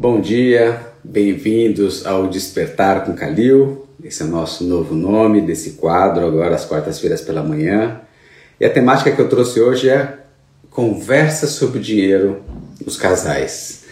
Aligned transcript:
Bom 0.00 0.20
dia, 0.20 0.80
bem-vindos 1.02 2.06
ao 2.06 2.28
Despertar 2.28 3.04
com 3.04 3.14
Calil. 3.14 3.84
Esse 4.00 4.22
é 4.22 4.26
o 4.26 4.28
nosso 4.28 4.62
novo 4.62 4.94
nome 4.94 5.40
desse 5.40 5.70
quadro, 5.70 6.24
agora 6.24 6.54
às 6.54 6.64
quartas-feiras 6.64 7.20
pela 7.20 7.42
manhã. 7.42 8.00
E 8.60 8.64
a 8.64 8.70
temática 8.70 9.10
que 9.10 9.20
eu 9.20 9.28
trouxe 9.28 9.60
hoje 9.60 9.88
é 9.88 10.20
conversa 10.70 11.48
sobre 11.48 11.80
dinheiro 11.80 12.44
nos 12.86 12.96
casais. 12.96 13.86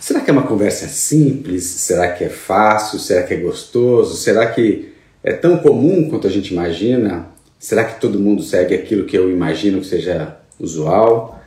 Será 0.00 0.18
que 0.18 0.30
é 0.30 0.32
uma 0.32 0.48
conversa 0.48 0.88
simples? 0.88 1.62
Será 1.62 2.10
que 2.10 2.24
é 2.24 2.28
fácil? 2.28 2.98
Será 2.98 3.22
que 3.22 3.32
é 3.32 3.36
gostoso? 3.36 4.16
Será 4.16 4.48
que 4.48 4.92
é 5.22 5.32
tão 5.32 5.58
comum 5.58 6.10
quanto 6.10 6.26
a 6.26 6.30
gente 6.30 6.52
imagina? 6.52 7.28
Será 7.56 7.84
que 7.84 8.00
todo 8.00 8.18
mundo 8.18 8.42
segue 8.42 8.74
aquilo 8.74 9.06
que 9.06 9.16
eu 9.16 9.30
imagino 9.30 9.78
que 9.78 9.86
seja 9.86 10.38
usual? 10.58 11.40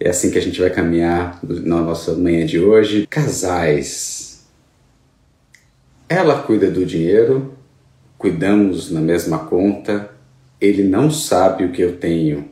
É 0.00 0.10
assim 0.10 0.30
que 0.30 0.38
a 0.38 0.42
gente 0.42 0.60
vai 0.60 0.70
caminhar 0.70 1.40
na 1.42 1.80
nossa 1.80 2.14
manhã 2.14 2.46
de 2.46 2.60
hoje. 2.60 3.06
Casais. 3.08 4.46
Ela 6.08 6.40
cuida 6.42 6.70
do 6.70 6.86
dinheiro, 6.86 7.54
cuidamos 8.16 8.90
na 8.92 9.00
mesma 9.00 9.40
conta, 9.40 10.10
ele 10.60 10.84
não 10.84 11.10
sabe 11.10 11.64
o 11.64 11.72
que 11.72 11.82
eu 11.82 11.96
tenho. 11.96 12.48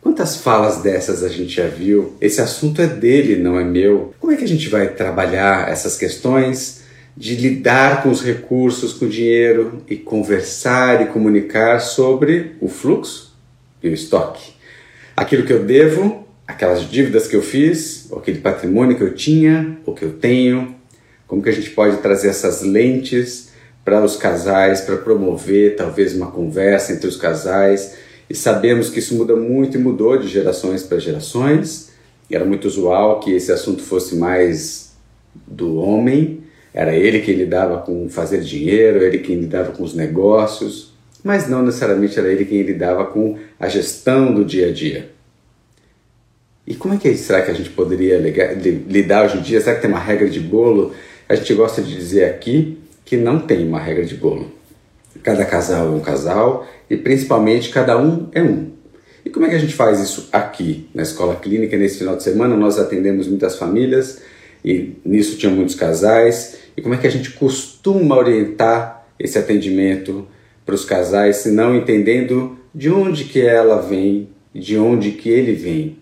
Quantas 0.00 0.36
falas 0.36 0.82
dessas 0.82 1.22
a 1.22 1.28
gente 1.28 1.54
já 1.54 1.68
viu? 1.68 2.14
Esse 2.20 2.40
assunto 2.40 2.82
é 2.82 2.86
dele, 2.86 3.36
não 3.36 3.58
é 3.58 3.64
meu. 3.64 4.12
Como 4.20 4.32
é 4.32 4.36
que 4.36 4.44
a 4.44 4.48
gente 4.48 4.68
vai 4.68 4.88
trabalhar 4.88 5.70
essas 5.70 5.96
questões 5.96 6.82
de 7.16 7.36
lidar 7.36 8.02
com 8.02 8.10
os 8.10 8.22
recursos, 8.22 8.92
com 8.92 9.06
o 9.06 9.08
dinheiro 9.08 9.82
e 9.88 9.96
conversar 9.96 11.00
e 11.00 11.06
comunicar 11.06 11.80
sobre 11.80 12.56
o 12.60 12.68
fluxo 12.68 13.34
e 13.82 13.88
o 13.88 13.94
estoque? 13.94 14.54
Aquilo 15.16 15.44
que 15.44 15.52
eu 15.52 15.64
devo 15.64 16.25
aquelas 16.46 16.88
dívidas 16.88 17.26
que 17.26 17.34
eu 17.34 17.42
fiz, 17.42 18.06
ou 18.10 18.18
aquele 18.18 18.38
patrimônio 18.38 18.96
que 18.96 19.02
eu 19.02 19.14
tinha, 19.14 19.78
ou 19.84 19.94
que 19.94 20.04
eu 20.04 20.12
tenho, 20.12 20.74
como 21.26 21.42
que 21.42 21.48
a 21.48 21.52
gente 21.52 21.70
pode 21.70 21.96
trazer 21.98 22.28
essas 22.28 22.62
lentes 22.62 23.50
para 23.84 24.04
os 24.04 24.16
casais, 24.16 24.80
para 24.80 24.96
promover 24.96 25.76
talvez 25.76 26.14
uma 26.14 26.30
conversa 26.30 26.92
entre 26.92 27.08
os 27.08 27.16
casais. 27.16 27.96
E 28.28 28.34
sabemos 28.34 28.90
que 28.90 28.98
isso 28.98 29.14
muda 29.14 29.34
muito 29.34 29.76
e 29.76 29.80
mudou 29.80 30.16
de 30.18 30.28
gerações 30.28 30.82
para 30.82 30.98
gerações. 30.98 31.90
Era 32.30 32.44
muito 32.44 32.66
usual 32.66 33.20
que 33.20 33.32
esse 33.32 33.52
assunto 33.52 33.82
fosse 33.82 34.16
mais 34.16 34.92
do 35.46 35.76
homem, 35.76 36.42
era 36.72 36.94
ele 36.94 37.20
quem 37.20 37.34
lidava 37.34 37.78
com 37.78 38.08
fazer 38.08 38.40
dinheiro, 38.40 39.02
ele 39.02 39.18
quem 39.18 39.36
lidava 39.36 39.72
com 39.72 39.82
os 39.82 39.94
negócios, 39.94 40.92
mas 41.22 41.48
não 41.48 41.62
necessariamente 41.62 42.18
era 42.18 42.30
ele 42.30 42.44
quem 42.44 42.62
lidava 42.62 43.04
com 43.06 43.38
a 43.58 43.68
gestão 43.68 44.34
do 44.34 44.44
dia 44.44 44.68
a 44.68 44.72
dia. 44.72 45.15
E 46.66 46.74
como 46.74 46.94
é 46.94 46.96
que 46.96 47.14
será 47.16 47.42
que 47.42 47.50
a 47.50 47.54
gente 47.54 47.70
poderia 47.70 48.18
lidar 48.18 49.26
hoje 49.26 49.38
em 49.38 49.42
dia? 49.42 49.60
Será 49.60 49.76
que 49.76 49.82
tem 49.82 49.90
uma 49.90 50.00
regra 50.00 50.28
de 50.28 50.40
bolo? 50.40 50.92
A 51.28 51.34
gente 51.36 51.54
gosta 51.54 51.80
de 51.80 51.94
dizer 51.94 52.24
aqui 52.24 52.78
que 53.04 53.16
não 53.16 53.38
tem 53.38 53.66
uma 53.66 53.78
regra 53.78 54.04
de 54.04 54.16
bolo. 54.16 54.50
Cada 55.22 55.44
casal 55.44 55.86
é 55.86 55.90
um 55.90 56.00
casal 56.00 56.66
e 56.90 56.96
principalmente 56.96 57.70
cada 57.70 57.96
um 57.96 58.28
é 58.32 58.42
um. 58.42 58.72
E 59.24 59.30
como 59.30 59.46
é 59.46 59.48
que 59.48 59.54
a 59.54 59.58
gente 59.58 59.74
faz 59.74 60.00
isso 60.00 60.28
aqui 60.32 60.88
na 60.92 61.02
escola 61.02 61.36
clínica? 61.36 61.76
Nesse 61.76 61.98
final 61.98 62.16
de 62.16 62.24
semana 62.24 62.56
nós 62.56 62.78
atendemos 62.78 63.28
muitas 63.28 63.56
famílias 63.56 64.20
e 64.64 64.94
nisso 65.04 65.36
tinham 65.36 65.54
muitos 65.54 65.76
casais. 65.76 66.58
E 66.76 66.82
como 66.82 66.94
é 66.94 66.98
que 66.98 67.06
a 67.06 67.10
gente 67.10 67.30
costuma 67.30 68.16
orientar 68.16 69.06
esse 69.18 69.38
atendimento 69.38 70.26
para 70.64 70.74
os 70.74 70.84
casais, 70.84 71.36
se 71.36 71.50
não 71.50 71.76
entendendo 71.76 72.58
de 72.74 72.90
onde 72.90 73.24
que 73.24 73.40
ela 73.40 73.80
vem, 73.80 74.28
de 74.52 74.76
onde 74.76 75.12
que 75.12 75.28
ele 75.28 75.52
vem? 75.52 75.96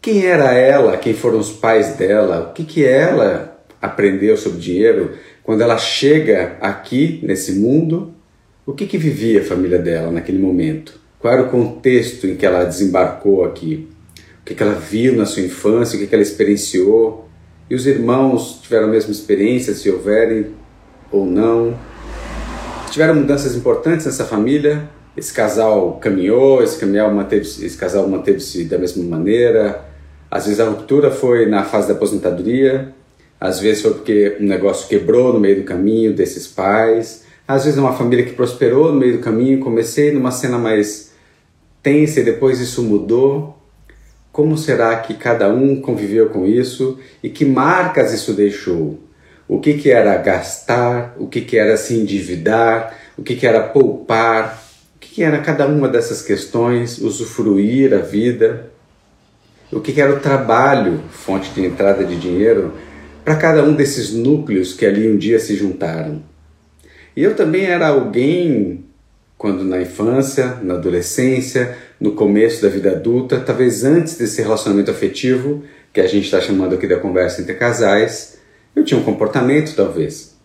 Quem 0.00 0.24
era 0.24 0.54
ela? 0.54 0.96
Quem 0.96 1.12
foram 1.12 1.38
os 1.38 1.50
pais 1.50 1.96
dela? 1.96 2.50
O 2.50 2.52
que, 2.52 2.64
que 2.64 2.84
ela 2.84 3.60
aprendeu 3.82 4.36
sobre 4.36 4.60
dinheiro 4.60 5.12
quando 5.42 5.60
ela 5.60 5.76
chega 5.76 6.56
aqui 6.60 7.20
nesse 7.22 7.52
mundo? 7.52 8.14
O 8.64 8.72
que, 8.72 8.86
que 8.86 8.96
vivia 8.96 9.40
a 9.40 9.44
família 9.44 9.78
dela 9.78 10.12
naquele 10.12 10.38
momento? 10.38 11.00
Qual 11.18 11.34
era 11.34 11.42
o 11.42 11.50
contexto 11.50 12.28
em 12.28 12.36
que 12.36 12.46
ela 12.46 12.64
desembarcou 12.64 13.44
aqui? 13.44 13.88
O 14.40 14.44
que, 14.44 14.54
que 14.54 14.62
ela 14.62 14.74
viu 14.74 15.16
na 15.16 15.26
sua 15.26 15.42
infância? 15.42 15.96
O 15.96 16.00
que, 16.00 16.06
que 16.06 16.14
ela 16.14 16.22
experienciou? 16.22 17.28
E 17.68 17.74
os 17.74 17.86
irmãos 17.86 18.60
tiveram 18.62 18.86
a 18.86 18.90
mesma 18.90 19.10
experiência, 19.10 19.74
se 19.74 19.90
houverem 19.90 20.54
ou 21.10 21.26
não? 21.26 21.76
Tiveram 22.90 23.16
mudanças 23.16 23.56
importantes 23.56 24.06
nessa 24.06 24.24
família? 24.24 24.88
Esse 25.16 25.34
casal 25.34 25.98
caminhou, 26.00 26.62
esse, 26.62 26.78
caminhão 26.78 27.12
manteve, 27.12 27.42
esse 27.42 27.76
casal 27.76 28.08
manteve-se 28.08 28.64
da 28.64 28.78
mesma 28.78 29.02
maneira? 29.04 29.87
Às 30.30 30.44
vezes 30.44 30.60
a 30.60 30.68
ruptura 30.68 31.10
foi 31.10 31.46
na 31.46 31.64
fase 31.64 31.88
da 31.88 31.94
aposentadoria, 31.94 32.92
às 33.40 33.60
vezes 33.60 33.82
foi 33.82 33.94
porque 33.94 34.36
um 34.40 34.46
negócio 34.46 34.88
quebrou 34.88 35.32
no 35.32 35.40
meio 35.40 35.56
do 35.56 35.62
caminho 35.64 36.12
desses 36.12 36.46
pais, 36.46 37.24
às 37.46 37.64
vezes 37.64 37.78
é 37.78 37.80
uma 37.80 37.96
família 37.96 38.24
que 38.24 38.32
prosperou 38.32 38.92
no 38.92 38.98
meio 38.98 39.14
do 39.14 39.22
caminho, 39.22 39.60
comecei 39.60 40.12
numa 40.12 40.30
cena 40.30 40.58
mais 40.58 41.12
tensa 41.82 42.20
e 42.20 42.24
depois 42.24 42.60
isso 42.60 42.82
mudou. 42.82 43.56
Como 44.30 44.58
será 44.58 44.94
que 44.96 45.14
cada 45.14 45.48
um 45.48 45.80
conviveu 45.80 46.28
com 46.28 46.46
isso 46.46 46.98
e 47.22 47.30
que 47.30 47.44
marcas 47.46 48.12
isso 48.12 48.34
deixou? 48.34 48.98
O 49.48 49.58
que, 49.60 49.74
que 49.74 49.90
era 49.90 50.14
gastar, 50.18 51.16
o 51.18 51.26
que, 51.26 51.40
que 51.40 51.56
era 51.56 51.78
se 51.78 51.94
endividar, 51.94 52.94
o 53.16 53.22
que, 53.22 53.34
que 53.34 53.46
era 53.46 53.62
poupar, 53.62 54.62
o 54.96 54.98
que, 54.98 55.14
que 55.14 55.22
era 55.22 55.38
cada 55.38 55.66
uma 55.66 55.88
dessas 55.88 56.20
questões, 56.20 56.98
usufruir 56.98 57.94
a 57.94 57.98
vida 57.98 58.70
o 59.70 59.80
que 59.80 60.00
era 60.00 60.12
o 60.12 60.20
trabalho, 60.20 61.02
fonte 61.10 61.50
de 61.50 61.64
entrada 61.64 62.04
de 62.04 62.16
dinheiro, 62.16 62.74
para 63.24 63.36
cada 63.36 63.62
um 63.62 63.74
desses 63.74 64.12
núcleos 64.12 64.72
que 64.72 64.86
ali 64.86 65.10
um 65.10 65.16
dia 65.16 65.38
se 65.38 65.54
juntaram. 65.54 66.22
E 67.14 67.22
eu 67.22 67.34
também 67.34 67.66
era 67.66 67.88
alguém, 67.88 68.84
quando 69.36 69.64
na 69.64 69.80
infância, 69.80 70.58
na 70.62 70.74
adolescência, 70.74 71.76
no 72.00 72.12
começo 72.12 72.62
da 72.62 72.68
vida 72.68 72.92
adulta, 72.92 73.40
talvez 73.40 73.84
antes 73.84 74.16
desse 74.16 74.40
relacionamento 74.40 74.90
afetivo, 74.90 75.62
que 75.92 76.00
a 76.00 76.06
gente 76.06 76.24
está 76.24 76.40
chamando 76.40 76.74
aqui 76.74 76.86
da 76.86 76.96
conversa 76.96 77.42
entre 77.42 77.54
casais, 77.54 78.38
eu 78.74 78.84
tinha 78.84 78.98
um 78.98 79.04
comportamento, 79.04 79.74
talvez. 79.74 80.36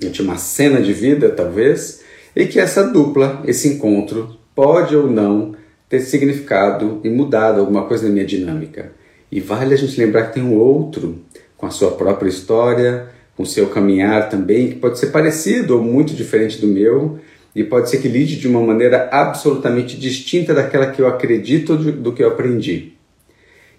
Eu 0.00 0.10
tinha 0.10 0.26
uma 0.26 0.38
cena 0.38 0.80
de 0.80 0.92
vida, 0.92 1.28
talvez, 1.30 2.02
e 2.34 2.46
que 2.46 2.58
essa 2.58 2.82
dupla, 2.84 3.42
esse 3.46 3.68
encontro, 3.68 4.36
pode 4.54 4.96
ou 4.96 5.08
não 5.08 5.54
ter 5.92 6.00
significado 6.00 7.02
e 7.04 7.10
mudado 7.10 7.60
alguma 7.60 7.84
coisa 7.84 8.06
na 8.06 8.14
minha 8.14 8.24
dinâmica. 8.24 8.92
E 9.30 9.40
vale 9.40 9.74
a 9.74 9.76
gente 9.76 10.00
lembrar 10.00 10.28
que 10.28 10.32
tem 10.32 10.42
um 10.42 10.56
outro 10.56 11.20
com 11.54 11.66
a 11.66 11.70
sua 11.70 11.90
própria 11.90 12.30
história, 12.30 13.08
com 13.36 13.42
o 13.42 13.46
seu 13.46 13.68
caminhar 13.68 14.30
também, 14.30 14.70
que 14.70 14.76
pode 14.76 14.98
ser 14.98 15.08
parecido 15.08 15.76
ou 15.76 15.82
muito 15.82 16.14
diferente 16.14 16.58
do 16.58 16.66
meu, 16.66 17.18
e 17.54 17.62
pode 17.62 17.90
ser 17.90 17.98
que 17.98 18.08
lide 18.08 18.38
de 18.38 18.48
uma 18.48 18.62
maneira 18.62 19.10
absolutamente 19.12 19.98
distinta 19.98 20.54
daquela 20.54 20.86
que 20.86 21.02
eu 21.02 21.06
acredito 21.06 21.76
do, 21.76 21.92
do 21.92 22.12
que 22.14 22.22
eu 22.22 22.28
aprendi. 22.28 22.94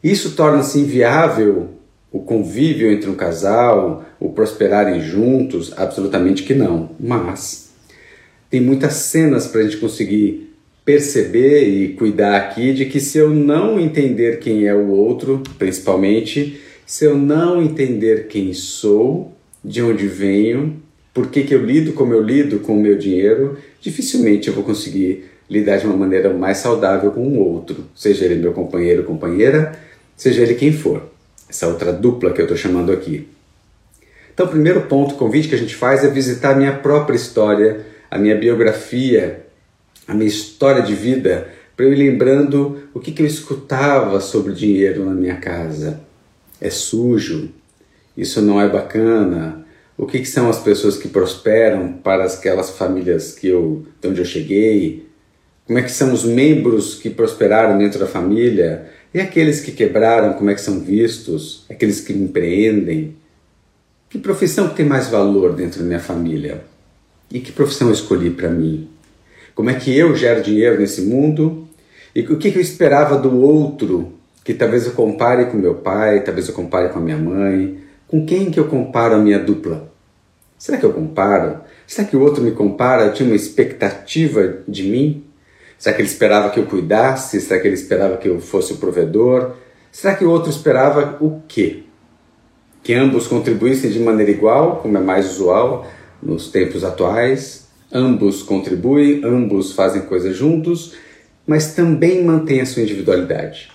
Isso 0.03 0.35
torna-se 0.35 0.79
inviável 0.79 1.71
o 2.11 2.19
convívio 2.19 2.91
entre 2.91 3.09
um 3.09 3.15
casal, 3.15 4.05
o 4.19 4.29
prosperarem 4.29 5.01
juntos? 5.01 5.73
Absolutamente 5.75 6.43
que 6.43 6.53
não. 6.53 6.91
Mas 6.99 7.73
tem 8.51 8.61
muitas 8.61 8.93
cenas 8.93 9.47
para 9.47 9.61
a 9.61 9.63
gente 9.63 9.77
conseguir 9.77 10.42
perceber 10.85 11.67
e 11.67 11.93
cuidar 11.93 12.35
aqui 12.35 12.73
de 12.73 12.85
que 12.85 12.99
se 12.99 13.17
eu 13.17 13.29
não 13.29 13.79
entender 13.79 14.39
quem 14.39 14.67
é 14.67 14.75
o 14.75 14.89
outro, 14.89 15.41
principalmente, 15.57 16.59
se 16.85 17.05
eu 17.05 17.17
não 17.17 17.61
entender 17.61 18.27
quem 18.27 18.53
sou, 18.53 19.31
de 19.63 19.81
onde 19.81 20.07
venho, 20.07 20.81
por 21.13 21.27
que, 21.27 21.43
que 21.43 21.55
eu 21.55 21.63
lido 21.63 21.93
como 21.93 22.13
eu 22.13 22.21
lido 22.21 22.59
com 22.59 22.77
o 22.77 22.81
meu 22.81 22.97
dinheiro, 22.97 23.57
dificilmente 23.79 24.47
eu 24.47 24.53
vou 24.53 24.63
conseguir 24.63 25.25
lidar 25.49 25.77
de 25.77 25.85
uma 25.85 25.95
maneira 25.95 26.33
mais 26.33 26.57
saudável 26.57 27.11
com 27.11 27.21
o 27.21 27.39
outro, 27.39 27.85
seja 27.95 28.25
ele 28.25 28.35
meu 28.35 28.51
companheiro 28.51 29.01
ou 29.01 29.07
companheira, 29.07 29.77
seja 30.17 30.41
ele 30.41 30.55
quem 30.55 30.73
for. 30.73 31.03
Essa 31.49 31.67
outra 31.67 31.93
dupla 31.93 32.33
que 32.33 32.41
eu 32.41 32.45
estou 32.45 32.57
chamando 32.57 32.91
aqui. 32.91 33.27
Então, 34.33 34.47
o 34.47 34.49
primeiro 34.49 34.81
ponto, 34.81 35.13
convite 35.15 35.47
que 35.47 35.55
a 35.55 35.57
gente 35.57 35.75
faz 35.75 36.03
é 36.03 36.09
visitar 36.09 36.53
a 36.53 36.55
minha 36.55 36.73
própria 36.73 37.15
história, 37.15 37.85
a 38.09 38.17
minha 38.17 38.35
biografia, 38.35 39.45
a 40.07 40.13
minha 40.13 40.27
história 40.27 40.81
de 40.81 40.93
vida 40.93 41.47
para 41.75 41.85
eu 41.85 41.93
ir 41.93 41.95
lembrando 41.95 42.83
o 42.93 42.99
que, 42.99 43.11
que 43.11 43.21
eu 43.21 43.25
escutava 43.25 44.19
sobre 44.19 44.53
dinheiro 44.53 45.05
na 45.05 45.13
minha 45.13 45.37
casa. 45.37 46.01
É 46.61 46.69
sujo, 46.69 47.49
isso 48.15 48.41
não 48.41 48.61
é 48.61 48.69
bacana. 48.69 49.65
O 49.97 50.05
que, 50.05 50.19
que 50.19 50.27
são 50.27 50.49
as 50.49 50.59
pessoas 50.59 50.97
que 50.97 51.07
prosperam 51.07 51.93
para 51.93 52.25
aquelas 52.25 52.71
famílias 52.71 53.33
que 53.33 53.47
eu, 53.47 53.85
de 54.01 54.07
onde 54.07 54.21
eu 54.21 54.25
cheguei? 54.25 55.07
Como 55.65 55.79
é 55.79 55.81
que 55.81 55.91
são 55.91 56.13
os 56.13 56.23
membros 56.23 56.95
que 56.95 57.09
prosperaram 57.09 57.77
dentro 57.77 57.99
da 57.99 58.07
família? 58.07 58.87
E 59.13 59.19
aqueles 59.19 59.61
que 59.61 59.71
quebraram, 59.71 60.33
como 60.33 60.49
é 60.49 60.55
que 60.55 60.61
são 60.61 60.79
vistos? 60.79 61.65
Aqueles 61.69 62.01
que 62.01 62.13
empreendem? 62.13 63.15
Que 64.09 64.19
profissão 64.19 64.69
tem 64.69 64.85
mais 64.85 65.07
valor 65.07 65.53
dentro 65.53 65.79
da 65.79 65.85
minha 65.85 65.99
família? 65.99 66.63
E 67.31 67.39
que 67.39 67.51
profissão 67.51 67.87
eu 67.87 67.93
escolhi 67.93 68.29
para 68.29 68.49
mim? 68.49 68.89
Como 69.55 69.69
é 69.69 69.75
que 69.75 69.95
eu 69.95 70.15
gero 70.15 70.41
dinheiro 70.41 70.79
nesse 70.79 71.01
mundo 71.01 71.67
e 72.15 72.21
o 72.21 72.37
que, 72.37 72.47
eu 72.47 72.61
esperava 72.61 73.17
do 73.17 73.39
outro, 73.41 74.13
que 74.43 74.53
talvez 74.53 74.85
eu 74.85 74.91
compare 74.91 75.45
com 75.45 75.57
meu 75.57 75.75
pai, 75.75 76.23
talvez 76.23 76.47
eu 76.47 76.53
compare 76.53 76.89
com 76.89 76.99
a 76.99 77.01
minha 77.01 77.17
mãe, 77.17 77.79
Com 78.07 78.23
quem 78.25 78.51
que 78.51 78.59
eu 78.59 78.67
comparo 78.67 79.15
a 79.15 79.17
minha 79.17 79.39
dupla? 79.39 79.91
Será 80.57 80.77
que 80.77 80.85
eu 80.85 80.93
comparo? 80.93 81.61
Será 81.87 82.07
que 82.07 82.15
o 82.15 82.21
outro 82.21 82.43
me 82.43 82.51
compara? 82.51 83.09
Tinha 83.09 83.27
uma 83.27 83.35
expectativa 83.35 84.59
de 84.67 84.83
mim? 84.83 85.23
Será 85.77 85.95
que 85.95 86.01
ele 86.01 86.07
esperava 86.07 86.49
que 86.51 86.59
eu 86.59 86.65
cuidasse? 86.65 87.41
Será 87.41 87.59
que 87.59 87.67
ele 87.67 87.75
esperava 87.75 88.17
que 88.17 88.29
eu 88.29 88.39
fosse 88.39 88.73
o 88.73 88.77
provedor? 88.77 89.55
Será 89.91 90.15
que 90.15 90.23
o 90.23 90.29
outro 90.29 90.49
esperava 90.49 91.17
o 91.19 91.41
quê? 91.47 91.83
Que 92.83 92.93
ambos 92.93 93.27
contribuíssem 93.27 93.89
de 93.89 93.99
maneira 93.99 94.31
igual, 94.31 94.77
como 94.77 94.97
é 94.97 95.01
mais 95.01 95.31
usual 95.31 95.87
nos 96.21 96.49
tempos 96.49 96.83
atuais? 96.83 97.62
Ambos 97.93 98.41
contribuem, 98.41 99.21
ambos 99.23 99.73
fazem 99.73 100.01
coisas 100.01 100.35
juntos, 100.35 100.95
mas 101.45 101.75
também 101.75 102.23
mantêm 102.23 102.59
a 102.61 102.65
sua 102.65 102.81
individualidade. 102.81 103.69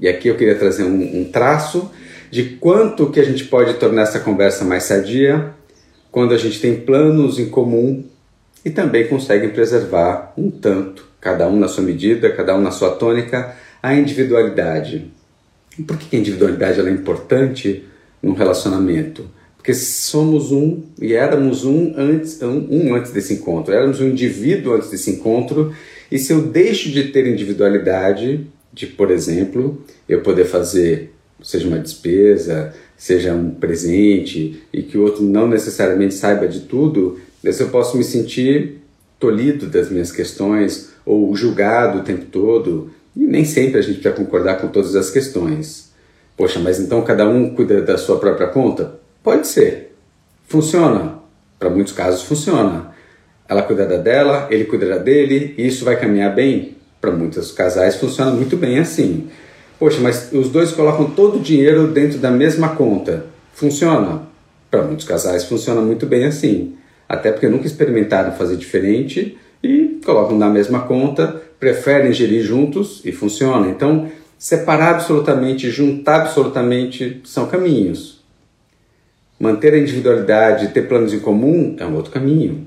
E 0.00 0.08
aqui 0.08 0.28
eu 0.28 0.36
queria 0.36 0.54
trazer 0.54 0.84
um, 0.84 1.20
um 1.20 1.24
traço 1.24 1.90
de 2.30 2.56
quanto 2.60 3.10
que 3.10 3.20
a 3.20 3.24
gente 3.24 3.44
pode 3.44 3.74
tornar 3.74 4.02
essa 4.02 4.20
conversa 4.20 4.64
mais 4.64 4.84
sadia 4.84 5.52
quando 6.10 6.32
a 6.32 6.38
gente 6.38 6.60
tem 6.60 6.76
planos 6.76 7.38
em 7.38 7.50
comum 7.50 8.04
e 8.64 8.70
também 8.70 9.06
consegue 9.06 9.48
preservar 9.48 10.32
um 10.36 10.50
tanto, 10.50 11.06
cada 11.20 11.46
um 11.46 11.58
na 11.58 11.68
sua 11.68 11.84
medida, 11.84 12.32
cada 12.32 12.56
um 12.56 12.60
na 12.60 12.70
sua 12.70 12.90
tônica, 12.92 13.54
a 13.82 13.94
individualidade. 13.94 15.10
Por 15.86 15.96
que 15.96 16.16
a 16.16 16.18
individualidade 16.18 16.80
é 16.80 16.90
importante 16.90 17.84
num 18.22 18.32
relacionamento? 18.32 19.28
Porque 19.68 19.80
somos 19.80 20.50
um 20.50 20.80
e 20.98 21.12
éramos 21.12 21.66
um 21.66 21.92
antes, 21.94 22.40
um, 22.40 22.66
um 22.70 22.94
antes 22.94 23.12
desse 23.12 23.34
encontro, 23.34 23.74
éramos 23.74 24.00
um 24.00 24.08
indivíduo 24.08 24.72
antes 24.72 24.88
desse 24.88 25.10
encontro, 25.10 25.74
e 26.10 26.18
se 26.18 26.32
eu 26.32 26.40
deixo 26.40 26.90
de 26.90 27.08
ter 27.08 27.26
individualidade, 27.26 28.46
de, 28.72 28.86
por 28.86 29.10
exemplo, 29.10 29.78
eu 30.08 30.22
poder 30.22 30.46
fazer, 30.46 31.12
seja 31.42 31.68
uma 31.68 31.78
despesa, 31.78 32.72
seja 32.96 33.34
um 33.34 33.50
presente, 33.50 34.62
e 34.72 34.82
que 34.82 34.96
o 34.96 35.02
outro 35.02 35.22
não 35.22 35.46
necessariamente 35.46 36.14
saiba 36.14 36.48
de 36.48 36.60
tudo, 36.60 37.20
eu 37.44 37.68
posso 37.68 37.98
me 37.98 38.04
sentir 38.04 38.78
tolhido 39.20 39.66
das 39.66 39.90
minhas 39.90 40.10
questões 40.10 40.94
ou 41.04 41.36
julgado 41.36 41.98
o 41.98 42.04
tempo 42.04 42.24
todo, 42.24 42.90
e 43.14 43.20
nem 43.20 43.44
sempre 43.44 43.80
a 43.80 43.82
gente 43.82 44.00
precisa 44.00 44.14
concordar 44.14 44.62
com 44.62 44.68
todas 44.68 44.96
as 44.96 45.10
questões. 45.10 45.92
Poxa, 46.38 46.58
mas 46.58 46.80
então 46.80 47.02
cada 47.02 47.28
um 47.28 47.54
cuida 47.54 47.82
da 47.82 47.98
sua 47.98 48.18
própria 48.18 48.46
conta? 48.46 48.97
Pode 49.28 49.46
ser. 49.46 49.94
Funciona. 50.46 51.18
Para 51.58 51.68
muitos 51.68 51.92
casos 51.92 52.22
funciona. 52.22 52.94
Ela 53.46 53.60
cuida 53.60 53.84
da 53.84 53.98
dela, 53.98 54.48
ele 54.50 54.64
cuida 54.64 54.98
dele, 54.98 55.54
e 55.58 55.66
isso 55.66 55.84
vai 55.84 56.00
caminhar 56.00 56.34
bem? 56.34 56.78
Para 56.98 57.10
muitos 57.10 57.52
casais 57.52 57.96
funciona 57.96 58.30
muito 58.30 58.56
bem 58.56 58.78
assim. 58.78 59.28
Poxa, 59.78 60.00
mas 60.00 60.32
os 60.32 60.48
dois 60.48 60.72
colocam 60.72 61.10
todo 61.10 61.36
o 61.36 61.42
dinheiro 61.42 61.88
dentro 61.88 62.18
da 62.18 62.30
mesma 62.30 62.70
conta. 62.70 63.26
Funciona? 63.52 64.22
Para 64.70 64.80
muitos 64.84 65.04
casais 65.04 65.44
funciona 65.44 65.82
muito 65.82 66.06
bem 66.06 66.24
assim. 66.24 66.76
Até 67.06 67.30
porque 67.30 67.48
nunca 67.48 67.66
experimentaram 67.66 68.32
fazer 68.32 68.56
diferente 68.56 69.36
e 69.62 70.00
colocam 70.06 70.38
na 70.38 70.48
mesma 70.48 70.80
conta, 70.86 71.38
preferem 71.60 72.14
gerir 72.14 72.42
juntos 72.42 73.02
e 73.04 73.12
funciona. 73.12 73.68
Então, 73.68 74.10
separar 74.38 74.94
absolutamente, 74.94 75.70
juntar 75.70 76.22
absolutamente 76.22 77.20
são 77.26 77.44
caminhos. 77.44 78.17
Manter 79.38 79.74
a 79.74 79.78
individualidade, 79.78 80.68
ter 80.68 80.88
planos 80.88 81.12
em 81.12 81.20
comum 81.20 81.76
é 81.78 81.86
um 81.86 81.94
outro 81.94 82.10
caminho. 82.10 82.66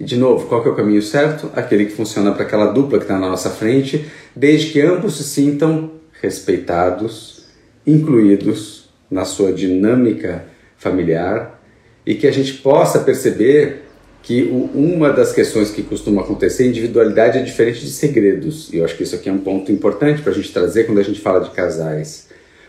E 0.00 0.04
de 0.04 0.16
novo, 0.16 0.46
qual 0.46 0.64
é 0.64 0.68
o 0.68 0.74
caminho 0.74 1.02
certo? 1.02 1.50
Aquele 1.54 1.86
que 1.86 1.92
funciona 1.92 2.32
para 2.32 2.44
aquela 2.44 2.66
dupla 2.66 2.98
que 2.98 3.04
está 3.04 3.18
na 3.18 3.28
nossa 3.28 3.50
frente, 3.50 4.06
desde 4.34 4.72
que 4.72 4.80
ambos 4.80 5.16
se 5.16 5.24
sintam 5.24 5.92
respeitados, 6.20 7.46
incluídos 7.86 8.88
na 9.10 9.24
sua 9.24 9.52
dinâmica 9.52 10.44
familiar 10.76 11.60
e 12.06 12.14
que 12.14 12.26
a 12.26 12.32
gente 12.32 12.54
possa 12.54 13.00
perceber 13.00 13.84
que 14.22 14.42
o, 14.42 14.70
uma 14.74 15.12
das 15.12 15.32
questões 15.32 15.70
que 15.70 15.82
costuma 15.82 16.22
acontecer, 16.22 16.66
individualidade 16.66 17.38
é 17.38 17.42
diferente 17.42 17.80
de 17.80 17.90
segredos. 17.90 18.72
E 18.72 18.78
eu 18.78 18.84
acho 18.84 18.96
que 18.96 19.02
isso 19.02 19.14
aqui 19.14 19.28
é 19.28 19.32
um 19.32 19.38
ponto 19.38 19.72
importante 19.72 20.22
para 20.22 20.32
a 20.32 20.34
gente 20.34 20.52
trazer 20.52 20.84
quando 20.84 20.98
a 20.98 21.02
gente 21.02 21.20
fala 21.20 21.40
de 21.40 21.50
casais. 21.50 22.28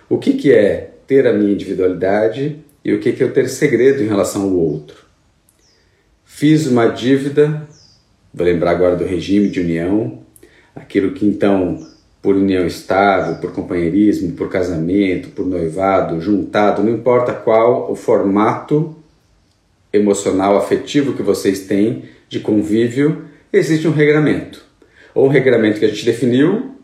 O 0.10 0.18
que, 0.18 0.34
que 0.34 0.54
é 0.54 0.92
ter 1.10 1.26
a 1.26 1.34
minha 1.34 1.52
individualidade 1.52 2.60
e 2.86 2.94
o 2.94 3.00
que, 3.00 3.12
que 3.12 3.24
eu 3.24 3.34
ter 3.34 3.50
segredo 3.50 4.04
em 4.04 4.08
relação 4.08 4.44
ao 4.44 4.52
outro? 4.52 4.96
Fiz 6.24 6.68
uma 6.68 6.86
dívida, 6.86 7.68
vou 8.32 8.46
lembrar 8.46 8.70
agora 8.70 8.96
do 8.96 9.04
regime 9.04 9.50
de 9.50 9.60
união, 9.60 10.20
aquilo 10.76 11.12
que 11.12 11.26
então, 11.26 11.84
por 12.22 12.36
união 12.36 12.64
estável, 12.64 13.38
por 13.38 13.52
companheirismo, 13.52 14.34
por 14.34 14.50
casamento, 14.50 15.30
por 15.30 15.48
noivado, 15.48 16.22
juntado, 16.22 16.84
não 16.84 16.94
importa 16.94 17.34
qual 17.34 17.92
o 17.92 17.96
formato 17.96 18.96
emocional, 19.92 20.58
afetivo 20.58 21.14
que 21.14 21.24
vocês 21.24 21.62
têm 21.62 22.04
de 22.30 22.40
convívio, 22.40 23.26
existe 23.52 23.88
um 23.88 23.92
regramento. 23.92 24.64
Ou 25.16 25.26
um 25.26 25.30
regramento 25.30 25.80
que 25.80 25.86
a 25.86 25.90
gente 25.90 26.06
definiu, 26.06 26.76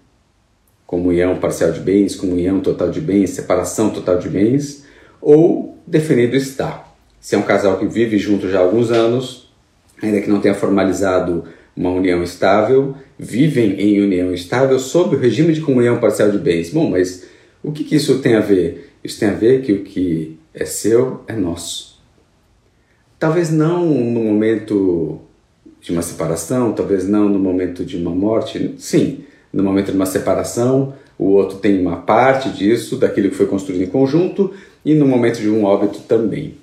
comunhão 0.86 1.38
parcial 1.38 1.72
de 1.72 1.80
bens, 1.80 2.16
comunhão 2.16 2.60
total 2.60 2.90
de 2.90 3.02
bens, 3.02 3.32
separação 3.32 3.90
total 3.90 4.18
de 4.20 4.30
bens, 4.30 4.86
ou 5.22 5.78
definido 5.86 6.36
está. 6.36 6.86
Se 7.20 7.36
é 7.36 7.38
um 7.38 7.44
casal 7.44 7.78
que 7.78 7.88
vive 7.88 8.18
junto 8.18 8.50
já 8.50 8.60
há 8.60 8.62
alguns 8.62 8.92
anos, 8.92 9.50
ainda 10.02 10.22
que 10.22 10.30
não 10.30 10.40
tenha 10.40 10.54
formalizado 10.54 11.46
uma 11.76 11.90
união 11.90 12.24
estável, 12.24 12.96
vivem 13.18 13.80
em 13.80 14.02
união 14.02 14.34
estável 14.34 14.78
sob 14.80 15.16
o 15.16 15.20
regime 15.20 15.54
de 15.54 15.62
comunhão 15.62 16.00
parcial 16.00 16.30
de 16.30 16.38
bens. 16.38 16.70
Bom, 16.70 16.90
mas 16.90 17.26
o 17.64 17.72
que, 17.72 17.84
que 17.84 17.96
isso 17.96 18.20
tem 18.20 18.36
a 18.36 18.40
ver? 18.40 18.92
Isso 19.04 19.20
tem 19.20 19.30
a 19.30 19.34
ver 19.34 19.62
que 19.62 19.74
o 19.74 19.84
que 19.84 20.38
é 20.54 20.66
seu 20.66 21.22
é 21.28 21.34
nosso. 21.34 22.00
Talvez 23.20 23.50
não 23.50 23.86
no 23.86 24.24
momento 24.24 25.20
de 25.82 25.92
uma 25.92 26.02
separação, 26.02 26.74
talvez 26.74 27.08
não 27.08 27.28
no 27.28 27.40
momento 27.40 27.84
de 27.84 27.98
uma 27.98 28.12
morte. 28.12 28.76
Sim, 28.78 29.24
no 29.56 29.64
momento 29.64 29.90
de 29.90 29.96
uma 29.96 30.06
separação, 30.06 30.94
o 31.18 31.28
outro 31.28 31.60
tem 31.60 31.80
uma 31.80 31.96
parte 31.96 32.50
disso, 32.50 32.98
daquilo 32.98 33.30
que 33.30 33.36
foi 33.36 33.46
construído 33.46 33.84
em 33.84 33.88
conjunto, 33.88 34.52
e 34.84 34.94
no 34.94 35.08
momento 35.08 35.40
de 35.40 35.50
um 35.50 35.64
óbito 35.64 36.00
também. 36.02 36.56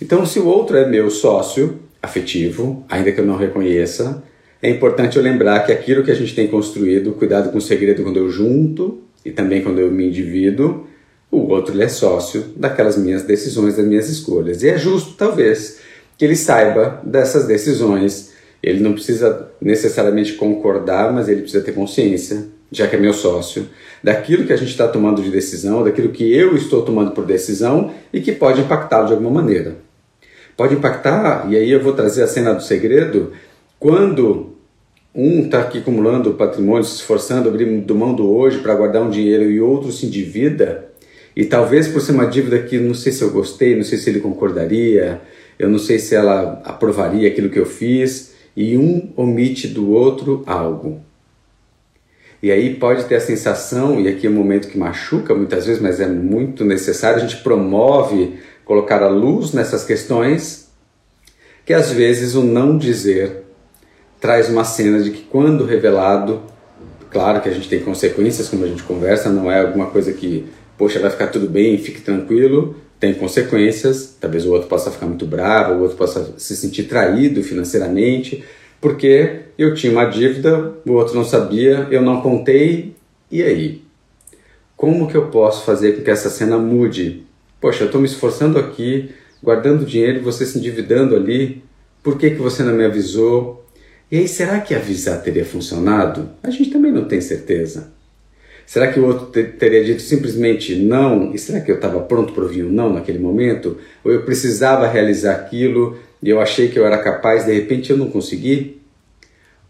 Então, 0.00 0.26
se 0.26 0.38
o 0.38 0.46
outro 0.46 0.76
é 0.76 0.86
meu 0.86 1.10
sócio 1.10 1.78
afetivo, 2.02 2.84
ainda 2.86 3.10
que 3.10 3.18
eu 3.18 3.24
não 3.24 3.38
reconheça, 3.38 4.22
é 4.60 4.68
importante 4.68 5.16
eu 5.16 5.22
lembrar 5.22 5.60
que 5.64 5.72
aquilo 5.72 6.04
que 6.04 6.10
a 6.10 6.14
gente 6.14 6.34
tem 6.34 6.46
construído, 6.46 7.12
cuidado 7.12 7.50
com 7.50 7.56
o 7.56 7.62
segredo 7.62 8.02
quando 8.02 8.18
eu 8.18 8.28
junto 8.28 8.98
e 9.24 9.30
também 9.30 9.62
quando 9.62 9.78
eu 9.78 9.90
me 9.90 10.08
individo, 10.08 10.86
o 11.30 11.48
outro 11.48 11.80
é 11.80 11.88
sócio 11.88 12.44
daquelas 12.56 12.98
minhas 12.98 13.22
decisões, 13.22 13.76
das 13.76 13.86
minhas 13.86 14.10
escolhas. 14.10 14.62
E 14.62 14.68
é 14.68 14.76
justo, 14.76 15.14
talvez, 15.16 15.78
que 16.18 16.26
ele 16.26 16.36
saiba 16.36 17.00
dessas 17.04 17.46
decisões. 17.46 18.33
Ele 18.64 18.80
não 18.80 18.94
precisa 18.94 19.50
necessariamente 19.60 20.32
concordar, 20.32 21.12
mas 21.12 21.28
ele 21.28 21.42
precisa 21.42 21.62
ter 21.62 21.72
consciência, 21.72 22.46
já 22.72 22.88
que 22.88 22.96
é 22.96 22.98
meu 22.98 23.12
sócio, 23.12 23.66
daquilo 24.02 24.46
que 24.46 24.52
a 24.54 24.56
gente 24.56 24.70
está 24.70 24.88
tomando 24.88 25.22
de 25.22 25.30
decisão, 25.30 25.84
daquilo 25.84 26.08
que 26.08 26.32
eu 26.34 26.56
estou 26.56 26.80
tomando 26.80 27.10
por 27.10 27.26
decisão 27.26 27.92
e 28.10 28.22
que 28.22 28.32
pode 28.32 28.62
impactá-lo 28.62 29.06
de 29.06 29.12
alguma 29.12 29.30
maneira. 29.30 29.76
Pode 30.56 30.74
impactar, 30.74 31.46
e 31.50 31.56
aí 31.56 31.70
eu 31.70 31.82
vou 31.82 31.92
trazer 31.92 32.22
a 32.22 32.26
cena 32.26 32.54
do 32.54 32.62
segredo, 32.62 33.32
quando 33.78 34.54
um 35.14 35.40
está 35.42 35.60
aqui 35.60 35.78
acumulando 35.78 36.32
patrimônio, 36.34 36.84
se 36.84 36.96
esforçando, 36.96 37.50
abrindo 37.50 37.94
mão 37.94 38.14
do 38.14 38.34
hoje 38.34 38.60
para 38.60 38.74
guardar 38.74 39.02
um 39.02 39.10
dinheiro 39.10 39.44
e 39.44 39.60
outro 39.60 39.92
se 39.92 40.06
endivida, 40.06 40.88
e 41.36 41.44
talvez 41.44 41.86
por 41.86 42.00
ser 42.00 42.12
uma 42.12 42.26
dívida 42.26 42.58
que 42.60 42.78
não 42.78 42.94
sei 42.94 43.12
se 43.12 43.22
eu 43.22 43.30
gostei, 43.30 43.76
não 43.76 43.84
sei 43.84 43.98
se 43.98 44.08
ele 44.08 44.20
concordaria, 44.20 45.20
eu 45.58 45.68
não 45.68 45.78
sei 45.78 45.98
se 45.98 46.14
ela 46.14 46.62
aprovaria 46.64 47.28
aquilo 47.28 47.50
que 47.50 47.58
eu 47.58 47.66
fiz, 47.66 48.33
e 48.56 48.76
um 48.76 49.12
omite 49.16 49.68
do 49.68 49.90
outro 49.90 50.42
algo. 50.46 51.00
E 52.42 52.50
aí 52.50 52.74
pode 52.74 53.04
ter 53.04 53.16
a 53.16 53.20
sensação, 53.20 53.98
e 53.98 54.06
aqui 54.06 54.26
é 54.26 54.30
um 54.30 54.34
momento 54.34 54.68
que 54.68 54.76
machuca 54.76 55.34
muitas 55.34 55.64
vezes, 55.64 55.80
mas 55.80 55.98
é 55.98 56.06
muito 56.06 56.64
necessário, 56.64 57.16
a 57.16 57.26
gente 57.26 57.42
promove 57.42 58.38
colocar 58.64 59.02
a 59.02 59.08
luz 59.08 59.52
nessas 59.52 59.84
questões, 59.84 60.68
que 61.64 61.72
às 61.72 61.90
vezes 61.90 62.34
o 62.34 62.42
não 62.42 62.76
dizer 62.76 63.44
traz 64.20 64.48
uma 64.48 64.64
cena 64.64 65.02
de 65.02 65.10
que 65.10 65.22
quando 65.22 65.64
revelado, 65.64 66.42
claro 67.10 67.40
que 67.40 67.48
a 67.48 67.52
gente 67.52 67.68
tem 67.68 67.80
consequências, 67.80 68.48
como 68.48 68.64
a 68.64 68.68
gente 68.68 68.82
conversa, 68.82 69.30
não 69.30 69.50
é 69.50 69.60
alguma 69.60 69.86
coisa 69.86 70.12
que, 70.12 70.46
poxa, 70.76 70.98
vai 70.98 71.10
ficar 71.10 71.28
tudo 71.28 71.48
bem, 71.48 71.78
fique 71.78 72.00
tranquilo, 72.00 72.76
tem 73.04 73.12
consequências, 73.12 74.16
talvez 74.18 74.46
o 74.46 74.52
outro 74.52 74.66
possa 74.66 74.90
ficar 74.90 75.04
muito 75.04 75.26
bravo, 75.26 75.74
o 75.74 75.82
outro 75.82 75.94
possa 75.94 76.32
se 76.38 76.56
sentir 76.56 76.84
traído 76.84 77.42
financeiramente, 77.42 78.42
porque 78.80 79.40
eu 79.58 79.74
tinha 79.74 79.92
uma 79.92 80.06
dívida, 80.06 80.72
o 80.86 80.92
outro 80.92 81.14
não 81.14 81.22
sabia, 81.22 81.86
eu 81.90 82.00
não 82.00 82.22
contei, 82.22 82.96
e 83.30 83.42
aí? 83.42 83.84
Como 84.74 85.06
que 85.06 85.14
eu 85.14 85.26
posso 85.26 85.66
fazer 85.66 85.96
com 85.96 86.02
que 86.02 86.10
essa 86.10 86.30
cena 86.30 86.56
mude? 86.56 87.26
Poxa, 87.60 87.82
eu 87.82 87.86
estou 87.86 88.00
me 88.00 88.06
esforçando 88.06 88.58
aqui, 88.58 89.10
guardando 89.42 89.84
dinheiro, 89.84 90.22
você 90.22 90.46
se 90.46 90.56
endividando 90.56 91.14
ali, 91.14 91.62
por 92.02 92.16
que, 92.16 92.30
que 92.30 92.40
você 92.40 92.62
não 92.62 92.72
me 92.72 92.86
avisou? 92.86 93.66
E 94.10 94.16
aí, 94.16 94.26
será 94.26 94.60
que 94.60 94.74
avisar 94.74 95.22
teria 95.22 95.44
funcionado? 95.44 96.30
A 96.42 96.48
gente 96.48 96.70
também 96.70 96.90
não 96.90 97.04
tem 97.04 97.20
certeza. 97.20 97.92
Será 98.66 98.90
que 98.90 98.98
o 98.98 99.06
outro 99.06 99.26
teria 99.26 99.84
dito 99.84 100.02
simplesmente 100.02 100.74
não? 100.74 101.34
E 101.34 101.38
será 101.38 101.60
que 101.60 101.70
eu 101.70 101.76
estava 101.76 102.00
pronto 102.00 102.32
para 102.32 102.44
ouvir 102.44 102.64
um 102.64 102.70
não 102.70 102.92
naquele 102.92 103.18
momento? 103.18 103.78
Ou 104.02 104.10
eu 104.10 104.22
precisava 104.22 104.86
realizar 104.86 105.34
aquilo 105.34 105.98
e 106.22 106.30
eu 106.30 106.40
achei 106.40 106.68
que 106.68 106.78
eu 106.78 106.86
era 106.86 106.98
capaz, 106.98 107.44
de 107.44 107.52
repente 107.52 107.90
eu 107.90 107.96
não 107.96 108.08
consegui? 108.08 108.80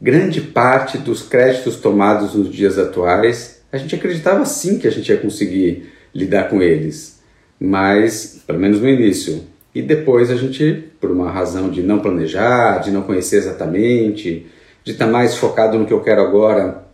Grande 0.00 0.40
parte 0.40 0.98
dos 0.98 1.22
créditos 1.22 1.76
tomados 1.76 2.34
nos 2.34 2.52
dias 2.52 2.78
atuais, 2.78 3.62
a 3.72 3.76
gente 3.76 3.94
acreditava 3.94 4.44
sim 4.44 4.78
que 4.78 4.86
a 4.86 4.90
gente 4.90 5.08
ia 5.08 5.16
conseguir 5.16 5.90
lidar 6.14 6.48
com 6.48 6.62
eles, 6.62 7.20
mas, 7.58 8.42
pelo 8.46 8.60
menos 8.60 8.80
no 8.80 8.88
início. 8.88 9.42
E 9.74 9.82
depois 9.82 10.30
a 10.30 10.36
gente, 10.36 10.84
por 11.00 11.10
uma 11.10 11.30
razão 11.30 11.68
de 11.68 11.82
não 11.82 11.98
planejar, 11.98 12.78
de 12.78 12.92
não 12.92 13.02
conhecer 13.02 13.36
exatamente, 13.36 14.46
de 14.84 14.92
estar 14.92 15.06
tá 15.06 15.10
mais 15.10 15.36
focado 15.36 15.76
no 15.76 15.86
que 15.86 15.92
eu 15.92 16.00
quero 16.00 16.20
agora 16.20 16.84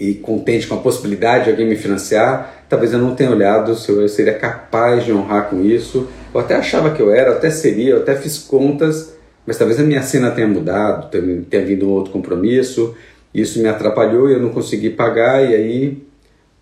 e 0.00 0.14
contente 0.14 0.66
com 0.66 0.74
a 0.74 0.78
possibilidade 0.78 1.44
de 1.44 1.50
alguém 1.50 1.68
me 1.68 1.76
financiar, 1.76 2.64
talvez 2.70 2.94
eu 2.94 2.98
não 2.98 3.14
tenha 3.14 3.30
olhado 3.30 3.74
se 3.74 3.92
eu 3.92 4.08
seria 4.08 4.32
capaz 4.32 5.04
de 5.04 5.12
honrar 5.12 5.50
com 5.50 5.62
isso. 5.62 6.08
Eu 6.32 6.40
até 6.40 6.56
achava 6.56 6.90
que 6.90 7.02
eu 7.02 7.12
era, 7.12 7.30
eu 7.30 7.36
até 7.36 7.50
seria, 7.50 7.90
eu 7.90 7.98
até 7.98 8.16
fiz 8.16 8.38
contas, 8.38 9.14
mas 9.46 9.58
talvez 9.58 9.78
a 9.78 9.82
minha 9.82 10.00
cena 10.00 10.30
tenha 10.30 10.48
mudado, 10.48 11.10
tenha, 11.10 11.42
tenha 11.50 11.66
vindo 11.66 11.86
um 11.86 11.90
outro 11.90 12.12
compromisso, 12.12 12.96
isso 13.34 13.60
me 13.60 13.68
atrapalhou 13.68 14.30
e 14.30 14.32
eu 14.32 14.40
não 14.40 14.48
consegui 14.48 14.88
pagar, 14.88 15.44
e 15.48 15.54
aí 15.54 16.02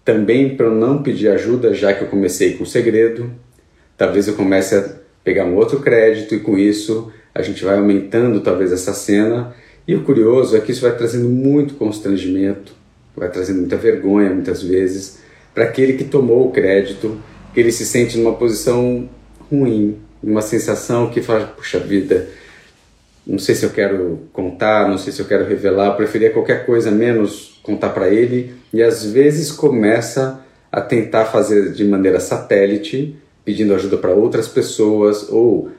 também 0.04 0.56
para 0.56 0.66
eu 0.66 0.74
não 0.74 1.00
pedir 1.00 1.28
ajuda, 1.28 1.72
já 1.72 1.92
que 1.92 2.02
eu 2.02 2.08
comecei 2.08 2.54
com 2.54 2.64
segredo, 2.64 3.30
talvez 3.96 4.26
eu 4.26 4.34
comece 4.34 4.74
a 4.74 4.84
pegar 5.22 5.44
um 5.44 5.54
outro 5.54 5.78
crédito 5.78 6.34
e 6.34 6.40
com 6.40 6.58
isso 6.58 7.12
a 7.32 7.42
gente 7.42 7.64
vai 7.64 7.76
aumentando 7.76 8.40
talvez 8.40 8.72
essa 8.72 8.92
cena. 8.92 9.54
E 9.86 9.94
o 9.94 10.02
curioso 10.02 10.56
é 10.56 10.60
que 10.60 10.72
isso 10.72 10.82
vai 10.82 10.96
trazendo 10.96 11.28
muito 11.28 11.74
constrangimento, 11.74 12.77
vai 13.18 13.30
trazendo 13.30 13.60
muita 13.60 13.76
vergonha 13.76 14.30
muitas 14.30 14.62
vezes 14.62 15.18
para 15.54 15.64
aquele 15.64 15.94
que 15.94 16.04
tomou 16.04 16.48
o 16.48 16.52
crédito, 16.52 17.20
que 17.52 17.60
ele 17.60 17.72
se 17.72 17.84
sente 17.84 18.16
numa 18.16 18.34
posição 18.34 19.08
ruim, 19.50 19.98
uma 20.22 20.42
sensação 20.42 21.10
que 21.10 21.20
fala, 21.20 21.46
puxa 21.46 21.78
vida, 21.78 22.28
não 23.26 23.38
sei 23.38 23.54
se 23.54 23.64
eu 23.64 23.70
quero 23.70 24.20
contar, 24.32 24.88
não 24.88 24.96
sei 24.96 25.12
se 25.12 25.20
eu 25.20 25.26
quero 25.26 25.44
revelar, 25.44 25.88
eu 25.88 25.94
preferia 25.96 26.30
qualquer 26.30 26.64
coisa 26.64 26.90
menos 26.90 27.60
contar 27.62 27.90
para 27.90 28.08
ele. 28.08 28.54
E 28.72 28.82
às 28.82 29.04
vezes 29.04 29.50
começa 29.50 30.40
a 30.70 30.80
tentar 30.80 31.26
fazer 31.26 31.72
de 31.72 31.84
maneira 31.84 32.20
satélite, 32.20 33.16
pedindo 33.44 33.74
ajuda 33.74 33.96
para 33.98 34.12
outras 34.12 34.48
pessoas 34.48 35.28
ou 35.28 35.70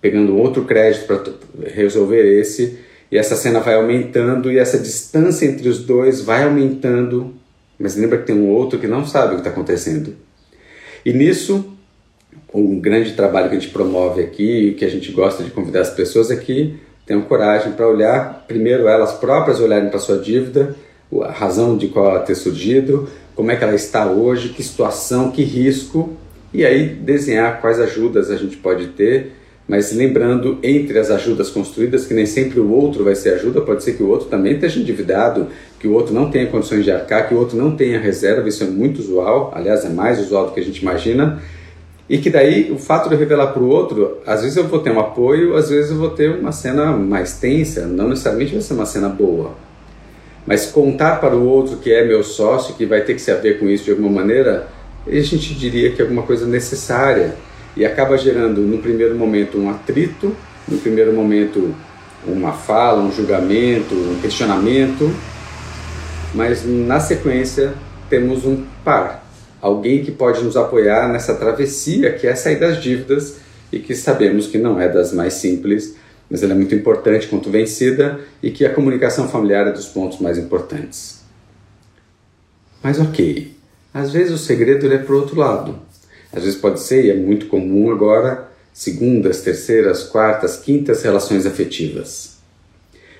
pegando 0.00 0.36
outro 0.36 0.64
crédito 0.64 1.06
para 1.06 1.22
resolver 1.70 2.40
esse 2.40 2.78
e 3.12 3.18
essa 3.18 3.36
cena 3.36 3.60
vai 3.60 3.74
aumentando 3.74 4.50
e 4.50 4.58
essa 4.58 4.78
distância 4.78 5.44
entre 5.44 5.68
os 5.68 5.80
dois 5.80 6.22
vai 6.22 6.44
aumentando, 6.44 7.34
mas 7.78 7.94
lembra 7.94 8.16
que 8.16 8.24
tem 8.24 8.34
um 8.34 8.48
outro 8.48 8.78
que 8.78 8.86
não 8.86 9.04
sabe 9.04 9.32
o 9.32 9.34
que 9.34 9.40
está 9.40 9.50
acontecendo. 9.50 10.16
E 11.04 11.12
nisso, 11.12 11.76
um 12.54 12.80
grande 12.80 13.12
trabalho 13.12 13.50
que 13.50 13.56
a 13.56 13.60
gente 13.60 13.70
promove 13.70 14.22
aqui 14.22 14.74
que 14.78 14.84
a 14.86 14.88
gente 14.88 15.12
gosta 15.12 15.44
de 15.44 15.50
convidar 15.50 15.82
as 15.82 15.90
pessoas 15.90 16.30
é 16.30 16.36
que 16.36 16.80
tenham 17.04 17.20
coragem 17.20 17.72
para 17.72 17.86
olhar, 17.86 18.46
primeiro 18.48 18.88
elas 18.88 19.12
próprias 19.12 19.60
olharem 19.60 19.90
para 19.90 19.98
sua 19.98 20.16
dívida, 20.16 20.74
a 21.20 21.30
razão 21.30 21.76
de 21.76 21.88
qual 21.88 22.08
ela 22.08 22.20
ter 22.20 22.34
surgido, 22.34 23.10
como 23.34 23.50
é 23.50 23.56
que 23.56 23.62
ela 23.62 23.74
está 23.74 24.10
hoje, 24.10 24.48
que 24.50 24.62
situação, 24.62 25.30
que 25.30 25.42
risco, 25.42 26.16
e 26.54 26.64
aí 26.64 26.88
desenhar 26.88 27.60
quais 27.60 27.78
ajudas 27.78 28.30
a 28.30 28.36
gente 28.36 28.56
pode 28.56 28.86
ter 28.88 29.32
mas 29.72 29.90
lembrando, 29.90 30.58
entre 30.62 30.98
as 30.98 31.10
ajudas 31.10 31.48
construídas, 31.48 32.04
que 32.04 32.12
nem 32.12 32.26
sempre 32.26 32.60
o 32.60 32.70
outro 32.70 33.04
vai 33.04 33.14
ser 33.14 33.30
ajuda, 33.30 33.62
pode 33.62 33.82
ser 33.82 33.94
que 33.94 34.02
o 34.02 34.08
outro 34.10 34.28
também 34.28 34.52
esteja 34.52 34.78
endividado, 34.78 35.46
que 35.80 35.88
o 35.88 35.94
outro 35.94 36.12
não 36.12 36.30
tenha 36.30 36.46
condições 36.48 36.84
de 36.84 36.90
arcar, 36.90 37.26
que 37.26 37.32
o 37.32 37.38
outro 37.38 37.56
não 37.56 37.74
tenha 37.74 37.98
reserva, 37.98 38.46
isso 38.46 38.62
é 38.62 38.66
muito 38.66 38.98
usual, 39.00 39.50
aliás, 39.54 39.82
é 39.86 39.88
mais 39.88 40.20
usual 40.20 40.48
do 40.48 40.52
que 40.52 40.60
a 40.60 40.62
gente 40.62 40.82
imagina, 40.82 41.40
e 42.06 42.18
que 42.18 42.28
daí 42.28 42.70
o 42.70 42.76
fato 42.76 43.08
de 43.08 43.14
eu 43.14 43.18
revelar 43.18 43.46
para 43.46 43.62
o 43.62 43.66
outro, 43.70 44.18
às 44.26 44.42
vezes 44.42 44.58
eu 44.58 44.64
vou 44.64 44.80
ter 44.80 44.90
um 44.90 45.00
apoio, 45.00 45.56
às 45.56 45.70
vezes 45.70 45.90
eu 45.90 45.96
vou 45.96 46.10
ter 46.10 46.28
uma 46.38 46.52
cena 46.52 46.92
mais 46.92 47.38
tensa, 47.38 47.86
não 47.86 48.10
necessariamente 48.10 48.52
vai 48.52 48.60
ser 48.60 48.74
uma 48.74 48.84
cena 48.84 49.08
boa. 49.08 49.52
Mas 50.46 50.66
contar 50.66 51.18
para 51.18 51.34
o 51.34 51.48
outro 51.48 51.78
que 51.78 51.90
é 51.90 52.04
meu 52.04 52.22
sócio, 52.22 52.74
que 52.74 52.84
vai 52.84 53.00
ter 53.00 53.14
que 53.14 53.22
se 53.22 53.30
haver 53.30 53.58
com 53.58 53.66
isso 53.70 53.84
de 53.84 53.92
alguma 53.92 54.10
maneira, 54.10 54.68
a 55.06 55.10
gente 55.20 55.54
diria 55.54 55.92
que 55.92 56.02
é 56.02 56.04
alguma 56.04 56.24
coisa 56.24 56.44
necessária 56.44 57.36
e 57.76 57.84
acaba 57.84 58.18
gerando 58.18 58.60
no 58.60 58.78
primeiro 58.78 59.14
momento 59.14 59.58
um 59.58 59.70
atrito, 59.70 60.34
no 60.68 60.78
primeiro 60.78 61.12
momento 61.12 61.74
uma 62.26 62.52
fala, 62.52 63.02
um 63.02 63.12
julgamento, 63.12 63.94
um 63.94 64.20
questionamento, 64.20 65.12
mas 66.34 66.64
na 66.64 67.00
sequência 67.00 67.74
temos 68.08 68.44
um 68.44 68.64
par, 68.84 69.26
alguém 69.60 70.04
que 70.04 70.10
pode 70.10 70.42
nos 70.42 70.56
apoiar 70.56 71.08
nessa 71.08 71.34
travessia 71.34 72.12
que 72.12 72.26
é 72.26 72.34
sair 72.34 72.60
das 72.60 72.82
dívidas 72.82 73.38
e 73.72 73.78
que 73.78 73.94
sabemos 73.94 74.46
que 74.46 74.58
não 74.58 74.80
é 74.80 74.88
das 74.88 75.12
mais 75.12 75.34
simples, 75.34 75.96
mas 76.28 76.42
ela 76.42 76.52
é 76.52 76.56
muito 76.56 76.74
importante 76.74 77.26
quanto 77.26 77.50
vencida 77.50 78.20
e 78.42 78.50
que 78.50 78.64
a 78.64 78.72
comunicação 78.72 79.28
familiar 79.28 79.66
é 79.66 79.72
dos 79.72 79.86
pontos 79.86 80.18
mais 80.20 80.38
importantes. 80.38 81.22
Mas 82.82 82.98
ok, 82.98 83.54
às 83.92 84.10
vezes 84.10 84.32
o 84.32 84.38
segredo 84.38 84.92
é 84.92 84.98
para 84.98 85.14
o 85.14 85.18
outro 85.18 85.38
lado. 85.38 85.78
Às 86.32 86.44
vezes 86.44 86.58
pode 86.58 86.80
ser, 86.80 87.04
e 87.04 87.10
é 87.10 87.14
muito 87.14 87.46
comum 87.46 87.90
agora, 87.90 88.48
segundas, 88.72 89.42
terceiras, 89.42 90.02
quartas, 90.02 90.56
quintas 90.56 91.02
relações 91.02 91.44
afetivas. 91.44 92.38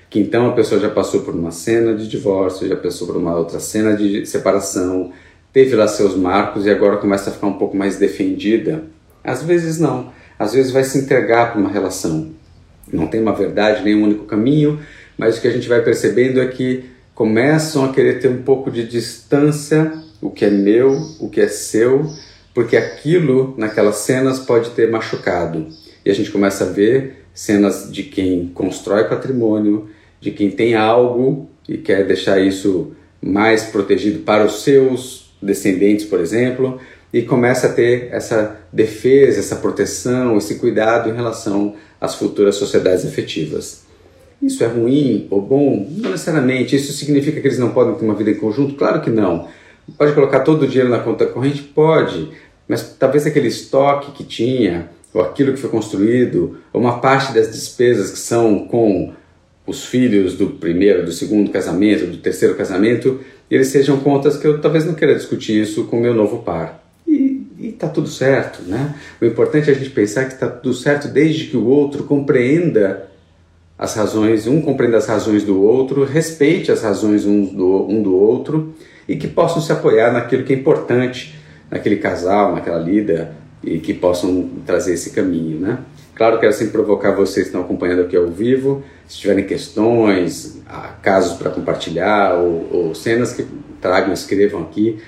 Que 0.09 0.19
então 0.19 0.47
a 0.47 0.53
pessoa 0.53 0.79
já 0.81 0.89
passou 0.89 1.21
por 1.21 1.33
uma 1.33 1.51
cena 1.51 1.95
de 1.95 2.07
divórcio, 2.07 2.67
já 2.67 2.75
passou 2.75 3.07
por 3.07 3.17
uma 3.17 3.35
outra 3.35 3.59
cena 3.59 3.95
de 3.95 4.25
separação, 4.25 5.11
teve 5.51 5.75
lá 5.75 5.87
seus 5.87 6.15
marcos 6.15 6.65
e 6.65 6.69
agora 6.69 6.97
começa 6.97 7.29
a 7.29 7.33
ficar 7.33 7.47
um 7.47 7.57
pouco 7.57 7.77
mais 7.77 7.97
defendida. 7.97 8.83
Às 9.23 9.43
vezes 9.43 9.79
não. 9.79 10.11
Às 10.37 10.53
vezes 10.53 10.71
vai 10.71 10.83
se 10.83 10.97
entregar 10.97 11.51
para 11.51 11.59
uma 11.59 11.69
relação. 11.69 12.31
Não 12.91 13.07
tem 13.07 13.21
uma 13.21 13.33
verdade, 13.33 13.83
nem 13.83 13.95
um 13.95 14.03
único 14.03 14.25
caminho, 14.25 14.79
mas 15.17 15.37
o 15.37 15.41
que 15.41 15.47
a 15.47 15.51
gente 15.51 15.69
vai 15.69 15.81
percebendo 15.81 16.41
é 16.41 16.47
que 16.47 16.85
começam 17.15 17.85
a 17.85 17.93
querer 17.93 18.19
ter 18.19 18.27
um 18.27 18.41
pouco 18.41 18.71
de 18.71 18.85
distância, 18.87 19.93
o 20.21 20.29
que 20.29 20.45
é 20.45 20.49
meu, 20.49 20.91
o 21.19 21.29
que 21.29 21.39
é 21.39 21.47
seu, 21.47 22.11
porque 22.53 22.77
aquilo 22.77 23.55
naquelas 23.57 23.97
cenas 23.97 24.39
pode 24.39 24.71
ter 24.71 24.89
machucado. 24.89 25.67
E 26.05 26.11
a 26.11 26.13
gente 26.13 26.31
começa 26.31 26.65
a 26.65 26.67
ver 26.67 27.25
cenas 27.33 27.91
de 27.91 28.03
quem 28.03 28.47
constrói 28.53 29.05
patrimônio, 29.05 29.89
de 30.21 30.31
quem 30.31 30.51
tem 30.51 30.75
algo 30.75 31.49
e 31.67 31.77
quer 31.77 32.05
deixar 32.05 32.39
isso 32.39 32.91
mais 33.21 33.63
protegido 33.63 34.19
para 34.19 34.45
os 34.45 34.63
seus 34.63 35.33
descendentes, 35.41 36.05
por 36.05 36.19
exemplo, 36.19 36.79
e 37.11 37.21
começa 37.21 37.67
a 37.67 37.73
ter 37.73 38.09
essa 38.11 38.59
defesa, 38.71 39.39
essa 39.39 39.55
proteção, 39.55 40.37
esse 40.37 40.55
cuidado 40.55 41.09
em 41.09 41.13
relação 41.13 41.75
às 41.99 42.15
futuras 42.15 42.55
sociedades 42.55 43.05
afetivas. 43.05 43.83
Isso 44.41 44.63
é 44.63 44.67
ruim 44.67 45.27
ou 45.29 45.41
bom? 45.41 45.87
Não 45.89 46.11
necessariamente. 46.11 46.75
Isso 46.75 46.91
significa 46.91 47.39
que 47.39 47.47
eles 47.47 47.59
não 47.59 47.71
podem 47.71 47.95
ter 47.95 48.03
uma 48.03 48.15
vida 48.15 48.31
em 48.31 48.35
conjunto? 48.35 48.75
Claro 48.75 49.01
que 49.01 49.09
não. 49.09 49.47
Pode 49.97 50.13
colocar 50.13 50.39
todo 50.41 50.63
o 50.63 50.67
dinheiro 50.67 50.89
na 50.89 50.99
conta 50.99 51.25
corrente? 51.25 51.61
Pode, 51.61 52.31
mas 52.67 52.95
talvez 52.97 53.25
aquele 53.25 53.47
estoque 53.47 54.11
que 54.11 54.23
tinha, 54.23 54.89
ou 55.13 55.21
aquilo 55.21 55.53
que 55.53 55.59
foi 55.59 55.69
construído, 55.69 56.57
ou 56.71 56.81
uma 56.81 56.99
parte 56.99 57.33
das 57.33 57.51
despesas 57.51 58.11
que 58.11 58.17
são 58.17 58.67
com 58.67 59.13
os 59.67 59.85
filhos 59.85 60.35
do 60.35 60.47
primeiro, 60.47 61.05
do 61.05 61.11
segundo 61.11 61.51
casamento, 61.51 62.07
do 62.07 62.17
terceiro 62.17 62.55
casamento, 62.55 63.19
eles 63.49 63.67
sejam 63.67 63.99
contas 63.99 64.37
que 64.37 64.47
eu 64.47 64.59
talvez 64.59 64.85
não 64.85 64.93
queira 64.93 65.15
discutir 65.15 65.61
isso 65.61 65.85
com 65.85 65.99
meu 65.99 66.13
novo 66.13 66.39
par. 66.43 66.83
E, 67.07 67.47
está 67.61 67.87
tudo 67.87 68.07
certo, 68.07 68.63
né? 68.63 68.95
O 69.21 69.25
importante 69.25 69.69
é 69.69 69.73
a 69.73 69.75
gente 69.75 69.89
pensar 69.89 70.25
que 70.25 70.33
está 70.33 70.49
tudo 70.49 70.75
certo 70.75 71.07
desde 71.07 71.45
que 71.45 71.57
o 71.57 71.65
outro 71.65 72.03
compreenda 72.03 73.09
as 73.77 73.95
razões, 73.95 74.47
um 74.47 74.61
compreenda 74.61 74.97
as 74.97 75.07
razões 75.07 75.43
do 75.43 75.61
outro, 75.61 76.03
respeite 76.03 76.71
as 76.71 76.81
razões 76.81 77.25
um 77.25 77.45
do, 77.45 77.87
um 77.87 78.01
do 78.01 78.15
outro 78.15 78.73
e 79.07 79.15
que 79.15 79.27
possam 79.27 79.61
se 79.61 79.71
apoiar 79.71 80.11
naquilo 80.11 80.43
que 80.43 80.53
é 80.53 80.55
importante 80.55 81.35
naquele 81.69 81.97
casal, 81.97 82.53
naquela 82.53 82.77
lida 82.77 83.35
e 83.63 83.79
que 83.79 83.93
possam 83.93 84.49
trazer 84.65 84.93
esse 84.93 85.09
caminho, 85.11 85.59
né? 85.59 85.79
Claro, 86.15 86.39
quero 86.39 86.53
sempre 86.53 86.73
provocar 86.73 87.11
vocês 87.11 87.45
que 87.45 87.49
estão 87.49 87.61
acompanhando 87.61 88.03
aqui 88.03 88.15
ao 88.15 88.27
vivo, 88.27 88.83
se 89.07 89.17
tiverem 89.17 89.45
questões, 89.45 90.61
ah, 90.67 90.93
casos 91.01 91.37
para 91.37 91.49
compartilhar 91.49 92.35
ou, 92.35 92.69
ou, 92.71 92.95
cenas 92.95 93.33
que 93.33 93.47
tragam, 93.81 94.13
escrevam 94.13 94.61
aqui 94.61 95.01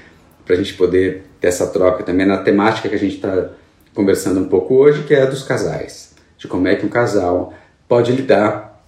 para 0.43 0.55
a 0.55 0.57
gente 0.57 0.73
poder 0.73 1.25
ter 1.39 1.49
essa 1.49 1.67
troca 1.67 2.03
também 2.03 2.25
na 2.25 2.37
temática 2.37 2.89
que 2.89 2.95
a 2.95 2.99
gente 2.99 3.17
está 3.17 3.49
conversando 3.93 4.39
um 4.39 4.45
pouco 4.45 4.73
hoje, 4.75 5.03
que 5.03 5.13
é 5.13 5.21
a 5.21 5.25
dos 5.25 5.43
casais, 5.43 6.15
de 6.37 6.47
como 6.47 6.67
é 6.67 6.75
que 6.75 6.85
um 6.85 6.89
casal 6.89 7.53
pode 7.87 8.11
lidar 8.11 8.83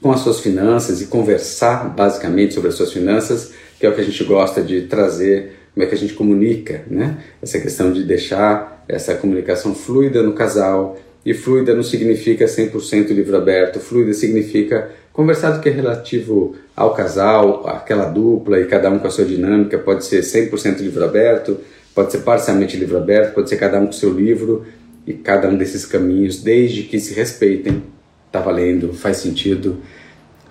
com 0.00 0.10
as 0.10 0.20
suas 0.20 0.40
finanças 0.40 1.00
e 1.00 1.06
conversar 1.06 1.88
basicamente 1.90 2.54
sobre 2.54 2.70
as 2.70 2.74
suas 2.74 2.92
finanças, 2.92 3.52
que 3.82 3.86
é 3.86 3.88
o 3.88 3.94
que 3.96 4.00
a 4.00 4.04
gente 4.04 4.22
gosta 4.22 4.62
de 4.62 4.82
trazer 4.82 5.54
como 5.74 5.84
é 5.84 5.88
que 5.88 5.94
a 5.96 5.98
gente 5.98 6.14
comunica, 6.14 6.84
né? 6.88 7.18
Essa 7.42 7.58
questão 7.58 7.92
de 7.92 8.04
deixar 8.04 8.84
essa 8.86 9.12
comunicação 9.16 9.74
fluida 9.74 10.22
no 10.22 10.34
casal 10.34 10.96
e 11.26 11.34
fluida 11.34 11.74
não 11.74 11.82
significa 11.82 12.44
100% 12.44 13.08
livro 13.08 13.36
aberto. 13.36 13.80
Fluida 13.80 14.12
significa 14.12 14.88
conversar 15.12 15.50
do 15.50 15.60
que 15.60 15.68
é 15.68 15.72
relativo 15.72 16.54
ao 16.76 16.94
casal, 16.94 17.66
aquela 17.66 18.04
dupla 18.04 18.60
e 18.60 18.66
cada 18.66 18.88
um 18.88 19.00
com 19.00 19.08
a 19.08 19.10
sua 19.10 19.24
dinâmica. 19.24 19.76
Pode 19.80 20.04
ser 20.04 20.20
100% 20.20 20.78
livro 20.78 21.04
aberto, 21.04 21.58
pode 21.92 22.12
ser 22.12 22.18
parcialmente 22.18 22.76
livro 22.76 22.96
aberto, 22.96 23.34
pode 23.34 23.48
ser 23.48 23.56
cada 23.56 23.80
um 23.80 23.86
com 23.86 23.92
seu 23.92 24.12
livro 24.12 24.64
e 25.04 25.12
cada 25.12 25.48
um 25.48 25.56
desses 25.56 25.84
caminhos, 25.84 26.40
desde 26.40 26.84
que 26.84 27.00
se 27.00 27.14
respeitem. 27.14 27.82
Tá 28.30 28.38
valendo, 28.38 28.94
faz 28.94 29.16
sentido. 29.16 29.78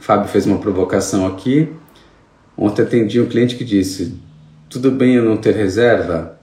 Fábio 0.01 0.27
fez 0.27 0.45
uma 0.45 0.57
provocação 0.57 1.25
aqui. 1.25 1.69
Ontem 2.58 2.81
atendi 2.84 3.20
um 3.20 3.27
cliente 3.27 3.55
que 3.55 3.63
disse: 3.63 4.15
Tudo 4.70 4.91
bem 4.91 5.15
eu 5.15 5.24
não 5.24 5.38
ter 5.38 5.55
reserva? 5.55 6.39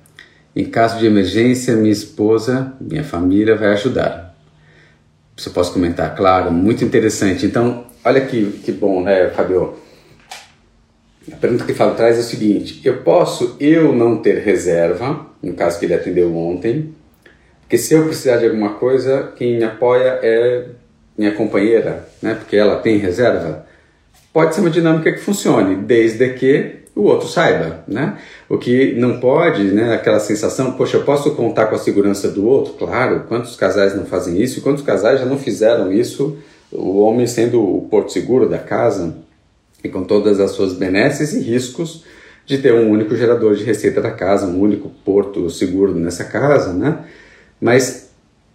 Em 0.54 0.64
caso 0.64 0.98
de 0.98 1.06
emergência, 1.06 1.76
minha 1.76 1.92
esposa, 1.92 2.72
minha 2.80 3.04
família 3.04 3.54
vai 3.54 3.68
ajudar. 3.68 4.34
Você 5.36 5.50
posso 5.50 5.72
comentar, 5.72 6.16
claro, 6.16 6.50
muito 6.50 6.84
interessante. 6.84 7.46
Então, 7.46 7.86
olha 8.04 8.20
que, 8.26 8.50
que 8.64 8.72
bom, 8.72 9.02
né, 9.02 9.28
Fabio? 9.30 9.76
A 11.32 11.36
pergunta 11.36 11.64
que 11.64 11.74
Fábio 11.74 11.94
traz 11.94 12.16
é 12.16 12.20
o 12.20 12.24
seguinte: 12.24 12.80
eu 12.84 13.02
posso 13.02 13.56
eu 13.60 13.94
não 13.94 14.16
ter 14.16 14.38
reserva, 14.38 15.26
no 15.42 15.54
caso 15.54 15.78
que 15.78 15.86
ele 15.86 15.94
atendeu 15.94 16.34
ontem, 16.36 16.94
porque 17.60 17.76
se 17.76 17.94
eu 17.94 18.04
precisar 18.06 18.38
de 18.38 18.46
alguma 18.46 18.74
coisa, 18.74 19.32
quem 19.36 19.58
me 19.58 19.64
apoia 19.64 20.18
é 20.22 20.68
minha 21.16 21.32
companheira, 21.32 22.08
né? 22.22 22.34
Porque 22.34 22.56
ela 22.56 22.76
tem 22.76 22.96
reserva. 22.96 23.66
Pode 24.32 24.54
ser 24.54 24.60
uma 24.60 24.70
dinâmica 24.70 25.12
que 25.12 25.18
funcione, 25.18 25.76
desde 25.76 26.28
que 26.34 26.76
o 26.94 27.02
outro 27.02 27.28
saiba, 27.28 27.84
né? 27.86 28.18
O 28.48 28.58
que 28.58 28.94
não 28.94 29.20
pode, 29.20 29.64
né? 29.64 29.94
Aquela 29.94 30.20
sensação, 30.20 30.72
poxa, 30.72 30.96
eu 30.96 31.04
posso 31.04 31.30
contar 31.34 31.66
com 31.66 31.76
a 31.76 31.78
segurança 31.78 32.28
do 32.28 32.46
outro? 32.46 32.74
Claro, 32.74 33.24
quantos 33.28 33.56
casais 33.56 33.94
não 33.94 34.04
fazem 34.04 34.40
isso? 34.40 34.60
Quantos 34.60 34.82
casais 34.82 35.20
já 35.20 35.26
não 35.26 35.38
fizeram 35.38 35.92
isso? 35.92 36.36
O 36.70 36.98
homem 37.00 37.26
sendo 37.26 37.62
o 37.62 37.88
porto 37.88 38.12
seguro 38.12 38.48
da 38.48 38.58
casa 38.58 39.16
e 39.82 39.88
com 39.88 40.02
todas 40.02 40.40
as 40.40 40.50
suas 40.50 40.72
benesses 40.72 41.32
e 41.32 41.40
riscos 41.40 42.04
de 42.44 42.58
ter 42.58 42.72
um 42.72 42.90
único 42.90 43.14
gerador 43.14 43.54
de 43.54 43.62
receita 43.62 44.00
da 44.00 44.10
casa, 44.10 44.46
um 44.46 44.60
único 44.60 44.90
porto 45.04 45.48
seguro 45.50 45.94
nessa 45.94 46.24
casa, 46.24 46.72
né? 46.72 47.04
Mas 47.60 48.08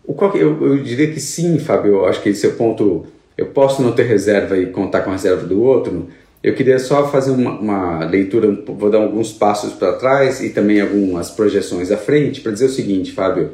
o 0.06 0.13
qual, 0.13 0.36
eu, 0.36 0.62
eu 0.65 0.84
diria 0.84 1.12
que 1.12 1.20
sim, 1.20 1.60
Fábio, 1.60 1.94
eu 1.94 2.06
acho 2.06 2.22
que 2.22 2.30
esse 2.30 2.46
é 2.46 2.50
o 2.50 2.53
ponto. 2.53 3.06
Eu 3.43 3.47
posso 3.47 3.81
não 3.81 3.91
ter 3.91 4.03
reserva 4.03 4.57
e 4.57 4.67
contar 4.67 5.01
com 5.01 5.09
a 5.09 5.13
reserva 5.13 5.45
do 5.45 5.62
outro, 5.62 6.07
eu 6.41 6.55
queria 6.55 6.79
só 6.79 7.09
fazer 7.09 7.31
uma, 7.31 7.59
uma 7.59 8.05
leitura, 8.05 8.50
vou 8.65 8.89
dar 8.89 9.00
alguns 9.00 9.33
passos 9.33 9.73
para 9.73 9.93
trás 9.93 10.41
e 10.41 10.50
também 10.50 10.79
algumas 10.79 11.29
projeções 11.29 11.91
à 11.91 11.97
frente 11.97 12.39
para 12.39 12.53
dizer 12.53 12.65
o 12.65 12.69
seguinte, 12.69 13.12
Fábio. 13.12 13.51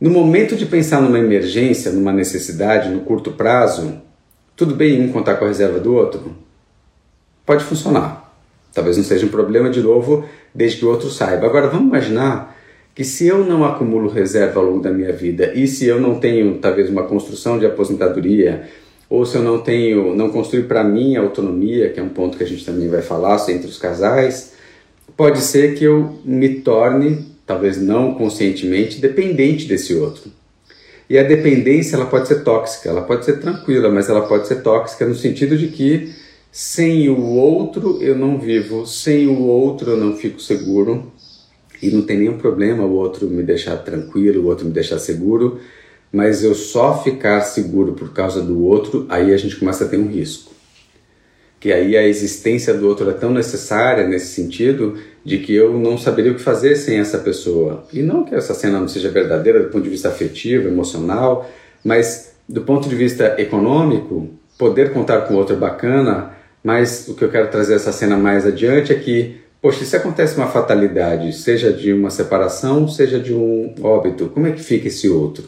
No 0.00 0.08
momento 0.08 0.56
de 0.56 0.64
pensar 0.64 1.02
numa 1.02 1.18
emergência, 1.18 1.92
numa 1.92 2.10
necessidade, 2.10 2.88
no 2.88 3.00
curto 3.00 3.32
prazo, 3.32 4.00
tudo 4.56 4.74
bem 4.74 4.98
um 5.02 5.12
contar 5.12 5.34
com 5.34 5.44
a 5.44 5.48
reserva 5.48 5.78
do 5.78 5.94
outro? 5.94 6.34
Pode 7.44 7.62
funcionar. 7.64 8.34
Talvez 8.72 8.96
não 8.96 9.04
seja 9.04 9.26
um 9.26 9.30
problema 9.30 9.68
de 9.68 9.82
novo, 9.82 10.24
desde 10.54 10.78
que 10.78 10.86
o 10.86 10.88
outro 10.88 11.10
saiba. 11.10 11.46
Agora 11.46 11.68
vamos 11.68 11.88
imaginar 11.88 12.56
que 12.94 13.04
se 13.04 13.26
eu 13.26 13.44
não 13.44 13.64
acumulo 13.64 14.08
reserva 14.08 14.60
ao 14.60 14.66
longo 14.66 14.82
da 14.82 14.90
minha 14.90 15.12
vida 15.12 15.52
e 15.54 15.66
se 15.66 15.86
eu 15.86 16.00
não 16.00 16.18
tenho 16.18 16.58
talvez 16.58 16.90
uma 16.90 17.04
construção 17.04 17.58
de 17.58 17.66
aposentadoria 17.66 18.68
ou 19.08 19.26
se 19.26 19.36
eu 19.36 19.42
não 19.42 19.58
tenho, 19.58 20.14
não 20.14 20.30
construí 20.30 20.62
para 20.62 20.84
mim 20.84 21.16
a 21.16 21.20
autonomia, 21.20 21.90
que 21.90 21.98
é 21.98 22.02
um 22.02 22.08
ponto 22.08 22.38
que 22.38 22.44
a 22.44 22.46
gente 22.46 22.64
também 22.64 22.88
vai 22.88 23.02
falar 23.02 23.44
entre 23.50 23.66
os 23.66 23.76
casais, 23.76 24.52
pode 25.16 25.40
ser 25.40 25.74
que 25.74 25.84
eu 25.84 26.20
me 26.24 26.60
torne, 26.60 27.26
talvez 27.44 27.80
não 27.80 28.14
conscientemente, 28.14 29.00
dependente 29.00 29.66
desse 29.66 29.94
outro. 29.94 30.30
E 31.08 31.18
a 31.18 31.24
dependência 31.24 31.96
ela 31.96 32.06
pode 32.06 32.28
ser 32.28 32.44
tóxica, 32.44 32.88
ela 32.88 33.02
pode 33.02 33.24
ser 33.24 33.40
tranquila, 33.40 33.88
mas 33.88 34.08
ela 34.08 34.22
pode 34.28 34.46
ser 34.46 34.62
tóxica 34.62 35.04
no 35.04 35.14
sentido 35.16 35.58
de 35.58 35.66
que 35.66 36.12
sem 36.52 37.08
o 37.08 37.20
outro 37.20 38.00
eu 38.00 38.16
não 38.16 38.38
vivo, 38.38 38.86
sem 38.86 39.26
o 39.26 39.40
outro 39.40 39.90
eu 39.90 39.96
não 39.96 40.14
fico 40.14 40.40
seguro 40.40 41.10
e 41.82 41.90
não 41.90 42.02
tem 42.02 42.18
nenhum 42.18 42.38
problema 42.38 42.84
o 42.84 42.92
outro 42.92 43.28
me 43.28 43.42
deixar 43.42 43.76
tranquilo, 43.78 44.42
o 44.42 44.46
outro 44.46 44.66
me 44.66 44.72
deixar 44.72 44.98
seguro 44.98 45.60
mas 46.12 46.42
eu 46.42 46.54
só 46.54 47.02
ficar 47.02 47.40
seguro 47.42 47.92
por 47.92 48.12
causa 48.12 48.42
do 48.42 48.64
outro, 48.64 49.06
aí 49.08 49.32
a 49.32 49.36
gente 49.36 49.56
começa 49.56 49.84
a 49.84 49.88
ter 49.88 49.96
um 49.96 50.08
risco. 50.08 50.52
Que 51.60 51.72
aí 51.72 51.96
a 51.96 52.06
existência 52.06 52.72
do 52.72 52.88
outro 52.88 53.08
é 53.08 53.12
tão 53.12 53.32
necessária 53.32 54.06
nesse 54.06 54.34
sentido 54.34 54.98
de 55.24 55.38
que 55.38 55.54
eu 55.54 55.78
não 55.78 55.98
saberia 55.98 56.32
o 56.32 56.34
que 56.34 56.40
fazer 56.40 56.74
sem 56.74 56.98
essa 56.98 57.18
pessoa. 57.18 57.84
E 57.92 58.02
não 58.02 58.24
que 58.24 58.34
essa 58.34 58.54
cena 58.54 58.80
não 58.80 58.88
seja 58.88 59.10
verdadeira 59.10 59.62
do 59.62 59.68
ponto 59.68 59.84
de 59.84 59.90
vista 59.90 60.08
afetivo, 60.08 60.68
emocional, 60.68 61.48
mas 61.84 62.32
do 62.48 62.62
ponto 62.62 62.88
de 62.88 62.96
vista 62.96 63.36
econômico, 63.38 64.30
poder 64.58 64.92
contar 64.92 65.22
com 65.22 65.34
outro 65.34 65.54
é 65.54 65.58
bacana, 65.58 66.32
mas 66.64 67.06
o 67.08 67.14
que 67.14 67.24
eu 67.24 67.30
quero 67.30 67.48
trazer 67.48 67.74
essa 67.74 67.92
cena 67.92 68.16
mais 68.16 68.46
adiante 68.46 68.92
é 68.92 68.96
que, 68.96 69.36
poxa, 69.60 69.84
se 69.84 69.96
acontece 69.96 70.36
uma 70.36 70.46
fatalidade, 70.46 71.32
seja 71.32 71.72
de 71.72 71.92
uma 71.92 72.10
separação, 72.10 72.88
seja 72.88 73.18
de 73.18 73.34
um 73.34 73.74
óbito, 73.82 74.28
como 74.28 74.46
é 74.46 74.52
que 74.52 74.62
fica 74.62 74.88
esse 74.88 75.08
outro? 75.08 75.44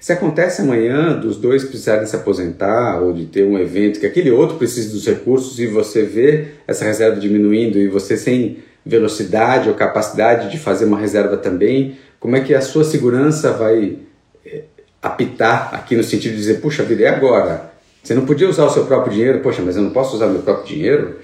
Se 0.00 0.12
acontece 0.12 0.60
amanhã 0.60 1.18
dos 1.18 1.38
dois 1.38 1.64
precisarem 1.64 2.06
se 2.06 2.14
aposentar 2.14 3.00
ou 3.00 3.12
de 3.12 3.24
ter 3.24 3.42
um 3.44 3.58
evento 3.58 3.98
que 3.98 4.06
aquele 4.06 4.30
outro 4.30 4.58
precisa 4.58 4.92
dos 4.92 5.06
recursos 5.06 5.58
e 5.58 5.66
você 5.66 6.02
vê 6.02 6.48
essa 6.66 6.84
reserva 6.84 7.18
diminuindo 7.18 7.78
e 7.78 7.88
você 7.88 8.16
sem 8.16 8.58
velocidade 8.84 9.68
ou 9.68 9.74
capacidade 9.74 10.50
de 10.50 10.58
fazer 10.58 10.84
uma 10.84 10.98
reserva 10.98 11.38
também, 11.38 11.96
como 12.20 12.36
é 12.36 12.40
que 12.40 12.54
a 12.54 12.60
sua 12.60 12.84
segurança 12.84 13.52
vai 13.52 13.96
eh, 14.44 14.64
apitar 15.00 15.74
aqui 15.74 15.96
no 15.96 16.04
sentido 16.04 16.32
de 16.32 16.38
dizer, 16.38 16.60
puxa 16.60 16.82
vida, 16.82 17.04
é 17.04 17.08
agora. 17.08 17.72
Você 18.02 18.12
não 18.12 18.26
podia 18.26 18.46
usar 18.46 18.66
o 18.66 18.70
seu 18.70 18.84
próprio 18.84 19.14
dinheiro, 19.14 19.40
poxa, 19.40 19.62
mas 19.62 19.74
eu 19.74 19.82
não 19.82 19.90
posso 19.90 20.16
usar 20.16 20.26
meu 20.26 20.42
próprio 20.42 20.66
dinheiro? 20.66 21.16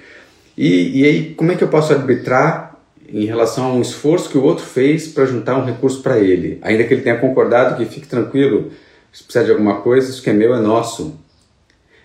E, 0.61 1.01
e 1.01 1.05
aí, 1.07 1.35
como 1.35 1.51
é 1.51 1.57
que 1.57 1.64
eu 1.64 1.68
posso 1.68 1.90
arbitrar 1.90 2.77
em 3.09 3.25
relação 3.25 3.64
a 3.64 3.73
um 3.73 3.81
esforço 3.81 4.29
que 4.29 4.37
o 4.37 4.42
outro 4.42 4.62
fez 4.62 5.09
para 5.09 5.25
juntar 5.25 5.57
um 5.57 5.64
recurso 5.64 6.03
para 6.03 6.18
ele, 6.18 6.59
ainda 6.61 6.85
que 6.85 6.92
ele 6.92 7.01
tenha 7.01 7.16
concordado 7.16 7.79
que 7.79 7.90
fique 7.90 8.07
tranquilo, 8.07 8.70
se 9.11 9.25
precisar 9.25 9.46
de 9.46 9.53
alguma 9.53 9.81
coisa, 9.81 10.11
isso 10.11 10.23
que 10.23 10.29
é 10.29 10.35
meu 10.35 10.55
é 10.55 10.61
nosso. 10.61 11.18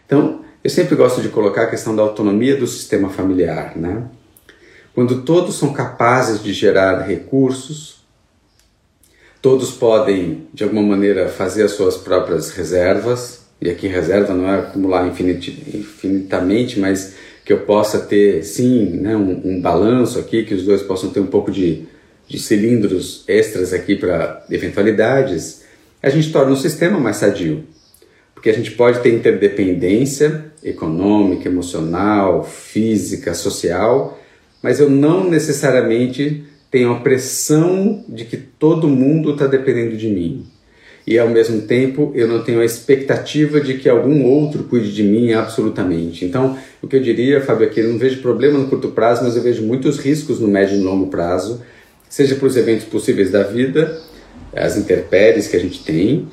Então, 0.06 0.40
eu 0.64 0.70
sempre 0.70 0.96
gosto 0.96 1.22
de 1.22 1.28
colocar 1.28 1.64
a 1.64 1.70
questão 1.70 1.94
da 1.94 2.02
autonomia 2.02 2.56
do 2.56 2.66
sistema 2.66 3.10
familiar, 3.10 3.76
né? 3.76 4.04
Quando 4.94 5.24
todos 5.24 5.56
são 5.56 5.74
capazes 5.74 6.42
de 6.42 6.54
gerar 6.54 7.02
recursos, 7.02 8.06
todos 9.42 9.72
podem, 9.72 10.48
de 10.54 10.64
alguma 10.64 10.82
maneira, 10.82 11.28
fazer 11.28 11.64
as 11.64 11.72
suas 11.72 11.98
próprias 11.98 12.52
reservas, 12.52 13.42
e 13.60 13.70
aqui 13.70 13.88
reserva 13.88 14.34
não 14.34 14.48
é 14.48 14.60
acumular 14.60 15.06
infinitamente, 15.06 16.80
mas 16.80 17.16
que 17.46 17.54
eu 17.54 17.60
possa 17.60 18.00
ter, 18.00 18.44
sim, 18.44 18.86
né, 19.00 19.16
um, 19.16 19.40
um 19.46 19.62
balanço 19.62 20.18
aqui, 20.18 20.44
que 20.44 20.56
os 20.56 20.64
dois 20.64 20.82
possam 20.82 21.12
ter 21.12 21.20
um 21.20 21.28
pouco 21.28 21.52
de, 21.52 21.84
de 22.28 22.40
cilindros 22.40 23.24
extras 23.28 23.72
aqui 23.72 23.96
para 23.96 24.44
eventualidades, 24.50 25.64
a 26.02 26.10
gente 26.10 26.32
torna 26.32 26.52
o 26.52 26.58
sistema 26.58 27.00
mais 27.00 27.18
sadio. 27.18 27.64
Porque 28.34 28.50
a 28.50 28.54
gente 28.54 28.72
pode 28.72 29.00
ter 29.02 29.14
interdependência 29.14 30.46
econômica, 30.64 31.48
emocional, 31.48 32.44
física, 32.44 33.36
social, 33.36 34.20
mas 34.62 34.80
eu 34.80 34.90
não 34.90 35.30
necessariamente 35.30 36.44
tenho 36.72 36.92
a 36.92 37.00
pressão 37.00 38.04
de 38.10 38.26
que 38.26 38.38
todo 38.38 38.88
mundo 38.88 39.34
está 39.34 39.46
dependendo 39.46 39.96
de 39.96 40.08
mim 40.08 40.48
e 41.08 41.20
ao 41.20 41.30
mesmo 41.30 41.62
tempo 41.62 42.12
eu 42.16 42.28
não 42.28 42.44
tenho 42.44 42.62
a 42.62 42.66
expectativa 42.66 43.62
de 43.62 43.76
que 43.76 43.88
algum 43.88 44.24
outro 44.26 44.64
cuide 44.64 44.92
de 44.92 45.04
mim 45.04 45.34
absolutamente. 45.34 46.26
Então, 46.26 46.58
o 46.82 46.88
que 46.88 46.96
eu 46.96 47.02
diria, 47.02 47.42
Fábio, 47.42 47.68
é 47.68 47.70
que 47.70 47.80
eu 47.80 47.90
não 47.90 47.98
vejo 47.98 48.22
problema 48.22 48.58
no 48.58 48.68
curto 48.68 48.90
prazo, 48.90 49.24
mas 49.24 49.36
eu 49.36 49.44
vejo 49.44 49.64
muitos 49.64 50.00
riscos 50.00 50.40
no 50.40 50.48
médio 50.48 50.78
e 50.78 50.82
longo 50.82 51.08
prazo, 51.08 51.62
seja 52.10 52.36
para 52.36 52.48
os 52.48 52.58
eventos 52.58 52.86
possíveis 52.86 53.32
da 53.32 53.44
vida, 53.44 54.00
as 54.56 54.78
intempéries 54.78 55.48
que 55.48 55.58
a 55.58 55.60
gente 55.60 55.84
tem, 55.84 56.28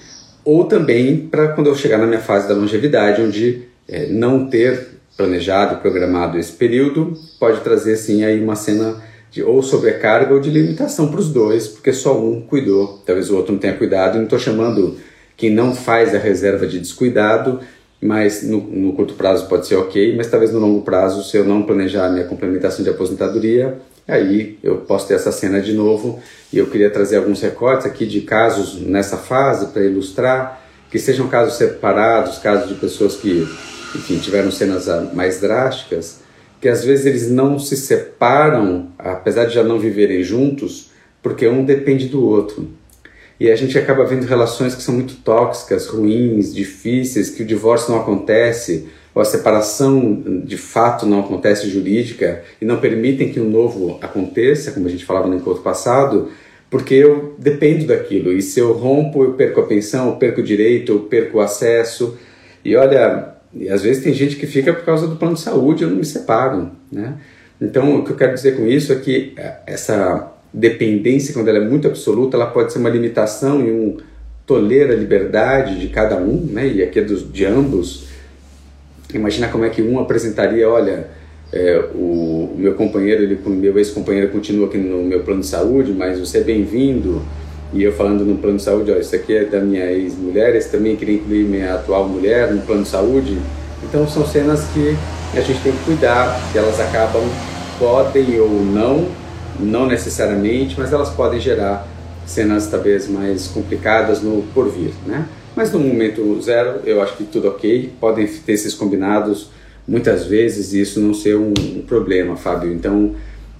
ou 0.44 0.64
também 0.64 1.16
para 1.16 1.48
quando 1.48 1.68
eu 1.68 1.74
chegar 1.74 1.98
na 1.98 2.06
minha 2.06 2.20
fase 2.20 2.48
da 2.48 2.54
longevidade, 2.54 3.20
onde 3.20 3.62
é, 3.88 4.06
não 4.06 4.48
ter 4.48 4.92
planejado, 5.16 5.80
programado 5.80 6.38
esse 6.38 6.52
período 6.52 7.16
pode 7.38 7.60
trazer 7.60 7.96
sim 7.96 8.24
aí 8.24 8.42
uma 8.42 8.56
cena 8.56 9.02
de 9.32 9.42
ou 9.42 9.62
sobrecarga 9.62 10.34
ou 10.34 10.40
de 10.40 10.50
limitação 10.50 11.08
para 11.08 11.18
os 11.18 11.30
dois, 11.30 11.66
porque 11.66 11.92
só 11.92 12.20
um 12.20 12.42
cuidou, 12.42 13.02
talvez 13.06 13.30
o 13.30 13.36
outro 13.36 13.52
não 13.52 13.58
tenha 13.58 13.74
cuidado. 13.74 14.16
Não 14.16 14.24
estou 14.24 14.38
chamando 14.38 14.98
quem 15.36 15.50
não 15.50 15.74
faz 15.74 16.14
a 16.14 16.18
reserva 16.18 16.66
de 16.66 16.78
descuidado, 16.78 17.58
mas 18.00 18.42
no, 18.42 18.60
no, 18.60 18.92
curto 18.92 19.14
prazo 19.14 19.46
pode 19.46 19.66
ser 19.66 19.76
ok, 19.76 20.14
mas 20.14 20.26
talvez 20.26 20.52
no 20.52 20.58
longo 20.58 20.82
prazo, 20.82 21.24
se 21.24 21.36
eu 21.36 21.44
não 21.44 21.62
planejar 21.62 22.10
minha 22.10 22.26
complementação 22.26 22.84
de 22.84 22.90
aposentadoria, 22.90 23.78
aí 24.06 24.58
eu 24.62 24.78
posso 24.78 25.08
ter 25.08 25.14
essa 25.14 25.32
cena 25.32 25.62
de 25.62 25.72
novo. 25.72 26.20
E 26.52 26.58
eu 26.58 26.66
queria 26.66 26.90
trazer 26.90 27.16
alguns 27.16 27.40
recortes 27.40 27.86
aqui 27.86 28.04
de 28.04 28.20
casos 28.20 28.78
nessa 28.82 29.16
fase 29.16 29.68
para 29.68 29.82
ilustrar, 29.82 30.62
que 30.90 30.98
sejam 30.98 31.26
casos 31.28 31.54
separados, 31.54 32.38
casos 32.38 32.68
de 32.68 32.74
pessoas 32.74 33.16
que, 33.16 33.48
enfim, 33.94 34.18
tiveram 34.18 34.50
cenas 34.50 34.88
mais 35.14 35.40
drásticas 35.40 36.21
que 36.62 36.68
às 36.68 36.84
vezes 36.84 37.06
eles 37.06 37.28
não 37.28 37.58
se 37.58 37.76
separam, 37.76 38.92
apesar 38.96 39.46
de 39.46 39.54
já 39.54 39.64
não 39.64 39.80
viverem 39.80 40.22
juntos, 40.22 40.92
porque 41.20 41.48
um 41.48 41.64
depende 41.64 42.06
do 42.06 42.24
outro. 42.24 42.68
e 43.40 43.50
a 43.50 43.56
gente 43.56 43.76
acaba 43.76 44.04
vendo 44.04 44.24
relações 44.24 44.72
que 44.72 44.82
são 44.82 44.94
muito 44.94 45.16
tóxicas, 45.16 45.88
ruins, 45.88 46.54
difíceis, 46.54 47.30
que 47.30 47.42
o 47.42 47.46
divórcio 47.46 47.92
não 47.92 48.00
acontece, 48.00 48.86
ou 49.12 49.20
a 49.20 49.24
separação 49.24 50.22
de 50.44 50.56
fato 50.56 51.04
não 51.04 51.18
acontece 51.18 51.68
jurídica 51.68 52.44
e 52.60 52.64
não 52.64 52.78
permitem 52.78 53.32
que 53.32 53.40
o 53.40 53.44
novo 53.44 53.98
aconteça, 54.00 54.70
como 54.70 54.86
a 54.86 54.90
gente 54.90 55.04
falava 55.04 55.26
no 55.26 55.34
encontro 55.34 55.62
passado, 55.62 56.28
porque 56.70 56.94
eu 56.94 57.34
dependo 57.36 57.86
daquilo. 57.86 58.32
E 58.32 58.40
se 58.40 58.60
eu 58.60 58.72
rompo, 58.72 59.24
eu 59.24 59.32
perco 59.32 59.60
a 59.60 59.66
pensão, 59.66 60.10
eu 60.10 60.16
perco 60.16 60.40
o 60.40 60.44
direito, 60.44 60.92
eu 60.92 61.00
perco 61.00 61.38
o 61.38 61.40
acesso. 61.40 62.16
E 62.64 62.76
olha, 62.76 63.31
às 63.70 63.82
vezes 63.82 64.02
tem 64.02 64.14
gente 64.14 64.36
que 64.36 64.46
fica 64.46 64.72
por 64.72 64.84
causa 64.84 65.06
do 65.06 65.16
plano 65.16 65.34
de 65.34 65.40
saúde, 65.40 65.82
eu 65.82 65.90
não 65.90 65.96
me 65.96 66.04
separo, 66.04 66.70
né? 66.90 67.14
Então, 67.60 68.00
o 68.00 68.04
que 68.04 68.10
eu 68.10 68.16
quero 68.16 68.34
dizer 68.34 68.56
com 68.56 68.66
isso 68.66 68.92
é 68.92 68.96
que 68.96 69.34
eh, 69.36 69.56
essa 69.66 70.32
dependência, 70.52 71.32
quando 71.32 71.48
ela 71.48 71.58
é 71.58 71.64
muito 71.64 71.86
absoluta, 71.86 72.36
ela 72.36 72.46
pode 72.46 72.72
ser 72.72 72.78
uma 72.78 72.90
limitação 72.90 73.60
e 73.64 73.70
um 73.70 73.96
tolera 74.44 74.92
a 74.92 74.96
liberdade 74.96 75.78
de 75.78 75.88
cada 75.88 76.16
um, 76.16 76.44
né? 76.46 76.66
E 76.66 76.82
aqui 76.82 76.98
é 76.98 77.02
dos, 77.02 77.30
de 77.30 77.44
ambos. 77.44 78.06
Imagina 79.14 79.48
como 79.48 79.64
é 79.64 79.70
que 79.70 79.80
um 79.80 80.00
apresentaria, 80.00 80.68
olha, 80.68 81.08
é, 81.52 81.78
o, 81.94 82.52
o, 82.52 82.56
meu 82.58 82.74
companheiro, 82.74 83.22
ele, 83.22 83.38
o 83.44 83.50
meu 83.50 83.78
ex-companheiro 83.78 84.30
continua 84.30 84.66
aqui 84.66 84.78
no 84.78 85.04
meu 85.04 85.20
plano 85.20 85.42
de 85.42 85.46
saúde, 85.46 85.92
mas 85.92 86.18
você 86.18 86.38
é 86.38 86.42
bem-vindo. 86.42 87.22
E 87.72 87.82
eu 87.82 87.92
falando 87.92 88.24
no 88.24 88.36
plano 88.36 88.58
de 88.58 88.62
saúde, 88.62 88.90
olha, 88.90 89.00
isso 89.00 89.14
aqui 89.14 89.34
é 89.34 89.44
da 89.44 89.60
minha 89.60 89.90
ex-mulher, 89.90 90.54
esse 90.54 90.70
também 90.70 90.94
queria 90.96 91.14
incluir 91.16 91.44
minha 91.44 91.74
atual 91.74 92.06
mulher 92.06 92.52
no 92.52 92.60
plano 92.62 92.82
de 92.82 92.88
saúde. 92.88 93.38
Então 93.82 94.06
são 94.06 94.26
cenas 94.26 94.64
que 94.74 94.96
a 95.34 95.40
gente 95.40 95.60
tem 95.62 95.72
que 95.72 95.84
cuidar, 95.84 96.38
que 96.52 96.58
elas 96.58 96.78
acabam, 96.78 97.22
podem 97.78 98.38
ou 98.40 98.50
não 98.50 99.22
não 99.58 99.86
necessariamente, 99.86 100.74
mas 100.78 100.92
elas 100.92 101.10
podem 101.10 101.40
gerar 101.40 101.86
cenas 102.26 102.66
talvez 102.66 103.08
mais 103.08 103.48
complicadas 103.48 104.22
no 104.22 104.42
porvir, 104.54 104.92
né? 105.06 105.26
Mas 105.54 105.70
no 105.70 105.78
momento 105.78 106.40
zero, 106.40 106.80
eu 106.84 107.02
acho 107.02 107.16
que 107.16 107.24
tudo 107.24 107.48
ok, 107.48 107.92
podem 108.00 108.26
ter 108.26 108.52
esses 108.52 108.74
combinados 108.74 109.50
muitas 109.86 110.24
vezes 110.24 110.72
e 110.72 110.80
isso 110.80 110.98
não 111.00 111.12
ser 111.12 111.36
um, 111.36 111.52
um 111.76 111.82
problema, 111.82 112.36
Fábio. 112.36 112.72
Então, 112.72 113.14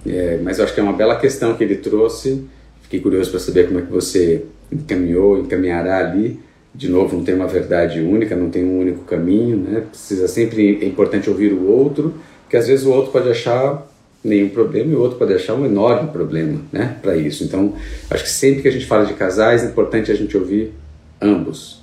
é, 0.07 0.39
mas 0.41 0.57
eu 0.57 0.65
acho 0.65 0.73
que 0.73 0.79
é 0.79 0.83
uma 0.83 0.93
bela 0.93 1.17
questão 1.17 1.53
que 1.53 1.63
ele 1.63 1.75
trouxe. 1.75 2.45
Fiquei 2.93 3.01
curioso 3.01 3.31
para 3.31 3.39
saber 3.39 3.65
como 3.65 3.79
é 3.79 3.81
que 3.81 3.91
você 3.91 4.45
encaminhou, 4.71 5.39
encaminhará 5.39 5.97
ali. 5.97 6.39
De 6.75 6.87
novo, 6.87 7.17
não 7.17 7.23
tem 7.23 7.33
uma 7.33 7.47
verdade 7.47 7.99
única, 7.99 8.35
não 8.35 8.51
tem 8.51 8.63
um 8.63 8.79
único 8.79 9.03
caminho, 9.03 9.57
né? 9.57 9.83
Precisa 9.89 10.27
sempre 10.27 10.77
é 10.79 10.85
importante 10.85 11.27
ouvir 11.27 11.53
o 11.53 11.67
outro, 11.67 12.13
porque 12.43 12.55
às 12.55 12.67
vezes 12.67 12.85
o 12.85 12.91
outro 12.91 13.11
pode 13.11 13.27
achar 13.31 13.83
nenhum 14.23 14.49
problema 14.49 14.91
e 14.91 14.95
o 14.95 14.99
outro 14.99 15.17
pode 15.17 15.33
achar 15.33 15.55
um 15.55 15.65
enorme 15.65 16.11
problema 16.11 16.61
né, 16.71 16.95
para 17.01 17.17
isso. 17.17 17.43
Então, 17.43 17.73
acho 18.11 18.25
que 18.25 18.29
sempre 18.29 18.61
que 18.61 18.67
a 18.67 18.71
gente 18.71 18.85
fala 18.85 19.07
de 19.07 19.15
casais, 19.15 19.63
é 19.63 19.65
importante 19.65 20.11
a 20.11 20.15
gente 20.15 20.37
ouvir 20.37 20.71
ambos. 21.19 21.81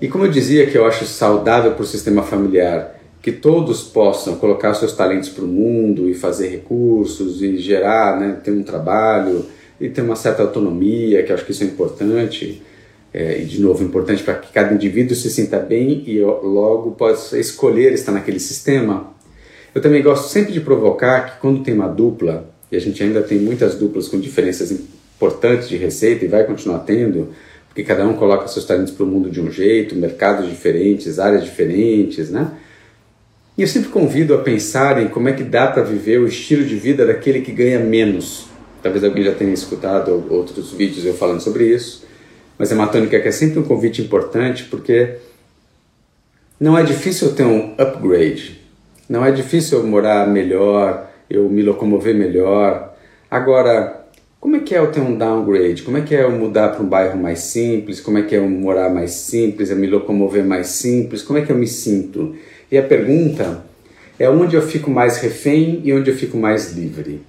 E 0.00 0.06
como 0.06 0.24
eu 0.24 0.30
dizia 0.30 0.68
que 0.68 0.78
eu 0.78 0.86
acho 0.86 1.04
saudável 1.04 1.72
para 1.72 1.82
o 1.82 1.86
sistema 1.86 2.22
familiar 2.22 2.94
que 3.20 3.32
todos 3.32 3.82
possam 3.82 4.36
colocar 4.36 4.72
seus 4.74 4.92
talentos 4.92 5.30
para 5.30 5.44
o 5.44 5.48
mundo 5.48 6.08
e 6.08 6.14
fazer 6.14 6.46
recursos 6.46 7.42
e 7.42 7.58
gerar, 7.58 8.20
né, 8.20 8.38
ter 8.44 8.52
um 8.52 8.62
trabalho 8.62 9.44
e 9.80 9.88
ter 9.88 10.02
uma 10.02 10.16
certa 10.16 10.42
autonomia, 10.42 11.22
que 11.22 11.30
eu 11.30 11.34
acho 11.34 11.44
que 11.44 11.52
isso 11.52 11.64
é 11.64 11.66
importante. 11.66 12.62
É, 13.14 13.40
e 13.40 13.44
de 13.44 13.60
novo, 13.60 13.82
importante 13.82 14.22
para 14.22 14.34
que 14.34 14.52
cada 14.52 14.74
indivíduo 14.74 15.16
se 15.16 15.30
sinta 15.30 15.58
bem 15.58 16.04
e 16.06 16.20
logo 16.20 16.92
possa 16.92 17.38
escolher 17.38 17.92
estar 17.92 18.12
naquele 18.12 18.38
sistema 18.38 19.16
eu 19.76 19.82
também 19.82 20.02
gosto 20.02 20.30
sempre 20.30 20.54
de 20.54 20.60
provocar 20.62 21.26
que 21.26 21.38
quando 21.38 21.62
tem 21.62 21.74
uma 21.74 21.86
dupla, 21.86 22.48
e 22.72 22.76
a 22.76 22.80
gente 22.80 23.02
ainda 23.02 23.20
tem 23.20 23.38
muitas 23.38 23.74
duplas 23.74 24.08
com 24.08 24.18
diferenças 24.18 24.70
importantes 24.70 25.68
de 25.68 25.76
receita 25.76 26.24
e 26.24 26.28
vai 26.28 26.44
continuar 26.44 26.78
tendo, 26.78 27.34
porque 27.68 27.82
cada 27.82 28.06
um 28.06 28.14
coloca 28.14 28.48
seus 28.48 28.64
talentos 28.64 28.90
para 28.90 29.04
o 29.04 29.06
mundo 29.06 29.28
de 29.28 29.38
um 29.38 29.50
jeito, 29.50 29.94
mercados 29.94 30.48
diferentes, 30.48 31.18
áreas 31.18 31.44
diferentes, 31.44 32.30
né? 32.30 32.52
E 33.58 33.60
eu 33.60 33.68
sempre 33.68 33.90
convido 33.90 34.32
a 34.32 34.38
pensar 34.38 34.98
em 35.02 35.08
como 35.08 35.28
é 35.28 35.34
que 35.34 35.44
dá 35.44 35.66
para 35.66 35.82
viver 35.82 36.20
o 36.20 36.26
estilo 36.26 36.64
de 36.64 36.76
vida 36.76 37.04
daquele 37.04 37.42
que 37.42 37.52
ganha 37.52 37.78
menos. 37.78 38.46
Talvez 38.86 39.02
alguém 39.02 39.24
já 39.24 39.34
tenha 39.34 39.52
escutado 39.52 40.24
outros 40.30 40.70
vídeos 40.70 41.04
eu 41.04 41.12
falando 41.12 41.40
sobre 41.40 41.66
isso, 41.66 42.04
mas 42.56 42.70
é 42.70 42.74
uma 42.76 42.86
tônica 42.86 43.18
que 43.18 43.26
é 43.26 43.32
sempre 43.32 43.58
um 43.58 43.64
convite 43.64 44.00
importante 44.00 44.62
porque 44.62 45.16
não 46.60 46.78
é 46.78 46.84
difícil 46.84 47.34
ter 47.34 47.42
um 47.42 47.74
upgrade, 47.76 48.60
não 49.08 49.26
é 49.26 49.32
difícil 49.32 49.78
eu 49.78 49.86
morar 49.88 50.28
melhor, 50.28 51.10
eu 51.28 51.48
me 51.48 51.62
locomover 51.62 52.14
melhor. 52.14 52.96
Agora, 53.28 54.06
como 54.38 54.54
é 54.54 54.60
que 54.60 54.72
é 54.72 54.78
eu 54.78 54.92
ter 54.92 55.00
um 55.00 55.18
downgrade? 55.18 55.82
Como 55.82 55.98
é 55.98 56.02
que 56.02 56.14
é 56.14 56.22
eu 56.22 56.30
mudar 56.30 56.68
para 56.68 56.84
um 56.84 56.88
bairro 56.88 57.18
mais 57.18 57.40
simples? 57.40 57.98
Como 57.98 58.18
é 58.18 58.22
que 58.22 58.36
é 58.36 58.38
eu 58.38 58.48
morar 58.48 58.88
mais 58.88 59.10
simples, 59.10 59.68
eu 59.68 59.76
me 59.76 59.88
locomover 59.88 60.44
mais 60.44 60.68
simples? 60.68 61.22
Como 61.22 61.40
é 61.40 61.42
que 61.42 61.50
eu 61.50 61.56
me 61.56 61.66
sinto? 61.66 62.36
E 62.70 62.78
a 62.78 62.84
pergunta 62.84 63.64
é 64.16 64.30
onde 64.30 64.54
eu 64.54 64.62
fico 64.62 64.88
mais 64.92 65.16
refém 65.16 65.80
e 65.82 65.92
onde 65.92 66.08
eu 66.08 66.14
fico 66.14 66.36
mais 66.36 66.72
livre. 66.72 67.20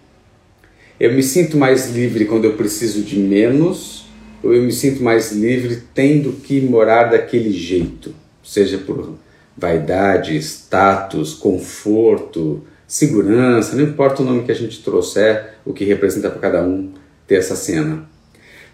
Eu 1.00 1.14
me 1.14 1.22
sinto 1.22 1.58
mais 1.58 1.92
livre 1.92 2.26
quando 2.26 2.46
eu 2.46 2.54
preciso 2.54 3.04
de 3.04 3.20
menos, 3.20 4.08
ou 4.42 4.54
eu 4.54 4.64
me 4.64 4.72
sinto 4.72 5.04
mais 5.04 5.32
livre 5.32 5.84
tendo 5.94 6.34
que 6.34 6.60
morar 6.60 7.06
daquele 7.06 7.52
jeito, 7.52 8.14
seja 8.44 8.80
por 8.80 9.14
vaidade, 9.56 10.36
status, 10.38 11.36
conforto, 11.36 12.64
segurança, 12.88 13.76
não 13.76 13.84
importa 13.84 14.24
o 14.24 14.26
nome 14.26 14.44
que 14.44 14.52
a 14.52 14.56
gente 14.56 14.82
trouxer, 14.82 15.58
o 15.64 15.74
que 15.74 15.84
representa 15.84 16.30
para 16.30 16.40
cada 16.40 16.64
um 16.64 16.92
ter 17.28 17.36
essa 17.36 17.56
cena. 17.56 18.10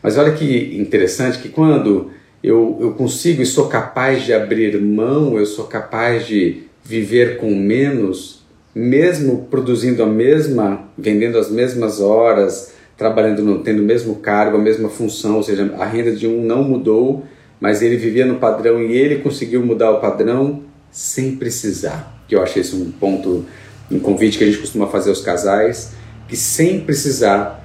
Mas 0.01 0.17
olha 0.17 0.33
que 0.33 0.77
interessante 0.77 1.39
que 1.39 1.49
quando 1.49 2.11
eu, 2.41 2.77
eu 2.79 2.93
consigo 2.93 3.41
e 3.41 3.45
sou 3.45 3.67
capaz 3.67 4.23
de 4.23 4.33
abrir 4.33 4.79
mão, 4.79 5.37
eu 5.37 5.45
sou 5.45 5.65
capaz 5.65 6.25
de 6.25 6.63
viver 6.83 7.37
com 7.37 7.53
menos, 7.53 8.42
mesmo 8.75 9.47
produzindo 9.49 10.01
a 10.01 10.05
mesma, 10.05 10.87
vendendo 10.97 11.37
as 11.37 11.49
mesmas 11.49 12.01
horas, 12.01 12.73
trabalhando, 12.97 13.59
tendo 13.59 13.81
o 13.81 13.85
mesmo 13.85 14.15
cargo, 14.15 14.57
a 14.57 14.59
mesma 14.59 14.89
função, 14.89 15.37
ou 15.37 15.43
seja, 15.43 15.73
a 15.77 15.85
renda 15.85 16.11
de 16.11 16.27
um 16.27 16.43
não 16.43 16.63
mudou, 16.63 17.23
mas 17.59 17.81
ele 17.81 17.97
vivia 17.97 18.25
no 18.25 18.35
padrão 18.35 18.81
e 18.81 18.91
ele 18.93 19.17
conseguiu 19.17 19.65
mudar 19.65 19.91
o 19.91 19.99
padrão, 19.99 20.63
sem 20.91 21.35
precisar. 21.35 22.23
Que 22.27 22.35
eu 22.35 22.41
achei 22.41 22.61
esse 22.61 22.75
um 22.75 22.91
ponto, 22.91 23.45
um 23.91 23.99
convite 23.99 24.37
que 24.37 24.43
a 24.43 24.47
gente 24.47 24.59
costuma 24.59 24.87
fazer 24.87 25.09
aos 25.09 25.21
casais, 25.21 25.91
que 26.27 26.35
sem 26.35 26.81
precisar, 26.81 27.63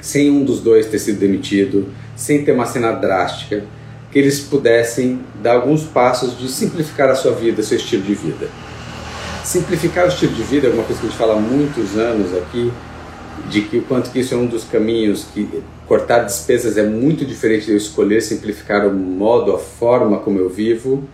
sem 0.00 0.30
um 0.30 0.44
dos 0.44 0.60
dois 0.60 0.86
ter 0.86 0.98
sido 0.98 1.18
demitido, 1.18 1.88
sem 2.16 2.44
ter 2.44 2.52
uma 2.52 2.66
cena 2.66 2.92
drástica, 2.92 3.64
que 4.10 4.18
eles 4.18 4.40
pudessem 4.40 5.20
dar 5.42 5.54
alguns 5.54 5.84
passos 5.84 6.38
de 6.38 6.48
simplificar 6.50 7.08
a 7.08 7.14
sua 7.14 7.32
vida, 7.32 7.62
seu 7.62 7.78
estilo 7.78 8.02
de 8.02 8.14
vida. 8.14 8.48
Simplificar 9.44 10.04
o 10.04 10.08
estilo 10.08 10.32
de 10.34 10.42
vida 10.44 10.68
é 10.68 10.70
uma 10.70 10.84
coisa 10.84 11.00
que 11.00 11.06
a 11.06 11.10
gente 11.10 11.18
fala 11.18 11.34
há 11.34 11.40
muitos 11.40 11.96
anos 11.96 12.32
aqui, 12.32 12.72
de 13.50 13.62
que 13.62 13.78
o 13.78 13.82
quanto 13.82 14.10
que 14.10 14.20
isso 14.20 14.34
é 14.34 14.36
um 14.36 14.46
dos 14.46 14.62
caminhos 14.62 15.26
que 15.34 15.62
cortar 15.86 16.20
despesas 16.20 16.78
é 16.78 16.84
muito 16.84 17.24
diferente 17.24 17.66
de 17.66 17.72
eu 17.72 17.76
escolher 17.76 18.20
simplificar 18.20 18.86
o 18.86 18.94
modo, 18.94 19.52
a 19.52 19.58
forma 19.58 20.18
como 20.18 20.38
eu 20.38 20.48
vivo, 20.48 21.08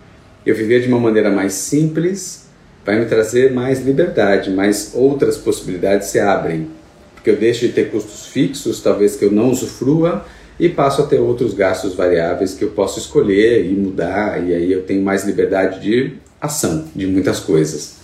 eu 0.45 0.55
viver 0.55 0.83
de 0.83 0.89
uma 0.89 1.01
maneira 1.01 1.31
mais 1.31 1.55
simples 1.55 2.47
vai 2.85 2.99
me 2.99 3.07
trazer 3.07 3.53
mais 3.53 3.85
liberdade, 3.85 4.51
mais 4.51 4.93
outras 4.95 5.37
possibilidades 5.39 6.09
se 6.09 6.21
abrem. 6.21 6.69
Porque 7.15 7.31
eu 7.31 7.37
deixo 7.37 7.67
de 7.67 7.73
ter 7.73 7.91
custos 7.91 8.27
fixos, 8.27 8.81
talvez 8.81 9.17
que 9.17 9.25
eu 9.25 9.31
não 9.31 9.51
usufrua, 9.51 10.25
e 10.61 10.69
passo 10.69 11.03
a 11.03 11.07
ter 11.07 11.19
outros 11.19 11.55
gastos 11.55 11.95
variáveis 11.95 12.55
que 12.55 12.63
eu 12.63 12.71
posso 12.71 12.99
escolher 12.99 13.65
e 13.65 13.75
mudar, 13.75 14.47
e 14.47 14.55
aí 14.55 14.71
eu 14.71 14.83
tenho 14.83 15.03
mais 15.03 15.25
liberdade 15.25 15.81
de 15.81 16.15
ação 16.41 16.87
de 16.95 17.07
muitas 17.07 17.41
coisas. 17.41 17.99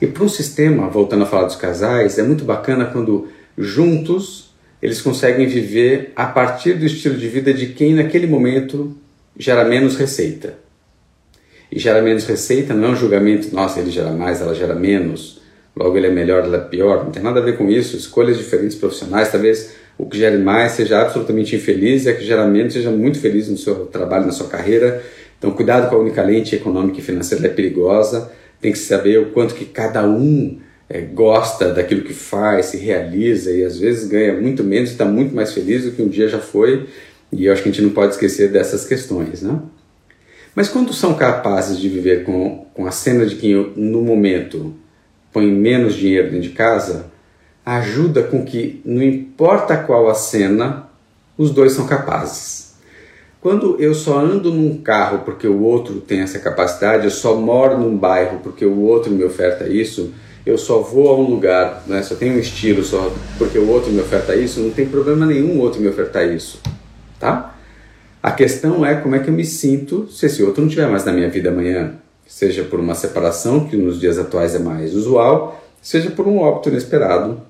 E 0.00 0.06
para 0.06 0.22
um 0.22 0.28
sistema, 0.28 0.88
voltando 0.88 1.24
a 1.24 1.26
falar 1.26 1.46
dos 1.46 1.56
casais, 1.56 2.18
é 2.18 2.22
muito 2.22 2.44
bacana 2.44 2.86
quando 2.86 3.28
juntos 3.56 4.48
eles 4.80 5.02
conseguem 5.02 5.46
viver 5.46 6.12
a 6.14 6.26
partir 6.26 6.74
do 6.74 6.86
estilo 6.86 7.16
de 7.16 7.28
vida 7.28 7.52
de 7.52 7.66
quem 7.66 7.94
naquele 7.94 8.26
momento 8.26 8.96
gera 9.36 9.64
menos 9.64 9.96
receita. 9.96 10.54
E 11.70 11.78
gera 11.78 12.00
menos 12.00 12.24
receita, 12.24 12.72
não 12.72 12.88
é 12.88 12.90
um 12.92 12.96
julgamento, 12.96 13.54
nossa, 13.54 13.80
ele 13.80 13.90
gera 13.90 14.12
mais, 14.12 14.40
ela 14.40 14.54
gera 14.54 14.74
menos, 14.74 15.40
logo 15.76 15.96
ele 15.96 16.06
é 16.06 16.10
melhor, 16.10 16.44
ela 16.44 16.56
é 16.56 16.60
pior, 16.60 17.04
não 17.04 17.10
tem 17.10 17.22
nada 17.22 17.40
a 17.40 17.42
ver 17.42 17.58
com 17.58 17.68
isso, 17.68 17.96
escolhas 17.96 18.38
diferentes 18.38 18.76
profissionais, 18.76 19.30
talvez 19.30 19.74
o 19.98 20.06
que 20.06 20.16
gere 20.16 20.38
mais 20.38 20.72
seja 20.72 21.02
absolutamente 21.02 21.56
infeliz 21.56 22.06
e 22.06 22.08
a 22.08 22.14
que 22.14 22.24
gera 22.24 22.46
menos 22.46 22.72
seja 22.72 22.90
muito 22.90 23.18
feliz 23.18 23.48
no 23.48 23.58
seu 23.58 23.86
trabalho, 23.86 24.26
na 24.26 24.32
sua 24.32 24.46
carreira, 24.46 25.02
então 25.38 25.50
cuidado 25.50 25.90
com 25.90 25.96
a 25.96 25.98
única 25.98 26.22
lente 26.22 26.54
econômica 26.54 27.00
e 27.00 27.02
financeira, 27.02 27.44
ela 27.44 27.52
é 27.52 27.54
perigosa, 27.54 28.30
tem 28.60 28.72
que 28.72 28.78
saber 28.78 29.18
o 29.20 29.30
quanto 29.30 29.54
que 29.54 29.64
cada 29.64 30.06
um 30.08 30.58
é, 30.88 31.00
gosta 31.00 31.72
daquilo 31.72 32.02
que 32.02 32.14
faz, 32.14 32.66
se 32.66 32.76
realiza 32.76 33.52
e 33.52 33.64
às 33.64 33.78
vezes 33.78 34.08
ganha 34.08 34.40
muito 34.40 34.64
menos 34.64 34.90
está 34.90 35.04
muito 35.04 35.34
mais 35.34 35.52
feliz 35.52 35.84
do 35.84 35.92
que 35.92 36.02
um 36.02 36.08
dia 36.08 36.28
já 36.28 36.38
foi, 36.38 36.88
e 37.30 37.46
eu 37.46 37.52
acho 37.52 37.62
que 37.62 37.68
a 37.68 37.72
gente 37.72 37.82
não 37.82 37.90
pode 37.90 38.14
esquecer 38.14 38.50
dessas 38.50 38.84
questões, 38.84 39.42
né? 39.42 39.60
Mas 40.54 40.68
quando 40.68 40.92
são 40.92 41.14
capazes 41.14 41.78
de 41.78 41.88
viver 41.88 42.24
com, 42.24 42.66
com 42.74 42.86
a 42.86 42.90
cena 42.90 43.26
de 43.26 43.36
quem 43.36 43.54
no 43.76 44.02
momento 44.02 44.74
põe 45.32 45.46
menos 45.46 45.94
dinheiro 45.94 46.30
dentro 46.30 46.48
de 46.48 46.54
casa, 46.54 47.12
ajuda 47.64 48.22
com 48.24 48.44
que, 48.44 48.80
não 48.84 49.02
importa 49.02 49.76
qual 49.76 50.08
a 50.08 50.14
cena, 50.14 50.88
os 51.36 51.50
dois 51.50 51.72
são 51.72 51.86
capazes. 51.86 52.57
Quando 53.48 53.80
eu 53.80 53.94
só 53.94 54.18
ando 54.18 54.52
num 54.52 54.76
carro 54.76 55.20
porque 55.24 55.48
o 55.48 55.62
outro 55.62 56.02
tem 56.02 56.20
essa 56.20 56.38
capacidade, 56.38 57.06
eu 57.06 57.10
só 57.10 57.34
moro 57.34 57.78
num 57.78 57.96
bairro 57.96 58.40
porque 58.42 58.66
o 58.66 58.82
outro 58.82 59.10
me 59.10 59.24
oferta 59.24 59.66
isso, 59.66 60.12
eu 60.44 60.58
só 60.58 60.80
vou 60.80 61.08
a 61.08 61.16
um 61.16 61.22
lugar, 61.22 61.82
né, 61.86 62.02
só 62.02 62.14
tenho 62.14 62.34
um 62.34 62.38
estilo 62.38 62.84
só 62.84 63.10
porque 63.38 63.58
o 63.58 63.66
outro 63.70 63.90
me 63.90 64.02
oferta 64.02 64.36
isso, 64.36 64.60
não 64.60 64.68
tem 64.68 64.84
problema 64.84 65.24
nenhum 65.24 65.56
o 65.56 65.60
outro 65.60 65.80
me 65.80 65.88
ofertar 65.88 66.30
isso, 66.30 66.60
tá? 67.18 67.58
A 68.22 68.32
questão 68.32 68.84
é 68.84 68.96
como 68.96 69.14
é 69.14 69.18
que 69.18 69.30
eu 69.30 69.34
me 69.34 69.46
sinto 69.46 70.06
se 70.10 70.26
esse 70.26 70.42
outro 70.42 70.60
não 70.60 70.68
estiver 70.68 70.86
mais 70.86 71.06
na 71.06 71.12
minha 71.12 71.30
vida 71.30 71.48
amanhã, 71.48 71.94
seja 72.26 72.64
por 72.64 72.78
uma 72.78 72.94
separação, 72.94 73.60
que 73.60 73.78
nos 73.78 73.98
dias 73.98 74.18
atuais 74.18 74.54
é 74.54 74.58
mais 74.58 74.94
usual, 74.94 75.58
seja 75.80 76.10
por 76.10 76.28
um 76.28 76.36
óbito 76.40 76.68
inesperado, 76.68 77.40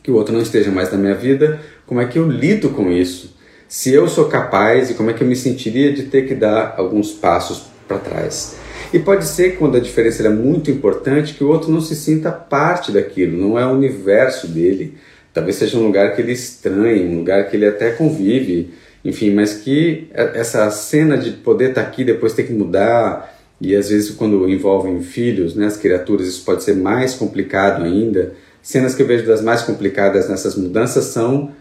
que 0.00 0.12
o 0.12 0.14
outro 0.14 0.32
não 0.32 0.42
esteja 0.42 0.70
mais 0.70 0.92
na 0.92 0.96
minha 0.96 1.16
vida, 1.16 1.60
como 1.88 2.00
é 2.00 2.06
que 2.06 2.20
eu 2.20 2.30
lido 2.30 2.70
com 2.70 2.88
isso? 2.88 3.33
Se 3.68 3.92
eu 3.92 4.08
sou 4.08 4.26
capaz 4.26 4.90
e 4.90 4.94
como 4.94 5.10
é 5.10 5.12
que 5.12 5.22
eu 5.22 5.26
me 5.26 5.36
sentiria 5.36 5.92
de 5.92 6.04
ter 6.04 6.26
que 6.26 6.34
dar 6.34 6.74
alguns 6.76 7.12
passos 7.12 7.64
para 7.88 7.98
trás? 7.98 8.56
E 8.92 8.98
pode 8.98 9.24
ser, 9.26 9.56
quando 9.56 9.76
a 9.76 9.80
diferença 9.80 10.24
é 10.24 10.28
muito 10.28 10.70
importante, 10.70 11.34
que 11.34 11.42
o 11.42 11.48
outro 11.48 11.70
não 11.70 11.80
se 11.80 11.96
sinta 11.96 12.30
parte 12.30 12.92
daquilo, 12.92 13.36
não 13.36 13.58
é 13.58 13.66
o 13.66 13.70
universo 13.70 14.46
dele. 14.46 14.94
Talvez 15.32 15.56
seja 15.56 15.76
um 15.76 15.86
lugar 15.86 16.14
que 16.14 16.22
ele 16.22 16.32
estranhe, 16.32 17.04
um 17.04 17.18
lugar 17.18 17.48
que 17.48 17.56
ele 17.56 17.66
até 17.66 17.90
convive, 17.90 18.72
enfim, 19.04 19.32
mas 19.32 19.54
que 19.54 20.08
essa 20.12 20.70
cena 20.70 21.18
de 21.18 21.32
poder 21.32 21.70
estar 21.70 21.82
tá 21.82 21.88
aqui 21.88 22.04
depois 22.04 22.34
ter 22.34 22.44
que 22.44 22.52
mudar, 22.52 23.36
e 23.60 23.74
às 23.74 23.88
vezes 23.88 24.10
quando 24.10 24.48
envolvem 24.48 25.02
filhos, 25.02 25.56
né, 25.56 25.66
as 25.66 25.76
criaturas, 25.76 26.28
isso 26.28 26.44
pode 26.44 26.62
ser 26.62 26.76
mais 26.76 27.14
complicado 27.14 27.82
ainda 27.82 28.32
Cenas 28.64 28.94
que 28.94 29.02
eu 29.02 29.06
vejo 29.06 29.26
das 29.26 29.42
mais 29.42 29.60
complicadas 29.60 30.26
nessas 30.26 30.56
mudanças 30.56 31.04
são 31.04 31.52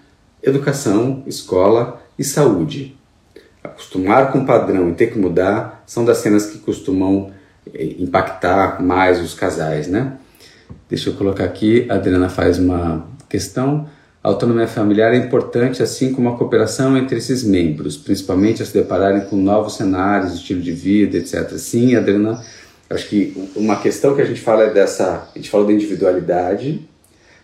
educação, 0.43 1.23
escola 1.25 2.01
e 2.19 2.23
saúde. 2.23 2.95
Acostumar 3.63 4.31
com 4.31 4.39
o 4.39 4.45
padrão 4.45 4.89
e 4.89 4.93
ter 4.93 5.07
que 5.07 5.17
mudar 5.17 5.83
são 5.87 6.03
das 6.03 6.17
cenas 6.17 6.47
que 6.47 6.59
costumam 6.59 7.31
eh, 7.73 7.95
impactar 7.99 8.83
mais 8.83 9.21
os 9.21 9.33
casais, 9.33 9.87
né? 9.87 10.17
Deixa 10.89 11.09
eu 11.09 11.13
colocar 11.13 11.45
aqui, 11.45 11.87
a 11.89 11.95
Adriana 11.95 12.29
faz 12.29 12.59
uma 12.59 13.07
questão. 13.29 13.87
A 14.21 14.29
autonomia 14.29 14.67
familiar 14.67 15.13
é 15.13 15.17
importante, 15.17 15.81
assim 15.81 16.13
como 16.13 16.29
a 16.29 16.37
cooperação 16.37 16.97
entre 16.97 17.17
esses 17.17 17.43
membros, 17.43 17.97
principalmente 17.97 18.61
a 18.61 18.65
se 18.65 18.73
depararem 18.73 19.21
com 19.21 19.35
novos 19.35 19.75
cenários, 19.75 20.33
estilo 20.33 20.61
de 20.61 20.71
vida, 20.71 21.17
etc. 21.17 21.57
Sim, 21.57 21.95
Adriana, 21.95 22.41
acho 22.89 23.07
que 23.07 23.49
uma 23.55 23.77
questão 23.77 24.15
que 24.15 24.21
a 24.21 24.25
gente 24.25 24.41
fala 24.41 24.63
é 24.63 24.69
dessa, 24.73 25.29
a 25.33 25.37
gente 25.37 25.49
falou 25.49 25.67
da 25.67 25.73
individualidade, 25.73 26.87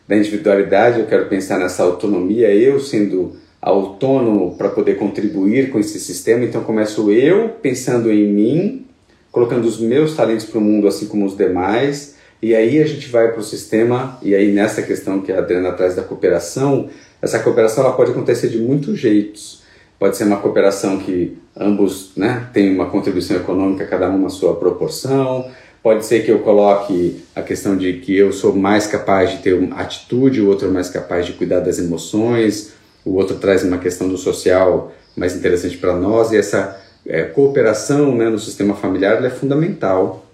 da 0.09 0.17
individualidade, 0.17 0.99
eu 0.99 1.05
quero 1.05 1.27
pensar 1.27 1.59
nessa 1.59 1.83
autonomia, 1.83 2.51
eu 2.51 2.79
sendo 2.79 3.33
autônomo 3.61 4.55
para 4.57 4.67
poder 4.67 4.95
contribuir 4.95 5.69
com 5.69 5.77
esse 5.77 5.99
sistema, 5.99 6.43
então 6.43 6.63
começo 6.63 7.11
eu 7.11 7.49
pensando 7.61 8.11
em 8.11 8.27
mim, 8.27 8.85
colocando 9.31 9.65
os 9.65 9.79
meus 9.79 10.15
talentos 10.15 10.47
para 10.47 10.57
o 10.57 10.61
mundo 10.61 10.87
assim 10.87 11.05
como 11.05 11.27
os 11.27 11.37
demais, 11.37 12.15
e 12.41 12.55
aí 12.55 12.81
a 12.81 12.87
gente 12.87 13.07
vai 13.07 13.27
para 13.31 13.39
o 13.39 13.43
sistema, 13.43 14.17
e 14.23 14.33
aí 14.33 14.51
nessa 14.51 14.81
questão 14.81 15.21
que 15.21 15.31
a 15.31 15.37
Adriana 15.37 15.73
traz 15.73 15.95
da 15.95 16.01
cooperação, 16.01 16.89
essa 17.21 17.37
cooperação 17.37 17.83
ela 17.83 17.93
pode 17.93 18.09
acontecer 18.09 18.47
de 18.47 18.57
muitos 18.57 18.97
jeitos. 18.97 19.61
Pode 19.99 20.17
ser 20.17 20.23
uma 20.23 20.37
cooperação 20.37 20.97
que 20.97 21.37
ambos 21.55 22.13
né, 22.17 22.47
têm 22.51 22.73
uma 22.73 22.89
contribuição 22.89 23.37
econômica, 23.37 23.85
cada 23.85 24.09
um 24.09 24.17
na 24.17 24.29
sua 24.29 24.55
proporção, 24.55 25.45
Pode 25.81 26.05
ser 26.05 26.25
que 26.25 26.31
eu 26.31 26.39
coloque 26.39 27.23
a 27.33 27.41
questão 27.41 27.77
de 27.77 27.93
que 27.93 28.15
eu 28.15 28.33
sou 28.33 28.53
mais 28.53 28.85
capaz 28.85 29.31
de 29.31 29.37
ter 29.37 29.53
uma 29.53 29.77
atitude, 29.77 30.41
o 30.41 30.47
outro 30.47 30.67
é 30.67 30.71
mais 30.71 30.89
capaz 30.89 31.25
de 31.25 31.33
cuidar 31.33 31.61
das 31.61 31.79
emoções, 31.79 32.73
o 33.05 33.15
outro 33.15 33.37
traz 33.37 33.63
uma 33.63 33.77
questão 33.77 34.09
do 34.09 34.17
social 34.17 34.93
mais 35.15 35.35
interessante 35.35 35.77
para 35.77 35.95
nós 35.95 36.31
e 36.31 36.37
essa 36.37 36.79
é, 37.05 37.23
cooperação 37.23 38.13
né, 38.13 38.29
no 38.29 38.37
sistema 38.37 38.75
familiar 38.75 39.23
é 39.23 39.29
fundamental. 39.29 40.25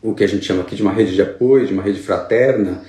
O 0.00 0.14
que 0.14 0.22
a 0.22 0.28
gente 0.28 0.44
chama 0.44 0.62
aqui 0.62 0.76
de 0.76 0.82
uma 0.82 0.92
rede 0.92 1.14
de 1.14 1.22
apoio, 1.22 1.66
de 1.66 1.72
uma 1.72 1.82
rede 1.82 2.00
fraterna, 2.00 2.82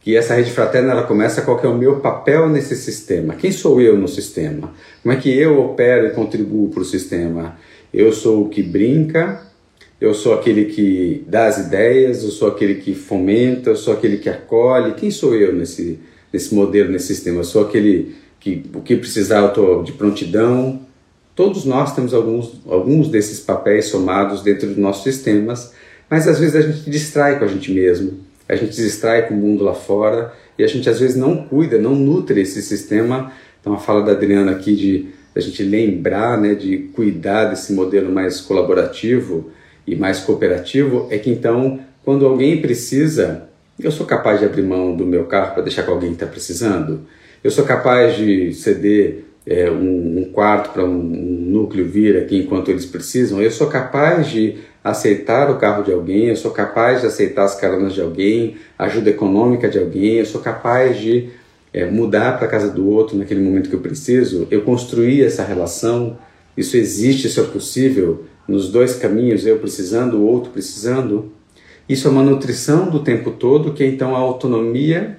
que 0.00 0.16
essa 0.16 0.34
rede 0.34 0.50
fraterna 0.50 0.92
ela 0.92 1.02
começa 1.02 1.42
qual 1.42 1.60
é 1.62 1.68
o 1.68 1.76
meu 1.76 2.00
papel 2.00 2.48
nesse 2.48 2.74
sistema. 2.74 3.34
Quem 3.34 3.52
sou 3.52 3.80
eu 3.80 3.96
no 3.96 4.08
sistema? 4.08 4.72
Como 5.02 5.14
é 5.14 5.18
que 5.18 5.30
eu 5.30 5.60
opero 5.60 6.06
e 6.06 6.10
contribuo 6.10 6.70
para 6.70 6.80
o 6.80 6.84
sistema? 6.84 7.56
Eu 7.92 8.10
sou 8.12 8.46
o 8.46 8.48
que 8.48 8.62
brinca, 8.62 9.42
eu 10.02 10.12
sou 10.14 10.34
aquele 10.34 10.64
que 10.64 11.24
dá 11.28 11.46
as 11.46 11.58
ideias, 11.58 12.24
eu 12.24 12.30
sou 12.32 12.48
aquele 12.48 12.74
que 12.74 12.92
fomenta, 12.92 13.70
eu 13.70 13.76
sou 13.76 13.94
aquele 13.94 14.16
que 14.16 14.28
acolhe. 14.28 14.94
Quem 14.94 15.12
sou 15.12 15.32
eu 15.32 15.52
nesse, 15.52 16.00
nesse 16.32 16.52
modelo, 16.52 16.90
nesse 16.90 17.06
sistema? 17.06 17.38
Eu 17.38 17.44
sou 17.44 17.62
aquele 17.62 18.16
que, 18.40 18.64
o 18.74 18.80
que 18.80 18.96
precisar, 18.96 19.38
eu 19.38 19.46
estou 19.46 19.82
de 19.84 19.92
prontidão. 19.92 20.80
Todos 21.36 21.64
nós 21.64 21.94
temos 21.94 22.12
alguns, 22.12 22.60
alguns 22.66 23.06
desses 23.10 23.38
papéis 23.38 23.84
somados 23.84 24.42
dentro 24.42 24.66
dos 24.66 24.76
nossos 24.76 25.04
sistemas, 25.04 25.72
mas 26.10 26.26
às 26.26 26.40
vezes 26.40 26.56
a 26.56 26.62
gente 26.62 26.90
distrai 26.90 27.38
com 27.38 27.44
a 27.44 27.48
gente 27.48 27.70
mesmo, 27.70 28.18
a 28.48 28.56
gente 28.56 28.74
distrai 28.74 29.28
com 29.28 29.34
o 29.34 29.36
mundo 29.36 29.62
lá 29.62 29.72
fora 29.72 30.32
e 30.58 30.64
a 30.64 30.66
gente 30.66 30.90
às 30.90 30.98
vezes 30.98 31.14
não 31.14 31.46
cuida, 31.46 31.78
não 31.78 31.94
nutre 31.94 32.40
esse 32.40 32.60
sistema. 32.60 33.30
Então 33.60 33.72
a 33.72 33.78
fala 33.78 34.02
da 34.02 34.10
Adriana 34.10 34.50
aqui 34.50 34.74
de 34.74 35.10
a 35.32 35.38
gente 35.38 35.62
lembrar, 35.62 36.40
né, 36.40 36.56
de 36.56 36.90
cuidar 36.92 37.44
desse 37.44 37.72
modelo 37.72 38.12
mais 38.12 38.40
colaborativo, 38.40 39.52
e 39.86 39.96
mais 39.96 40.20
cooperativo 40.20 41.08
é 41.10 41.18
que 41.18 41.30
então, 41.30 41.80
quando 42.04 42.26
alguém 42.26 42.60
precisa, 42.60 43.48
eu 43.78 43.90
sou 43.90 44.06
capaz 44.06 44.38
de 44.38 44.46
abrir 44.46 44.62
mão 44.62 44.96
do 44.96 45.04
meu 45.04 45.24
carro 45.24 45.54
para 45.54 45.62
deixar 45.62 45.82
com 45.82 45.92
alguém 45.92 46.10
que 46.10 46.16
está 46.16 46.26
precisando. 46.26 47.02
Eu 47.42 47.50
sou 47.50 47.64
capaz 47.64 48.16
de 48.16 48.52
ceder 48.54 49.24
é, 49.46 49.70
um, 49.70 50.20
um, 50.20 50.24
quarto 50.32 50.72
para 50.72 50.84
um, 50.84 50.88
um, 50.88 51.44
núcleo 51.50 51.86
vir 51.86 52.16
aqui 52.16 52.38
enquanto 52.38 52.70
eles 52.70 52.86
precisam. 52.86 53.42
Eu 53.42 53.50
sou 53.50 53.66
capaz 53.66 54.28
de 54.28 54.58
aceitar 54.84 55.50
o 55.50 55.58
carro 55.58 55.82
de 55.82 55.92
alguém. 55.92 56.28
Eu 56.28 56.36
sou 56.36 56.52
capaz 56.52 57.00
de 57.00 57.06
aceitar 57.08 57.44
as 57.44 57.56
caronas 57.56 57.94
de 57.94 58.00
alguém, 58.00 58.56
ajuda 58.78 59.10
econômica 59.10 59.68
de 59.68 59.78
alguém. 59.78 60.18
Eu 60.18 60.26
sou 60.26 60.40
capaz 60.40 60.98
de 60.98 61.30
é, 61.72 61.84
mudar 61.86 62.38
para 62.38 62.46
a 62.46 62.50
casa 62.50 62.68
do 62.68 62.88
outro 62.88 63.16
naquele 63.16 63.40
momento 63.40 63.68
que 63.68 63.74
eu 63.74 63.80
preciso. 63.80 64.46
Eu 64.50 64.62
construí 64.62 65.22
essa 65.22 65.42
relação. 65.42 66.18
Isso 66.56 66.76
existe, 66.76 67.26
isso 67.26 67.40
é 67.40 67.44
possível 67.44 68.26
nos 68.46 68.70
dois 68.70 68.96
caminhos, 68.96 69.46
eu 69.46 69.58
precisando, 69.58 70.18
o 70.18 70.26
outro 70.26 70.50
precisando. 70.50 71.32
Isso 71.88 72.08
é 72.08 72.10
uma 72.10 72.22
nutrição 72.22 72.90
do 72.90 73.00
tempo 73.00 73.30
todo, 73.30 73.72
que 73.72 73.82
é 73.82 73.86
então 73.86 74.14
a 74.14 74.18
autonomia 74.18 75.18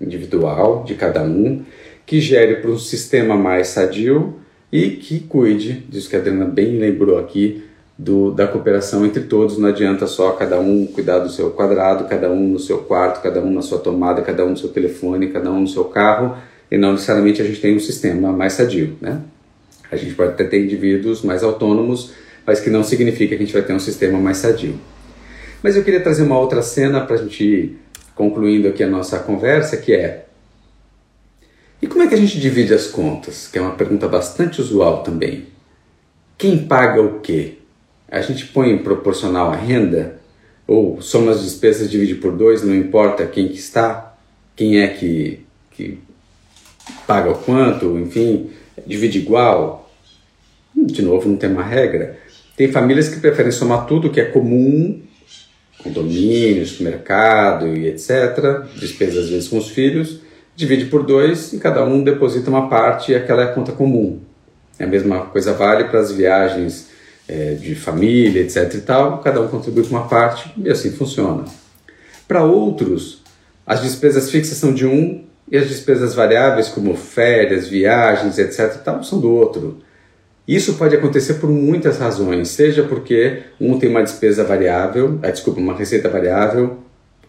individual 0.00 0.84
de 0.84 0.94
cada 0.94 1.22
um, 1.22 1.62
que 2.06 2.20
gere 2.20 2.56
para 2.56 2.70
um 2.70 2.78
sistema 2.78 3.36
mais 3.36 3.68
sadio 3.68 4.34
e 4.72 4.90
que 4.90 5.20
cuide, 5.20 5.84
disso 5.88 6.08
que 6.08 6.16
a 6.16 6.18
Adriana 6.18 6.44
bem 6.44 6.78
lembrou 6.78 7.18
aqui, 7.18 7.64
do, 8.00 8.30
da 8.30 8.46
cooperação 8.46 9.04
entre 9.04 9.24
todos. 9.24 9.58
Não 9.58 9.68
adianta 9.68 10.06
só 10.06 10.32
cada 10.32 10.58
um 10.58 10.86
cuidar 10.86 11.18
do 11.18 11.28
seu 11.28 11.50
quadrado, 11.50 12.04
cada 12.04 12.30
um 12.30 12.48
no 12.48 12.58
seu 12.58 12.78
quarto, 12.78 13.22
cada 13.22 13.40
um 13.42 13.52
na 13.52 13.60
sua 13.60 13.78
tomada, 13.78 14.22
cada 14.22 14.44
um 14.44 14.50
no 14.50 14.56
seu 14.56 14.70
telefone, 14.70 15.28
cada 15.28 15.50
um 15.50 15.60
no 15.60 15.68
seu 15.68 15.84
carro, 15.84 16.36
e 16.70 16.78
não 16.78 16.92
necessariamente 16.92 17.42
a 17.42 17.44
gente 17.44 17.60
tem 17.60 17.76
um 17.76 17.80
sistema 17.80 18.32
mais 18.32 18.54
sadio. 18.54 18.96
Né? 19.00 19.20
A 19.90 19.96
gente 19.96 20.14
pode 20.14 20.30
até 20.30 20.44
ter 20.44 20.64
indivíduos 20.64 21.22
mais 21.22 21.42
autônomos 21.42 22.12
mas 22.50 22.58
que 22.58 22.68
não 22.68 22.82
significa 22.82 23.36
que 23.36 23.42
a 23.42 23.46
gente 23.46 23.52
vai 23.52 23.62
ter 23.62 23.72
um 23.72 23.78
sistema 23.78 24.18
mais 24.18 24.38
sadio. 24.38 24.74
Mas 25.62 25.76
eu 25.76 25.84
queria 25.84 26.00
trazer 26.00 26.24
uma 26.24 26.36
outra 26.36 26.62
cena 26.62 27.00
para 27.00 27.14
a 27.14 27.18
gente 27.18 27.44
ir 27.44 27.78
concluindo 28.16 28.66
aqui 28.66 28.82
a 28.82 28.88
nossa 28.88 29.20
conversa, 29.20 29.76
que 29.76 29.92
é 29.92 30.24
e 31.80 31.86
como 31.86 32.02
é 32.02 32.08
que 32.08 32.14
a 32.14 32.18
gente 32.18 32.40
divide 32.40 32.74
as 32.74 32.88
contas? 32.88 33.46
Que 33.46 33.56
é 33.56 33.62
uma 33.62 33.76
pergunta 33.76 34.08
bastante 34.08 34.60
usual 34.60 35.04
também. 35.04 35.46
Quem 36.36 36.66
paga 36.66 37.00
o 37.00 37.20
quê? 37.20 37.58
A 38.10 38.20
gente 38.20 38.46
põe 38.48 38.76
proporcional 38.78 39.52
à 39.52 39.54
renda? 39.54 40.18
Ou 40.66 41.00
soma 41.00 41.30
as 41.30 41.44
despesas, 41.44 41.88
divide 41.88 42.16
por 42.16 42.32
dois, 42.32 42.64
não 42.64 42.74
importa 42.74 43.26
quem 43.28 43.46
que 43.46 43.58
está, 43.58 44.16
quem 44.56 44.80
é 44.80 44.88
que, 44.88 45.46
que 45.70 46.00
paga 47.06 47.30
o 47.30 47.38
quanto, 47.38 47.96
enfim, 47.96 48.50
divide 48.84 49.20
igual? 49.20 49.80
De 50.74 51.02
novo, 51.02 51.28
não 51.28 51.36
tem 51.36 51.50
uma 51.50 51.62
regra. 51.62 52.18
Tem 52.60 52.70
famílias 52.70 53.08
que 53.08 53.18
preferem 53.18 53.50
somar 53.50 53.86
tudo 53.86 54.10
que 54.10 54.20
é 54.20 54.24
comum, 54.26 55.00
condomínios, 55.82 56.78
mercado 56.78 57.66
e 57.68 57.86
etc., 57.86 58.66
despesas 58.78 59.24
às 59.24 59.30
vezes 59.30 59.48
com 59.48 59.56
os 59.56 59.70
filhos, 59.70 60.20
divide 60.54 60.84
por 60.84 61.02
dois 61.02 61.54
e 61.54 61.58
cada 61.58 61.82
um 61.82 62.04
deposita 62.04 62.50
uma 62.50 62.68
parte 62.68 63.12
e 63.12 63.14
aquela 63.14 63.40
é 63.40 63.44
a 63.46 63.52
conta 63.54 63.72
comum. 63.72 64.20
A 64.78 64.84
mesma 64.84 65.20
coisa 65.20 65.54
vale 65.54 65.84
para 65.84 66.00
as 66.00 66.12
viagens 66.12 66.90
é, 67.26 67.54
de 67.54 67.74
família, 67.74 68.42
etc. 68.42 68.74
e 68.74 68.80
tal, 68.82 69.22
cada 69.22 69.40
um 69.40 69.48
contribui 69.48 69.84
com 69.84 69.96
uma 69.96 70.06
parte 70.06 70.52
e 70.62 70.68
assim 70.68 70.90
funciona. 70.90 71.46
Para 72.28 72.44
outros, 72.44 73.22
as 73.66 73.80
despesas 73.80 74.30
fixas 74.30 74.58
são 74.58 74.74
de 74.74 74.84
um 74.84 75.24
e 75.50 75.56
as 75.56 75.66
despesas 75.66 76.12
variáveis, 76.12 76.68
como 76.68 76.94
férias, 76.94 77.68
viagens, 77.68 78.36
etc., 78.36 78.74
e 78.74 78.84
tal, 78.84 79.02
são 79.02 79.18
do 79.18 79.30
outro. 79.30 79.82
Isso 80.50 80.74
pode 80.74 80.96
acontecer 80.96 81.34
por 81.34 81.48
muitas 81.48 81.98
razões, 81.98 82.48
seja 82.48 82.82
porque 82.82 83.38
um 83.60 83.78
tem 83.78 83.88
uma 83.88 84.02
despesa 84.02 84.42
variável, 84.42 85.16
ah, 85.22 85.30
desculpa, 85.30 85.60
uma 85.60 85.76
receita 85.76 86.08
variável, 86.08 86.78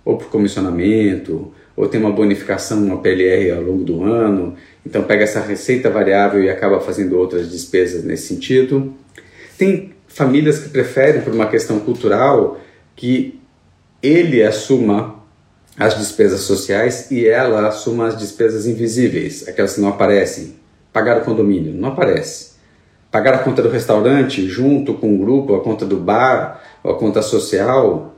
ou 0.04 0.18
por 0.18 0.26
comissionamento, 0.32 1.54
ou 1.76 1.88
tem 1.88 2.02
uma 2.02 2.12
bonificação, 2.12 2.84
uma 2.84 2.98
PLR 2.98 3.52
ao 3.52 3.62
longo 3.62 3.84
do 3.84 4.04
ano, 4.04 4.56
então 4.84 5.04
pega 5.04 5.24
essa 5.24 5.40
receita 5.40 5.88
variável 5.88 6.44
e 6.44 6.50
acaba 6.50 6.82
fazendo 6.82 7.16
outras 7.16 7.52
despesas 7.52 8.04
nesse 8.04 8.26
sentido. 8.26 8.92
Tem 9.56 9.94
famílias 10.08 10.58
que 10.58 10.70
preferem, 10.70 11.22
por 11.22 11.32
uma 11.32 11.46
questão 11.46 11.80
cultural, 11.80 12.60
que 12.96 13.40
ele 14.02 14.42
assuma 14.42 15.24
as 15.78 15.96
despesas 15.96 16.42
sociais 16.42 17.12
e 17.12 17.28
ela 17.28 17.68
assuma 17.68 18.08
as 18.08 18.18
despesas 18.18 18.66
invisíveis, 18.66 19.48
aquelas 19.48 19.76
que 19.76 19.82
não 19.82 19.90
aparecem. 19.90 20.56
Pagar 20.92 21.20
o 21.20 21.24
condomínio, 21.24 21.72
não 21.72 21.90
aparece. 21.90 22.51
Pagar 23.12 23.34
a 23.34 23.40
conta 23.40 23.62
do 23.62 23.70
restaurante 23.70 24.48
junto 24.48 24.94
com 24.94 25.14
o 25.14 25.18
grupo, 25.18 25.54
a 25.54 25.62
conta 25.62 25.86
do 25.86 25.98
bar, 25.98 26.62
a 26.84 26.94
conta 26.94 27.22
social, 27.22 28.16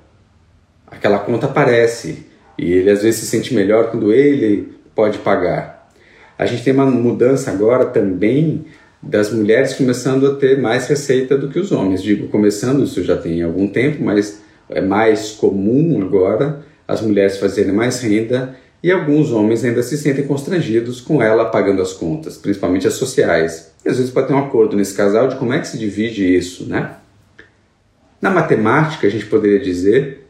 aquela 0.86 1.18
conta 1.20 1.48
aparece. 1.48 2.28
E 2.58 2.72
ele 2.72 2.92
às 2.92 3.02
vezes 3.02 3.22
se 3.22 3.26
sente 3.26 3.56
melhor 3.56 3.90
quando 3.90 4.14
ele 4.14 4.72
pode 4.94 5.18
pagar. 5.18 5.90
A 6.38 6.46
gente 6.46 6.64
tem 6.64 6.74
uma 6.74 6.86
mudança 6.86 7.52
agora 7.52 7.86
também 7.86 8.66
das 9.02 9.34
mulheres 9.34 9.74
começando 9.74 10.28
a 10.28 10.36
ter 10.36 10.62
mais 10.62 10.88
receita 10.88 11.38
do 11.38 11.50
que 11.50 11.60
os 11.60 11.72
homens. 11.72 12.02
Digo 12.02 12.28
começando, 12.28 12.84
isso 12.84 13.04
já 13.04 13.18
tem 13.18 13.42
algum 13.42 13.68
tempo, 13.68 14.04
mas 14.04 14.42
é 14.70 14.80
mais 14.80 15.32
comum 15.32 16.02
agora 16.02 16.64
as 16.88 17.02
mulheres 17.02 17.38
fazerem 17.38 17.74
mais 17.74 18.02
renda 18.02 18.56
e 18.84 18.92
alguns 18.92 19.32
homens 19.32 19.64
ainda 19.64 19.82
se 19.82 19.98
sentem 19.98 20.28
constrangidos 20.28 21.00
com 21.00 21.24
ela 21.24 21.46
pagando 21.46 21.82
as 21.82 21.94
contas, 21.94 22.38
principalmente 22.38 22.86
as 22.86 22.96
sociais. 22.96 23.72
E 23.86 23.88
às 23.88 23.96
vezes 23.96 24.12
pode 24.12 24.28
ter 24.28 24.34
um 24.34 24.40
acordo 24.40 24.76
nesse 24.76 24.94
casal 24.94 25.30
de 25.30 25.38
como 25.38 25.54
é 25.54 25.60
que 25.60 25.70
se 25.70 25.78
divide 25.78 26.36
isso, 26.36 26.68
né? 26.68 26.98
Na 28.22 28.30
matemática, 28.30 29.08
a 29.08 29.10
gente 29.10 29.26
poderia 29.26 29.60
dizer 29.60 30.28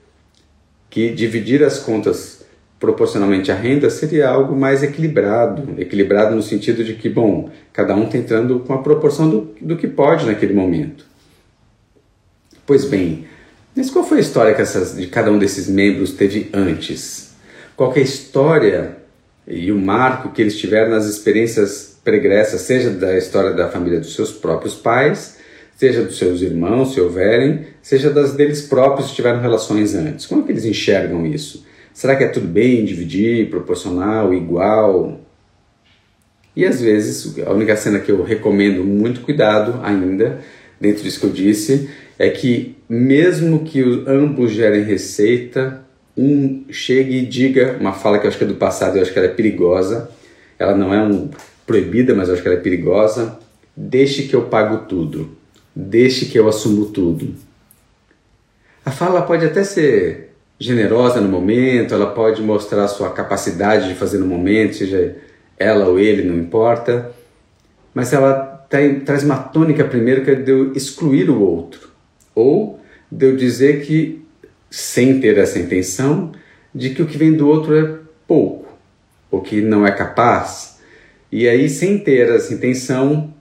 que 0.87 1.09
dividir 1.09 1.63
as 1.63 1.79
contas 1.79 2.45
proporcionalmente 2.79 3.51
à 3.51 3.55
renda 3.55 3.89
seria 3.89 4.29
algo 4.29 4.55
mais 4.55 4.83
equilibrado, 4.83 5.81
equilibrado 5.81 6.35
no 6.35 6.43
sentido 6.43 6.83
de 6.83 6.93
que, 6.93 7.09
bom, 7.09 7.49
cada 7.71 7.95
um 7.95 8.03
está 8.03 8.17
entrando 8.17 8.59
com 8.59 8.73
a 8.73 8.83
proporção 8.83 9.29
do, 9.29 9.55
do 9.59 9.77
que 9.77 9.87
pode 9.87 10.27
naquele 10.27 10.53
momento. 10.53 11.05
Pois 12.67 12.85
bem, 12.85 13.25
mas 13.75 13.89
qual 13.89 14.05
foi 14.05 14.19
a 14.19 14.21
história 14.21 14.53
que 14.53 14.61
essas, 14.61 14.95
de 14.95 15.07
cada 15.07 15.31
um 15.31 15.39
desses 15.39 15.67
membros 15.67 16.11
teve 16.11 16.49
antes? 16.53 17.32
Qual 17.75 17.91
a 17.91 17.99
história 17.99 18.97
e 19.47 19.71
o 19.71 19.77
marco 19.77 20.31
que 20.31 20.41
eles 20.41 20.57
tiveram 20.57 20.91
nas 20.91 21.05
experiências 21.05 21.99
pregressas, 22.03 22.61
seja 22.61 22.89
da 22.89 23.17
história 23.17 23.51
da 23.51 23.69
família 23.69 23.99
dos 23.99 24.13
seus 24.13 24.31
próprios 24.31 24.75
pais, 24.75 25.37
seja 25.75 26.03
dos 26.03 26.17
seus 26.17 26.41
irmãos, 26.41 26.93
se 26.93 27.01
houverem, 27.01 27.65
seja 27.81 28.09
das 28.09 28.33
deles 28.33 28.61
próprios 28.61 29.09
se 29.09 29.15
tiveram 29.15 29.41
relações 29.41 29.95
antes. 29.95 30.25
Como 30.25 30.41
é 30.41 30.45
que 30.45 30.51
eles 30.51 30.65
enxergam 30.65 31.25
isso? 31.25 31.65
Será 31.93 32.15
que 32.15 32.23
é 32.23 32.27
tudo 32.27 32.47
bem 32.47 32.85
dividir, 32.85 33.49
proporcional, 33.49 34.33
igual? 34.33 35.19
E 36.55 36.65
às 36.65 36.81
vezes, 36.81 37.37
a 37.39 37.51
única 37.51 37.75
cena 37.75 37.99
que 37.99 38.11
eu 38.11 38.23
recomendo 38.23 38.83
muito 38.83 39.21
cuidado 39.21 39.79
ainda, 39.83 40.39
dentro 40.79 41.03
disso 41.03 41.19
que 41.19 41.25
eu 41.25 41.31
disse, 41.31 41.89
é 42.17 42.29
que 42.29 42.75
mesmo 42.87 43.63
que 43.63 43.81
ambos 44.07 44.51
gerem 44.51 44.83
receita, 44.83 45.82
um 46.17 46.65
chegue 46.69 47.17
e 47.17 47.25
diga 47.25 47.77
uma 47.79 47.93
fala 47.93 48.19
que 48.19 48.25
eu 48.25 48.29
acho 48.29 48.37
que 48.37 48.43
é 48.43 48.47
do 48.47 48.55
passado, 48.55 48.97
eu 48.97 49.01
acho 49.01 49.11
que 49.11 49.17
ela 49.17 49.27
é 49.27 49.31
perigosa. 49.31 50.09
Ela 50.57 50.75
não 50.75 50.93
é 50.93 51.01
um 51.01 51.29
proibida, 51.65 52.13
mas 52.13 52.27
eu 52.27 52.33
acho 52.33 52.43
que 52.43 52.47
ela 52.47 52.57
é 52.57 52.61
perigosa. 52.61 53.39
Deixe 53.75 54.23
que 54.23 54.35
eu 54.35 54.43
pago 54.43 54.85
tudo. 54.87 55.35
Deixe 55.75 56.25
que 56.25 56.37
eu 56.37 56.47
assumo 56.47 56.85
tudo. 56.87 57.33
A 58.85 58.91
fala 58.91 59.21
pode 59.21 59.45
até 59.45 59.63
ser 59.63 60.33
generosa 60.59 61.19
no 61.19 61.27
momento, 61.27 61.93
ela 61.93 62.07
pode 62.07 62.41
mostrar 62.41 62.87
sua 62.87 63.09
capacidade 63.11 63.87
de 63.87 63.95
fazer 63.95 64.17
no 64.17 64.25
momento, 64.25 64.75
seja 64.75 65.15
ela 65.57 65.87
ou 65.87 65.99
ele, 65.99 66.23
não 66.23 66.37
importa. 66.37 67.11
Mas 67.93 68.13
ela 68.13 68.65
tem, 68.69 68.99
traz 68.99 69.23
uma 69.23 69.37
tônica 69.37 69.83
primeiro 69.83 70.23
que 70.23 70.31
é 70.31 70.35
de 70.35 70.51
eu 70.51 70.73
excluir 70.73 71.29
o 71.29 71.39
outro 71.39 71.89
ou 72.33 72.79
de 73.11 73.27
eu 73.27 73.35
dizer 73.35 73.85
que, 73.85 74.22
sem 74.73 75.19
ter 75.19 75.37
essa 75.37 75.59
intenção, 75.59 76.31
de 76.73 76.89
que 76.95 77.01
o 77.03 77.05
que 77.05 77.15
vem 77.15 77.31
do 77.31 77.47
outro 77.47 77.77
é 77.77 77.99
pouco, 78.27 78.75
ou 79.29 79.39
que 79.39 79.61
não 79.61 79.85
é 79.85 79.91
capaz. 79.91 80.79
E 81.31 81.47
aí, 81.47 81.69
sem 81.69 81.99
ter 81.99 82.27
essa 82.29 82.51
intenção, 82.51 83.31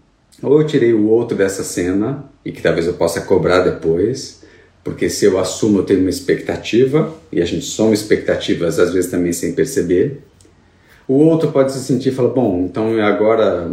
ou 0.42 0.61
eu 0.61 0.66
tirei 0.66 0.92
o 0.92 1.09
outro 1.09 1.35
dessa 1.35 1.64
cena, 1.64 2.27
e 2.45 2.53
que 2.53 2.61
talvez 2.61 2.87
eu 2.87 2.92
possa 2.92 3.23
cobrar 3.23 3.62
depois, 3.62 4.42
porque 4.85 5.09
se 5.09 5.25
eu 5.25 5.38
assumo 5.38 5.79
eu 5.79 5.85
tenho 5.85 6.01
uma 6.01 6.11
expectativa, 6.11 7.16
e 7.33 7.40
a 7.40 7.47
gente 7.47 7.64
soma 7.64 7.95
expectativas 7.95 8.79
às 8.79 8.92
vezes 8.92 9.11
também 9.11 9.33
sem 9.33 9.55
perceber. 9.55 10.18
O 11.09 11.14
outro 11.14 11.51
pode 11.51 11.73
se 11.73 11.79
sentir 11.79 12.11
e 12.11 12.12
falar, 12.12 12.29
bom, 12.29 12.66
então 12.68 13.01
agora 13.01 13.73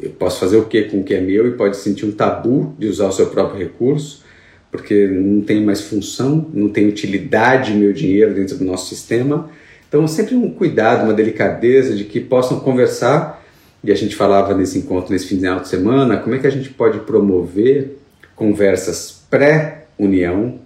eu 0.00 0.10
posso 0.12 0.40
fazer 0.40 0.56
o 0.56 0.64
que 0.64 0.84
com 0.84 1.00
o 1.00 1.04
que 1.04 1.12
é 1.12 1.20
meu 1.20 1.46
e 1.46 1.52
pode 1.52 1.76
sentir 1.76 2.06
um 2.06 2.12
tabu 2.12 2.74
de 2.78 2.86
usar 2.86 3.08
o 3.08 3.12
seu 3.12 3.26
próprio 3.26 3.58
recurso 3.58 4.29
porque 4.70 5.06
não 5.06 5.40
tem 5.40 5.64
mais 5.64 5.80
função, 5.80 6.46
não 6.54 6.68
tem 6.68 6.88
utilidade 6.88 7.74
meu 7.74 7.92
dinheiro 7.92 8.34
dentro 8.34 8.56
do 8.56 8.64
nosso 8.64 8.88
sistema. 8.88 9.50
Então, 9.88 10.06
sempre 10.06 10.36
um 10.36 10.50
cuidado, 10.50 11.04
uma 11.04 11.12
delicadeza 11.12 11.94
de 11.96 12.04
que 12.04 12.20
possam 12.20 12.60
conversar. 12.60 13.44
E 13.82 13.90
a 13.90 13.94
gente 13.94 14.14
falava 14.14 14.54
nesse 14.54 14.78
encontro, 14.78 15.12
nesse 15.12 15.26
final 15.26 15.60
de 15.60 15.68
semana, 15.68 16.18
como 16.18 16.34
é 16.34 16.38
que 16.38 16.46
a 16.46 16.50
gente 16.50 16.70
pode 16.70 17.00
promover 17.00 17.98
conversas 18.36 19.22
pré-união, 19.28 20.60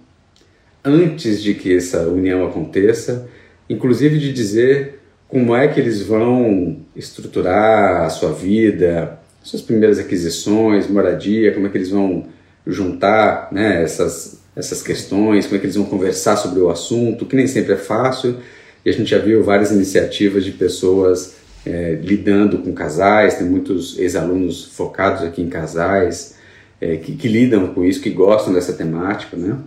antes 0.83 1.41
de 1.41 1.53
que 1.53 1.75
essa 1.75 2.01
união 2.07 2.45
aconteça, 2.45 3.27
inclusive 3.69 4.19
de 4.19 4.31
dizer 4.31 4.99
como 5.27 5.55
é 5.55 5.67
que 5.67 5.79
eles 5.79 6.01
vão 6.01 6.77
estruturar 6.95 8.03
a 8.03 8.09
sua 8.09 8.31
vida, 8.31 9.19
suas 9.41 9.61
primeiras 9.61 9.97
aquisições, 9.97 10.87
moradia, 10.87 11.53
como 11.53 11.67
é 11.67 11.69
que 11.69 11.77
eles 11.77 11.89
vão 11.89 12.27
juntar 12.65 13.49
né, 13.51 13.83
essas, 13.83 14.39
essas 14.55 14.81
questões, 14.81 15.45
como 15.45 15.57
é 15.57 15.59
que 15.59 15.65
eles 15.65 15.75
vão 15.75 15.85
conversar 15.85 16.37
sobre 16.37 16.59
o 16.59 16.69
assunto, 16.69 17.25
que 17.25 17.35
nem 17.35 17.47
sempre 17.47 17.73
é 17.73 17.77
fácil. 17.77 18.37
E 18.83 18.89
a 18.89 18.93
gente 18.93 19.09
já 19.09 19.19
viu 19.19 19.43
várias 19.43 19.71
iniciativas 19.71 20.43
de 20.43 20.51
pessoas 20.51 21.35
é, 21.65 21.97
lidando 22.01 22.59
com 22.59 22.73
casais, 22.73 23.35
tem 23.35 23.47
muitos 23.47 23.97
ex-alunos 23.97 24.65
focados 24.65 25.23
aqui 25.23 25.41
em 25.41 25.49
casais, 25.49 26.35
é, 26.79 26.97
que, 26.97 27.15
que, 27.15 27.27
lidam 27.27 27.67
com 27.73 27.83
isso, 27.83 28.01
que 28.01 28.09
gostam 28.09 28.53
dessa 28.53 28.73
temática, 28.73 29.35
né? 29.35 29.57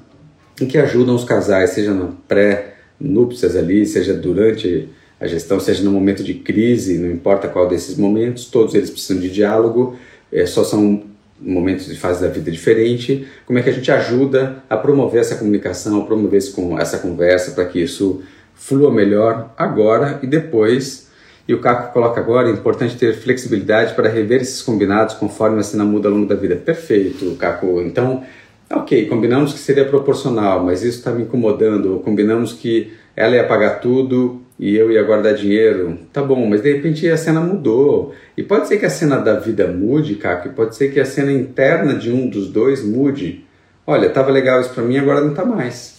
E 0.61 0.67
que 0.67 0.79
ajudam 0.79 1.15
os 1.15 1.25
casais, 1.25 1.71
seja 1.71 1.93
na 1.93 2.11
pré-núpcias 2.29 3.57
ali, 3.57 3.85
seja 3.87 4.15
durante 4.15 4.89
a 5.21 5.27
gestão, 5.27 5.59
seja 5.59 5.83
no 5.83 5.91
momento 5.91 6.23
de 6.23 6.35
crise, 6.35 6.99
não 6.99 7.11
importa 7.11 7.49
qual 7.49 7.69
desses 7.69 7.97
momentos, 7.97 8.47
todos 8.47 8.75
eles 8.75 8.91
precisam 8.91 9.21
de 9.21 9.31
diálogo, 9.31 9.97
é, 10.33 10.47
só 10.47 10.63
são 10.63 11.03
momentos 11.41 11.87
de 11.87 11.97
fase 11.97 12.21
da 12.21 12.29
vida 12.29 12.51
diferente, 12.51 13.27
como 13.47 13.59
é 13.59 13.63
que 13.63 13.71
a 13.71 13.73
gente 13.73 13.91
ajuda 13.91 14.63
a 14.69 14.77
promover 14.77 15.21
essa 15.21 15.37
comunicação, 15.37 16.03
a 16.03 16.05
promover 16.05 16.41
essa 16.79 16.99
conversa 16.99 17.53
para 17.53 17.65
que 17.65 17.81
isso 17.81 18.23
flua 18.55 18.93
melhor 18.93 19.53
agora 19.57 20.19
e 20.23 20.27
depois. 20.27 21.09
E 21.47 21.55
o 21.55 21.61
Caco 21.61 21.93
coloca 21.95 22.21
agora, 22.21 22.49
é 22.49 22.53
importante 22.53 22.97
ter 22.97 23.15
flexibilidade 23.15 23.95
para 23.95 24.09
rever 24.09 24.43
esses 24.43 24.61
combinados 24.61 25.15
conforme 25.15 25.61
a 25.61 25.63
cena 25.63 25.85
muda 25.85 26.09
ao 26.09 26.15
longo 26.15 26.27
da 26.27 26.35
vida. 26.35 26.57
Perfeito, 26.57 27.37
Caco. 27.37 27.81
Então, 27.81 28.23
ok, 28.71 29.07
combinamos 29.07 29.55
que 29.55 29.59
seria 29.59 29.87
proporcional, 29.87 30.63
mas 30.63 30.83
isso 30.83 30.99
está 30.99 31.11
me 31.11 31.23
incomodando. 31.23 32.01
Combinamos 32.05 32.53
que 32.53 32.93
ela 33.17 33.35
ia 33.35 33.45
pagar 33.45 33.81
tudo 33.81 34.43
e 34.59 34.77
eu 34.77 34.91
ia 34.91 35.03
guardar 35.03 35.35
dinheiro. 35.35 35.99
Tá 36.13 36.23
bom, 36.23 36.45
mas 36.47 36.61
de 36.61 36.73
repente 36.73 37.09
a 37.09 37.17
cena 37.17 37.41
mudou. 37.41 38.15
E 38.37 38.43
pode 38.43 38.67
ser 38.67 38.79
que 38.79 38.87
a 38.87 38.91
cena 38.91 39.19
da 39.19 39.39
vida 39.39 39.67
mude, 39.69 40.17
Caco, 40.17 40.49
e 40.49 40.51
pode 40.51 40.75
ser 40.75 40.93
que 40.93 40.99
a 40.99 41.05
cena 41.05 41.31
interna 41.31 41.95
de 41.95 42.11
um 42.11 42.29
dos 42.29 42.51
dois 42.51 42.85
mude. 42.85 43.45
Olha, 43.87 44.11
tava 44.11 44.31
legal 44.31 44.61
isso 44.61 44.71
para 44.71 44.83
mim, 44.83 44.99
agora 44.99 45.21
não 45.21 45.33
tá 45.33 45.45
mais. 45.45 45.97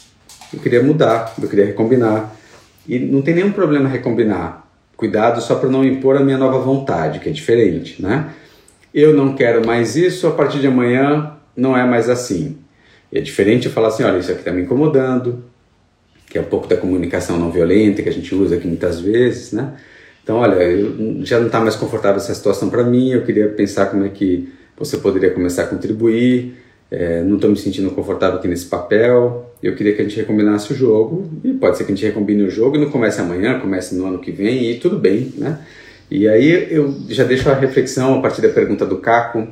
Eu 0.54 0.60
queria 0.60 0.84
mudar, 0.84 1.34
eu 1.41 1.48
queria 1.48 1.65
recombinar. 1.65 2.36
E 2.88 3.00
não 3.00 3.22
tem 3.22 3.36
nenhum 3.36 3.52
problema 3.52 3.88
recombinar. 3.88 4.67
Cuidado 4.98 5.41
só 5.41 5.56
para 5.56 5.69
não 5.69 5.86
impor 5.86 6.17
a 6.17 6.19
minha 6.19 6.38
nova 6.38 6.60
vontade, 6.60 7.19
que 7.19 7.30
é 7.30 7.32
diferente, 7.32 8.02
né? 8.02 8.32
Eu 8.93 9.13
não 9.13 9.36
quero 9.36 9.65
mais 9.65 9.95
isso, 9.95 10.28
a 10.28 10.32
partir 10.32 10.60
de 10.60 10.67
amanhã 10.67 11.34
não 11.56 11.78
é 11.78 11.86
mais 11.86 12.10
assim. 12.10 12.58
E 13.12 13.17
é 13.17 13.21
diferente 13.21 13.67
eu 13.67 13.71
falar 13.71 13.90
assim, 13.90 14.04
olha, 14.04 14.17
isso 14.17 14.31
aqui 14.31 14.42
está 14.42 14.52
me 14.52 14.63
incomodando, 14.63 15.44
que 16.30 16.38
é 16.38 16.42
um 16.42 16.46
pouco 16.46 16.67
da 16.67 16.77
comunicação 16.77 17.38
não 17.38 17.52
violenta 17.52 18.04
que 18.04 18.10
a 18.10 18.13
gente 18.13 18.34
usa 18.36 18.56
aqui 18.56 18.67
muitas 18.67 19.00
vezes, 19.00 19.52
né? 19.52 19.73
Então, 20.23 20.38
olha, 20.38 20.56
eu, 20.62 21.25
já 21.25 21.40
não 21.40 21.48
está 21.48 21.60
mais 21.60 21.75
confortável 21.75 22.17
essa 22.17 22.36
situação 22.36 22.69
para 22.69 22.84
mim, 22.84 23.12
eu 23.12 23.23
queria 23.23 23.50
pensar 23.50 23.88
como 23.88 24.06
é 24.06 24.10
que 24.10 24.48
você 24.77 24.98
poderia 24.98 25.32
começar 25.32 25.63
a 25.63 25.67
contribuir, 25.67 26.56
é, 26.92 27.23
não 27.23 27.36
estou 27.36 27.50
me 27.50 27.58
sentindo 27.58 27.90
confortável 27.92 28.38
aqui 28.38 28.48
nesse 28.48 28.65
papel, 28.65 29.52
eu 29.62 29.75
queria 29.75 29.94
que 29.94 30.02
a 30.02 30.04
gente 30.04 30.17
recombinasse 30.17 30.71
o 30.71 30.75
jogo, 30.75 31.27
e 31.44 31.52
pode 31.54 31.77
ser 31.77 31.84
que 31.84 31.92
a 31.92 31.96
gente 31.96 32.06
recombine 32.06 32.44
o 32.44 32.50
jogo 32.50 32.75
e 32.75 32.80
não 32.80 32.92
comece 32.92 33.19
amanhã, 33.19 33.60
comece 33.60 33.96
no 33.96 34.06
ano 34.06 34.19
que 34.19 34.32
vem, 34.32 34.69
e 34.69 34.80
tudo 34.80 35.00
bem, 35.00 35.34
né? 35.36 35.60
E 36.12 36.27
aí 36.27 36.67
eu 36.71 36.96
já 37.10 37.23
deixo 37.23 37.50
a 37.50 37.54
reflexão 37.56 38.17
a 38.17 38.21
partir 38.21 38.42
da 38.42 38.50
pergunta 38.50 38.86
do 38.86 38.98
Caco, 38.98 39.48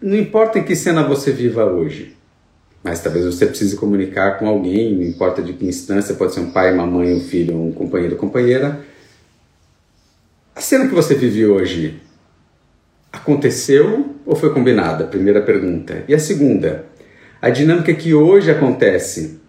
não 0.00 0.16
importa 0.16 0.58
em 0.58 0.64
que 0.64 0.74
cena 0.74 1.04
você 1.04 1.30
viva 1.30 1.64
hoje, 1.64 2.16
mas 2.82 3.00
talvez 3.00 3.24
você 3.24 3.46
precise 3.46 3.76
comunicar 3.76 4.38
com 4.38 4.48
alguém, 4.48 4.94
não 4.94 5.04
importa 5.04 5.40
de 5.40 5.52
que 5.52 5.64
instância, 5.64 6.14
pode 6.14 6.34
ser 6.34 6.40
um 6.40 6.50
pai, 6.50 6.72
uma 6.72 6.86
mãe, 6.86 7.14
um 7.14 7.20
filho, 7.20 7.56
um 7.56 7.72
companheiro, 7.72 8.16
companheira. 8.16 8.80
A 10.54 10.60
cena 10.60 10.88
que 10.88 10.94
você 10.94 11.14
vive 11.14 11.46
hoje 11.46 12.00
aconteceu 13.12 14.16
ou 14.26 14.34
foi 14.34 14.52
combinada? 14.52 15.04
Primeira 15.04 15.40
pergunta. 15.40 16.04
E 16.08 16.14
a 16.14 16.18
segunda, 16.18 16.86
a 17.40 17.50
dinâmica 17.50 17.94
que 17.94 18.14
hoje 18.14 18.50
acontece 18.50 19.40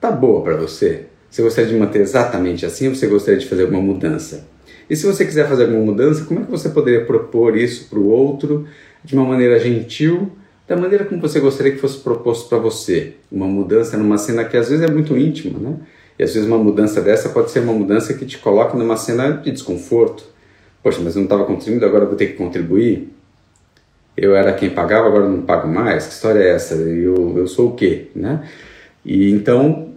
tá 0.00 0.10
boa 0.10 0.42
para 0.42 0.56
você? 0.56 1.06
Você 1.30 1.42
gostaria 1.42 1.70
de 1.70 1.76
manter 1.76 2.00
exatamente 2.00 2.66
assim 2.66 2.88
ou 2.88 2.94
você 2.94 3.06
gostaria 3.06 3.38
de 3.38 3.46
fazer 3.46 3.62
alguma 3.62 3.80
mudança? 3.82 4.48
E 4.88 4.96
se 4.96 5.06
você 5.06 5.24
quiser 5.24 5.48
fazer 5.48 5.64
alguma 5.64 5.84
mudança, 5.84 6.24
como 6.24 6.40
é 6.40 6.44
que 6.44 6.50
você 6.50 6.68
poderia 6.68 7.04
propor 7.04 7.56
isso 7.56 7.88
para 7.88 8.00
o 8.00 8.08
outro 8.08 8.66
de 9.04 9.14
uma 9.14 9.24
maneira 9.24 9.60
gentil, 9.60 10.32
da 10.70 10.76
maneira 10.76 11.04
como 11.04 11.20
você 11.20 11.40
gostaria 11.40 11.72
que 11.72 11.78
fosse 11.78 11.98
proposto 11.98 12.48
para 12.48 12.58
você? 12.58 13.14
Uma 13.30 13.48
mudança 13.48 13.96
numa 13.96 14.16
cena 14.16 14.44
que 14.44 14.56
às 14.56 14.68
vezes 14.68 14.88
é 14.88 14.88
muito 14.88 15.18
íntima, 15.18 15.58
né? 15.58 15.76
E 16.16 16.22
às 16.22 16.32
vezes 16.32 16.46
uma 16.46 16.58
mudança 16.58 17.00
dessa 17.00 17.30
pode 17.30 17.50
ser 17.50 17.58
uma 17.58 17.72
mudança 17.72 18.14
que 18.14 18.24
te 18.24 18.38
coloca 18.38 18.78
numa 18.78 18.96
cena 18.96 19.32
de 19.32 19.50
desconforto. 19.50 20.22
Poxa, 20.80 21.00
mas 21.02 21.16
eu 21.16 21.22
não 21.22 21.24
estava 21.24 21.44
contribuindo, 21.44 21.84
agora 21.84 22.06
vou 22.06 22.14
ter 22.14 22.28
que 22.28 22.34
contribuir? 22.34 23.12
Eu 24.16 24.36
era 24.36 24.52
quem 24.52 24.70
pagava, 24.70 25.08
agora 25.08 25.28
não 25.28 25.42
pago 25.42 25.66
mais? 25.66 26.06
Que 26.06 26.12
história 26.12 26.38
é 26.38 26.50
essa? 26.50 26.74
Eu, 26.74 27.36
eu 27.36 27.48
sou 27.48 27.70
o 27.70 27.74
quê? 27.74 28.06
Né? 28.14 28.48
E 29.04 29.28
então, 29.28 29.92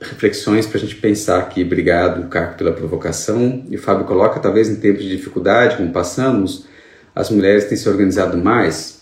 reflexões 0.00 0.66
para 0.66 0.78
a 0.78 0.80
gente 0.80 0.96
pensar 0.96 1.38
aqui. 1.38 1.62
Obrigado, 1.62 2.28
Caco, 2.28 2.58
pela 2.58 2.72
provocação. 2.72 3.62
E 3.70 3.76
o 3.76 3.78
Fábio 3.78 4.04
coloca, 4.04 4.40
talvez 4.40 4.68
em 4.68 4.80
tempos 4.80 5.04
de 5.04 5.16
dificuldade, 5.16 5.76
como 5.76 5.92
passamos, 5.92 6.66
as 7.14 7.30
mulheres 7.30 7.66
têm 7.66 7.78
se 7.78 7.88
organizado 7.88 8.36
mais. 8.36 9.01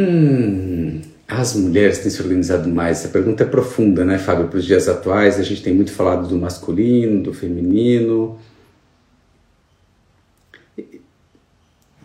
Hum, 0.00 1.02
as 1.28 1.54
mulheres 1.54 1.98
têm 1.98 2.10
se 2.10 2.22
organizado 2.22 2.70
mais. 2.70 3.00
Essa 3.00 3.08
pergunta 3.08 3.42
é 3.42 3.46
profunda, 3.46 4.02
né, 4.02 4.18
Fábio? 4.18 4.48
Para 4.48 4.58
os 4.58 4.64
dias 4.64 4.88
atuais, 4.88 5.38
a 5.38 5.42
gente 5.42 5.62
tem 5.62 5.74
muito 5.74 5.92
falado 5.92 6.26
do 6.26 6.36
masculino, 6.36 7.22
do 7.22 7.34
feminino. 7.34 8.38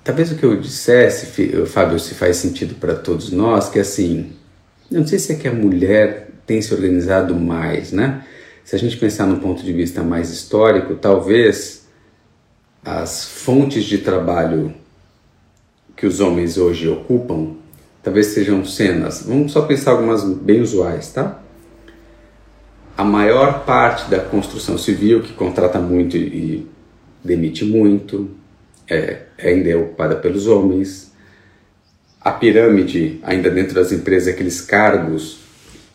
Talvez 0.04 0.30
o 0.32 0.36
que 0.36 0.44
eu 0.44 0.60
dissesse, 0.60 1.66
Fábio, 1.68 1.98
se 2.00 2.14
faz 2.14 2.36
sentido 2.36 2.76
para 2.76 2.96
todos 2.96 3.32
nós, 3.32 3.70
que 3.70 3.80
assim, 3.80 4.34
eu 4.92 5.00
não 5.00 5.08
sei 5.08 5.18
se 5.18 5.32
é 5.32 5.36
que 5.36 5.48
a 5.48 5.54
mulher 5.54 6.32
tem 6.46 6.62
se 6.62 6.74
organizado 6.74 7.34
mais, 7.34 7.94
né? 7.94 8.26
Se 8.64 8.76
a 8.76 8.80
gente 8.80 8.98
pensar 8.98 9.26
no 9.26 9.38
ponto 9.38 9.64
de 9.64 9.72
vista 9.72 10.04
mais 10.04 10.30
histórico, 10.30 10.96
talvez 10.96 11.88
as 12.84 13.26
fontes 13.26 13.86
de 13.86 14.00
trabalho 14.00 14.76
que 15.96 16.06
os 16.06 16.20
homens 16.20 16.58
hoje 16.58 16.88
ocupam, 16.88 17.56
talvez 18.06 18.28
sejam 18.28 18.64
cenas. 18.64 19.24
Vamos 19.26 19.52
só 19.52 19.64
pensar 19.64 19.92
algumas 19.92 20.24
bem 20.24 20.62
usuais, 20.62 21.12
tá? 21.12 21.42
A 22.96 23.04
maior 23.04 23.66
parte 23.66 24.10
da 24.12 24.20
construção 24.20 24.78
civil 24.78 25.24
que 25.24 25.34
contrata 25.34 25.80
muito 25.80 26.16
e 26.16 26.68
demite 27.24 27.66
muito 27.66 28.30
é, 28.88 29.24
ainda 29.44 29.70
é 29.72 29.76
ocupada 29.76 30.16
pelos 30.16 30.46
homens. 30.46 31.12
A 32.22 32.32
pirâmide, 32.32 33.20
ainda 33.24 33.50
dentro 33.50 33.74
das 33.74 33.92
empresas, 33.92 34.32
aqueles 34.32 34.62
cargos 34.62 35.40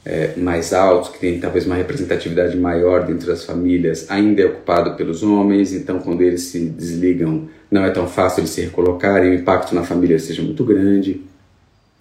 é, 0.05 0.35
mais 0.37 0.73
altos, 0.73 1.11
que 1.11 1.19
tem 1.21 1.39
talvez 1.39 1.65
uma 1.65 1.77
representatividade 1.77 2.57
maior 2.57 3.07
dentro 3.07 3.29
das 3.29 3.45
famílias, 3.45 4.11
ainda 4.11 4.43
é 4.43 4.47
ocupado 4.47 4.97
pelos 4.97 5.23
homens, 5.23 5.73
então 5.73 6.01
quando 6.01 6.23
eles 6.23 6.43
se 6.43 6.67
desligam, 6.67 7.49
não 7.71 7.85
é 7.85 7.91
tão 7.91 8.09
fácil 8.09 8.41
eles 8.41 8.51
se 8.51 8.63
recolocarem, 8.63 9.31
o 9.31 9.35
impacto 9.35 9.75
na 9.75 9.85
família 9.85 10.19
seja 10.19 10.43
muito 10.43 10.65
grande. 10.65 11.30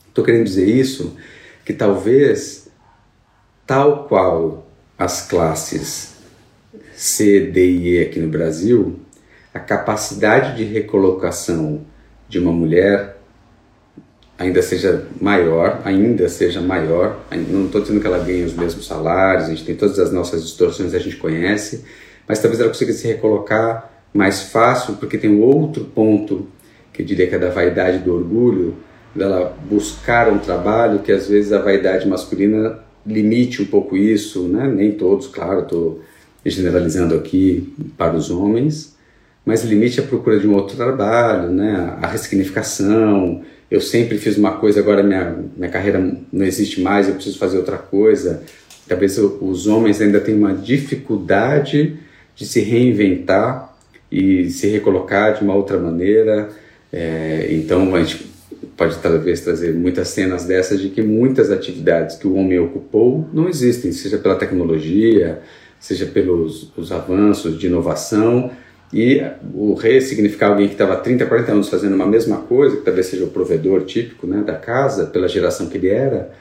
Estou 0.10 0.24
querendo 0.24 0.43
dizer 0.43 0.68
isso, 0.68 1.16
que 1.66 1.74
talvez, 1.74 2.70
tal 3.66 4.07
qual 4.07 4.68
as 4.97 5.26
classes 5.28 6.16
C, 6.93 7.39
D 7.41 7.66
e 7.66 7.95
E 7.95 8.01
aqui 8.01 8.20
no 8.20 8.28
Brasil, 8.28 8.99
a 9.53 9.60
capacidade 9.60 10.57
de 10.57 10.64
recolocação 10.64 11.86
de 12.28 12.38
uma 12.38 12.51
mulher 12.51 13.18
ainda 14.38 14.62
seja 14.62 15.07
maior, 15.20 15.82
ainda 15.84 16.28
seja 16.30 16.62
maior. 16.62 17.26
Não 17.32 17.66
estou 17.66 17.82
dizendo 17.82 17.99
que 17.99 18.07
ela 18.07 18.20
ganhe 18.20 18.43
os 18.43 18.53
mesmos 18.53 18.88
salários, 18.88 19.45
a 19.45 19.49
gente 19.49 19.66
tem 19.66 19.76
todas 19.76 19.99
as 19.99 20.12
nossas 20.12 20.43
distorções, 20.43 20.93
a 20.93 20.99
gente 20.99 21.18
conhece, 21.18 21.86
mas 22.28 22.39
talvez 22.39 22.60
ela 22.60 22.70
consiga 22.70 22.93
se 22.93 23.07
recolocar 23.07 23.91
mais 24.14 24.43
fácil, 24.43 24.95
porque 24.95 25.18
tem 25.18 25.30
um 25.30 25.41
outro 25.41 25.86
ponto 25.86 26.47
que 26.91 27.01
eu 27.01 27.05
diria 27.05 27.28
que 27.28 27.36
é 27.36 27.39
da 27.39 27.49
vaidade 27.49 27.99
do 27.99 28.14
orgulho, 28.14 28.76
dela 29.16 29.57
buscar 29.70 30.32
um 30.32 30.38
trabalho 30.38 30.99
que 30.99 31.12
às 31.12 31.28
vezes 31.28 31.51
a 31.51 31.60
vaidade 31.60 32.07
masculina 32.07 32.80
limite 33.05 33.62
um 33.62 33.66
pouco 33.66 33.97
isso, 33.97 34.47
né? 34.47 34.68
Nem 34.68 34.91
todos, 34.91 35.28
claro, 35.28 35.62
estou 35.62 36.01
generalizando 36.45 37.16
aqui 37.16 37.74
para 37.97 38.16
os 38.16 38.30
homens, 38.30 38.95
mas 39.45 39.64
limite 39.64 39.99
a 39.99 40.03
procura 40.03 40.39
de 40.39 40.47
um 40.47 40.53
outro 40.53 40.76
trabalho, 40.76 41.49
né? 41.49 41.97
A 42.01 42.07
ressignificação, 42.07 43.43
eu 43.70 43.82
sempre 43.82 44.18
fiz 44.18 44.38
uma 44.38 44.53
coisa, 44.53 44.80
agora 44.80 45.03
minha, 45.03 45.38
minha 45.55 45.70
carreira 45.70 45.99
não 46.32 46.45
existe 46.45 46.82
mais, 46.82 47.07
eu 47.07 47.16
preciso 47.16 47.38
fazer 47.38 47.57
outra 47.57 47.78
coisa. 47.78 48.43
Talvez 48.88 49.18
os 49.18 49.68
homens 49.68 50.01
ainda 50.01 50.20
tenham 50.20 50.39
uma 50.39 50.53
dificuldade 50.53 51.97
de 52.36 52.45
se 52.45 52.62
reinventar 52.62 53.78
e 54.12 54.49
se 54.49 54.68
recolocar 54.68 55.36
de 55.36 55.43
uma 55.43 55.53
outra 55.53 55.78
maneira. 55.78 56.49
É, 56.91 57.47
então 57.51 57.93
a 57.93 58.01
gente 58.01 58.29
pode 58.80 58.98
talvez 59.00 59.42
trazer 59.42 59.74
muitas 59.74 60.08
cenas 60.08 60.46
dessas 60.46 60.80
de 60.80 60.88
que 60.88 61.02
muitas 61.02 61.52
atividades 61.52 62.16
que 62.16 62.26
o 62.26 62.36
homem 62.36 62.58
ocupou 62.60 63.28
não 63.34 63.50
existem, 63.50 63.92
seja 63.92 64.18
pela 64.18 64.36
tecnologia, 64.36 65.42
seja 65.78 66.06
pelos 66.06 66.72
os 66.78 66.90
avanços 66.90 67.60
de 67.60 67.68
inovação 67.68 68.52
e 68.94 69.22
o 69.54 69.74
rei 69.74 70.00
significar 70.00 70.52
alguém 70.52 70.68
que 70.68 70.76
estava 70.76 70.96
30, 70.96 71.26
40 71.26 71.52
anos 71.52 71.68
fazendo 71.68 71.94
uma 71.94 72.08
mesma 72.08 72.38
coisa, 72.38 72.78
que 72.78 72.84
talvez 72.84 73.08
seja 73.08 73.26
o 73.26 73.28
provedor 73.28 73.84
típico 73.84 74.26
né, 74.26 74.42
da 74.44 74.56
casa, 74.56 75.08
pela 75.08 75.28
geração 75.28 75.68
que 75.68 75.78
ele 75.78 75.90
era, 75.90 76.32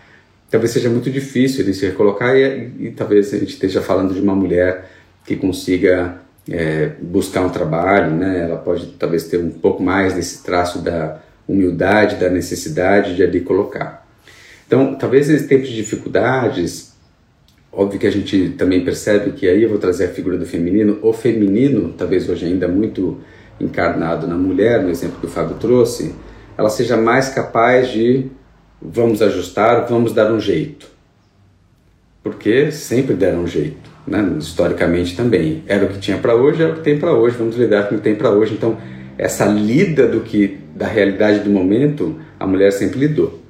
talvez 0.48 0.70
seja 0.70 0.88
muito 0.88 1.10
difícil 1.10 1.64
ele 1.64 1.74
se 1.74 1.86
recolocar 1.86 2.36
e, 2.36 2.70
e 2.78 2.90
talvez 2.92 3.34
a 3.34 3.38
gente 3.38 3.50
esteja 3.50 3.82
falando 3.82 4.14
de 4.14 4.20
uma 4.20 4.36
mulher 4.36 4.88
que 5.26 5.34
consiga 5.34 6.18
é, 6.48 6.92
buscar 7.02 7.40
um 7.40 7.50
trabalho, 7.50 8.12
né? 8.12 8.44
ela 8.44 8.58
pode 8.58 8.86
talvez 8.92 9.24
ter 9.24 9.38
um 9.38 9.50
pouco 9.50 9.82
mais 9.82 10.14
desse 10.14 10.44
traço 10.44 10.78
da 10.78 11.20
humildade, 11.48 12.16
da 12.16 12.28
necessidade 12.28 13.16
de 13.16 13.22
ali 13.22 13.40
colocar. 13.40 14.06
Então, 14.66 14.94
talvez 14.94 15.30
esses 15.30 15.46
tempos 15.46 15.68
de 15.68 15.76
dificuldades 15.76 16.88
Óbvio 17.78 18.00
que 18.00 18.06
a 18.06 18.10
gente 18.10 18.54
também 18.58 18.82
percebe 18.82 19.32
que 19.32 19.46
aí 19.46 19.62
eu 19.62 19.68
vou 19.68 19.78
trazer 19.78 20.06
a 20.06 20.08
figura 20.08 20.38
do 20.38 20.46
feminino. 20.46 20.98
O 21.02 21.12
feminino, 21.12 21.94
talvez 21.96 22.28
hoje 22.28 22.46
ainda 22.46 22.66
muito 22.66 23.18
encarnado 23.60 24.26
na 24.26 24.34
mulher, 24.34 24.82
no 24.82 24.90
exemplo 24.90 25.20
que 25.20 25.26
o 25.26 25.28
Fábio 25.28 25.56
trouxe, 25.56 26.14
ela 26.56 26.70
seja 26.70 26.96
mais 26.96 27.28
capaz 27.28 27.88
de 27.88 28.26
vamos 28.80 29.20
ajustar, 29.20 29.86
vamos 29.86 30.12
dar 30.12 30.32
um 30.32 30.40
jeito. 30.40 30.88
Porque 32.22 32.72
sempre 32.72 33.14
deram 33.14 33.42
um 33.42 33.46
jeito, 33.46 33.90
né? 34.06 34.36
historicamente 34.38 35.14
também. 35.16 35.62
Era 35.66 35.84
o 35.84 35.88
que 35.88 35.98
tinha 35.98 36.18
para 36.18 36.34
hoje, 36.34 36.62
é 36.62 36.66
o 36.66 36.74
que 36.74 36.80
tem 36.80 36.98
para 36.98 37.12
hoje, 37.12 37.36
vamos 37.36 37.56
lidar 37.56 37.88
com 37.88 37.94
o 37.94 37.98
que 37.98 38.04
tem 38.04 38.16
para 38.16 38.30
hoje. 38.30 38.54
Então, 38.54 38.76
essa 39.16 39.44
lida 39.44 40.06
do 40.06 40.20
que 40.20 40.58
da 40.78 40.86
realidade 40.86 41.40
do 41.40 41.50
momento, 41.50 42.20
a 42.38 42.46
mulher 42.46 42.70
sempre 42.70 43.00
lidou. 43.00 43.42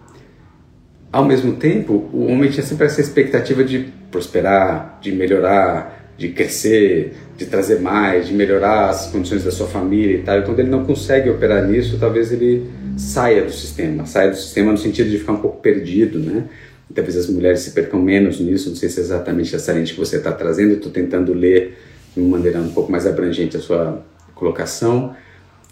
Ao 1.12 1.24
mesmo 1.24 1.56
tempo, 1.56 2.08
o 2.10 2.26
homem 2.26 2.50
tinha 2.50 2.64
sempre 2.64 2.86
essa 2.86 3.02
expectativa 3.02 3.62
de 3.62 3.80
prosperar, 4.10 4.98
de 5.02 5.12
melhorar, 5.12 6.14
de 6.16 6.30
crescer, 6.30 7.14
de 7.36 7.44
trazer 7.44 7.80
mais, 7.80 8.26
de 8.26 8.34
melhorar 8.34 8.88
as 8.88 9.08
condições 9.10 9.44
da 9.44 9.50
sua 9.50 9.66
família 9.66 10.16
e 10.16 10.22
tal. 10.22 10.38
E 10.38 10.42
quando 10.42 10.58
ele 10.60 10.70
não 10.70 10.86
consegue 10.86 11.28
operar 11.28 11.66
nisso, 11.66 11.98
talvez 12.00 12.32
ele 12.32 12.66
saia 12.96 13.42
do 13.42 13.52
sistema, 13.52 14.06
saia 14.06 14.30
do 14.30 14.36
sistema 14.36 14.72
no 14.72 14.78
sentido 14.78 15.10
de 15.10 15.18
ficar 15.18 15.32
um 15.32 15.40
pouco 15.40 15.60
perdido, 15.60 16.18
né? 16.18 16.44
E 16.90 16.94
talvez 16.94 17.14
as 17.14 17.28
mulheres 17.28 17.60
se 17.60 17.72
percam 17.72 18.00
menos 18.00 18.40
nisso, 18.40 18.70
não 18.70 18.76
sei 18.76 18.88
se 18.88 19.00
é 19.00 19.02
exatamente 19.02 19.54
essa 19.54 19.72
lente 19.74 19.92
que 19.92 20.00
você 20.00 20.16
está 20.16 20.32
trazendo, 20.32 20.72
estou 20.72 20.90
tentando 20.90 21.34
ler 21.34 21.76
de 22.14 22.20
uma 22.20 22.38
maneira 22.38 22.58
um 22.58 22.70
pouco 22.70 22.90
mais 22.90 23.06
abrangente 23.06 23.58
a 23.58 23.60
sua 23.60 24.02
colocação, 24.34 25.14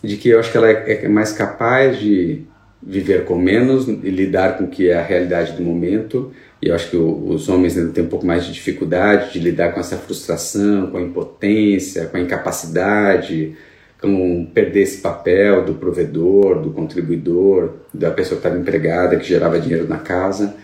de 0.03 0.17
que 0.17 0.29
eu 0.29 0.41
acho 0.41 0.51
que 0.51 0.57
ela 0.57 0.71
é, 0.71 1.05
é 1.05 1.09
mais 1.09 1.33
capaz 1.33 1.99
de 1.99 2.45
viver 2.83 3.25
com 3.25 3.37
menos 3.37 3.89
e 3.89 4.11
lidar 4.11 4.59
com 4.59 4.65
o 4.65 4.69
que 4.69 4.89
é 4.89 4.99
a 4.99 5.03
realidade 5.03 5.53
do 5.53 5.63
momento. 5.63 6.33
E 6.63 6.69
eu 6.69 6.75
acho 6.75 6.91
que 6.91 6.97
o, 6.97 7.29
os 7.29 7.49
homens 7.49 7.77
ainda 7.77 7.93
têm 7.93 8.05
um 8.05 8.09
pouco 8.09 8.27
mais 8.27 8.45
de 8.45 8.53
dificuldade 8.53 9.33
de 9.33 9.41
lidar 9.41 9.73
com 9.73 9.81
essa 9.81 9.97
frustração, 9.97 10.91
com 10.91 10.99
a 10.99 11.03
impotência, 11.03 12.07
com 12.07 12.17
a 12.17 12.21
incapacidade, 12.21 13.57
com 14.01 14.47
perder 14.55 14.83
esse 14.83 14.99
papel 14.99 15.65
do 15.65 15.75
provedor, 15.75 16.61
do 16.61 16.71
contribuidor, 16.71 17.75
da 17.93 18.11
pessoa 18.11 18.41
que 18.41 18.47
estava 18.47 18.61
empregada, 18.61 19.17
que 19.17 19.27
gerava 19.27 19.59
dinheiro 19.59 19.89
na 19.89 19.99
casa. 19.99 20.55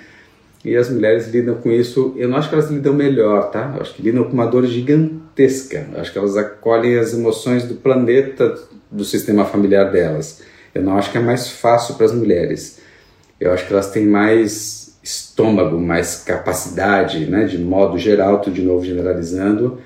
E 0.65 0.77
as 0.77 0.89
mulheres 0.89 1.29
lidam 1.29 1.57
com 1.57 1.73
isso, 1.73 2.15
eu 2.17 2.29
não 2.29 2.37
acho 2.37 2.49
que 2.49 2.55
elas 2.55 2.71
lidam 2.71 2.95
melhor, 2.95 3.51
tá? 3.51 3.73
Eu 3.75 3.83
acho 3.83 3.95
que 3.95 4.03
lidam 4.03 4.25
com 4.25 4.33
uma 4.33 4.47
dor 4.47 4.65
gigantesca. 4.67 5.22
Acho 5.97 6.13
que 6.13 6.19
elas 6.19 6.37
acolhem 6.37 6.99
as 6.99 7.13
emoções 7.13 7.65
do 7.65 7.75
planeta, 7.75 8.59
do 8.91 9.05
sistema 9.05 9.45
familiar 9.45 9.91
delas 9.91 10.43
eu 10.75 10.83
não 10.83 10.97
acho 10.97 11.11
que 11.11 11.19
é 11.19 11.21
mais 11.21 11.49
fácil 11.49 11.95
para 11.95 12.07
as 12.07 12.13
mulheres. 12.13 12.79
Eu 13.39 13.53
acho 13.53 13.67
que 13.67 13.73
elas 13.73 13.91
têm 13.91 14.07
mais 14.07 14.97
estômago, 15.03 15.79
mais 15.79 16.17
capacidade, 16.17 17.27
né, 17.27 17.45
de 17.45 17.59
modo 17.59 17.99
geral, 17.99 18.41
tudo 18.41 18.55
de 18.55 18.63
novo 18.63 18.85
generalizando, 18.85 19.81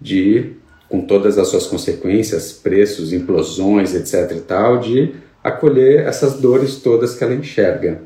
de, 0.00 0.52
com 0.88 1.00
todas 1.00 1.38
as 1.38 1.48
suas 1.48 1.66
consequências, 1.66 2.52
preços, 2.52 3.12
implosões, 3.12 3.94
etc 3.94 4.36
e 4.36 4.40
tal, 4.40 4.78
de 4.78 5.14
acolher 5.42 6.06
essas 6.06 6.34
dores 6.34 6.76
todas 6.76 7.14
que 7.14 7.24
ela 7.24 7.34
enxerga. 7.34 8.02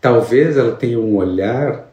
Talvez 0.00 0.56
ela 0.56 0.72
tenha 0.72 0.98
um 0.98 1.16
olhar 1.16 1.92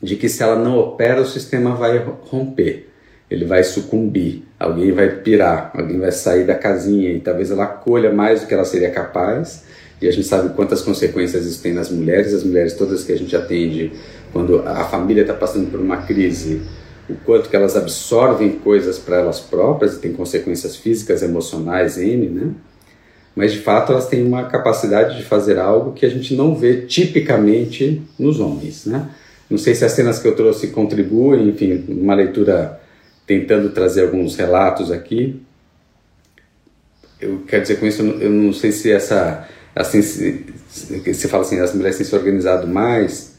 de 0.00 0.14
que 0.16 0.28
se 0.28 0.42
ela 0.42 0.56
não 0.56 0.78
opera, 0.78 1.20
o 1.20 1.26
sistema 1.26 1.74
vai 1.74 1.98
romper, 1.98 2.91
ele 3.32 3.46
vai 3.46 3.64
sucumbir, 3.64 4.42
alguém 4.60 4.92
vai 4.92 5.08
pirar, 5.08 5.70
alguém 5.74 5.98
vai 5.98 6.12
sair 6.12 6.44
da 6.44 6.54
casinha. 6.54 7.10
E 7.10 7.18
talvez 7.18 7.50
ela 7.50 7.64
acolha 7.64 8.12
mais 8.12 8.42
do 8.42 8.46
que 8.46 8.52
ela 8.52 8.64
seria 8.64 8.90
capaz. 8.90 9.64
E 10.02 10.06
a 10.06 10.10
gente 10.10 10.26
sabe 10.26 10.54
quantas 10.54 10.82
consequências 10.82 11.46
isso 11.46 11.62
tem 11.62 11.72
nas 11.72 11.90
mulheres, 11.90 12.34
as 12.34 12.44
mulheres 12.44 12.74
todas 12.74 13.04
que 13.04 13.10
a 13.10 13.16
gente 13.16 13.34
atende, 13.34 13.90
quando 14.34 14.58
a 14.66 14.84
família 14.84 15.22
está 15.22 15.32
passando 15.32 15.70
por 15.70 15.80
uma 15.80 15.98
crise, 15.98 16.60
o 17.08 17.14
quanto 17.24 17.48
que 17.48 17.56
elas 17.56 17.74
absorvem 17.74 18.50
coisas 18.50 18.98
para 18.98 19.16
elas 19.16 19.40
próprias 19.40 19.94
e 19.94 20.00
tem 20.00 20.12
consequências 20.12 20.76
físicas, 20.76 21.22
emocionais, 21.22 21.96
N, 21.96 22.28
né? 22.28 22.50
Mas 23.34 23.52
de 23.52 23.60
fato 23.60 23.92
elas 23.92 24.08
têm 24.08 24.26
uma 24.26 24.44
capacidade 24.44 25.16
de 25.16 25.24
fazer 25.24 25.58
algo 25.58 25.92
que 25.92 26.04
a 26.04 26.10
gente 26.10 26.36
não 26.36 26.54
vê 26.54 26.82
tipicamente 26.82 28.02
nos 28.18 28.40
homens, 28.40 28.84
né? 28.84 29.08
Não 29.48 29.56
sei 29.56 29.74
se 29.74 29.86
as 29.86 29.92
cenas 29.92 30.18
que 30.18 30.28
eu 30.28 30.36
trouxe 30.36 30.66
contribuem, 30.68 31.48
enfim, 31.48 31.84
uma 31.88 32.14
leitura 32.14 32.81
tentando 33.26 33.70
trazer 33.70 34.02
alguns 34.02 34.36
relatos 34.36 34.90
aqui. 34.90 35.40
Eu 37.20 37.42
quero 37.46 37.62
dizer 37.62 37.76
com 37.78 37.86
isso, 37.86 38.02
eu 38.02 38.30
não 38.30 38.52
sei 38.52 38.72
se 38.72 38.90
essa 38.90 39.48
assim, 39.74 40.02
se, 40.02 40.44
se 41.14 41.28
fala 41.28 41.44
assim, 41.44 41.58
as 41.60 41.74
mulheres 41.74 41.96
têm 41.96 42.06
se 42.06 42.14
organizado 42.14 42.66
mais, 42.66 43.32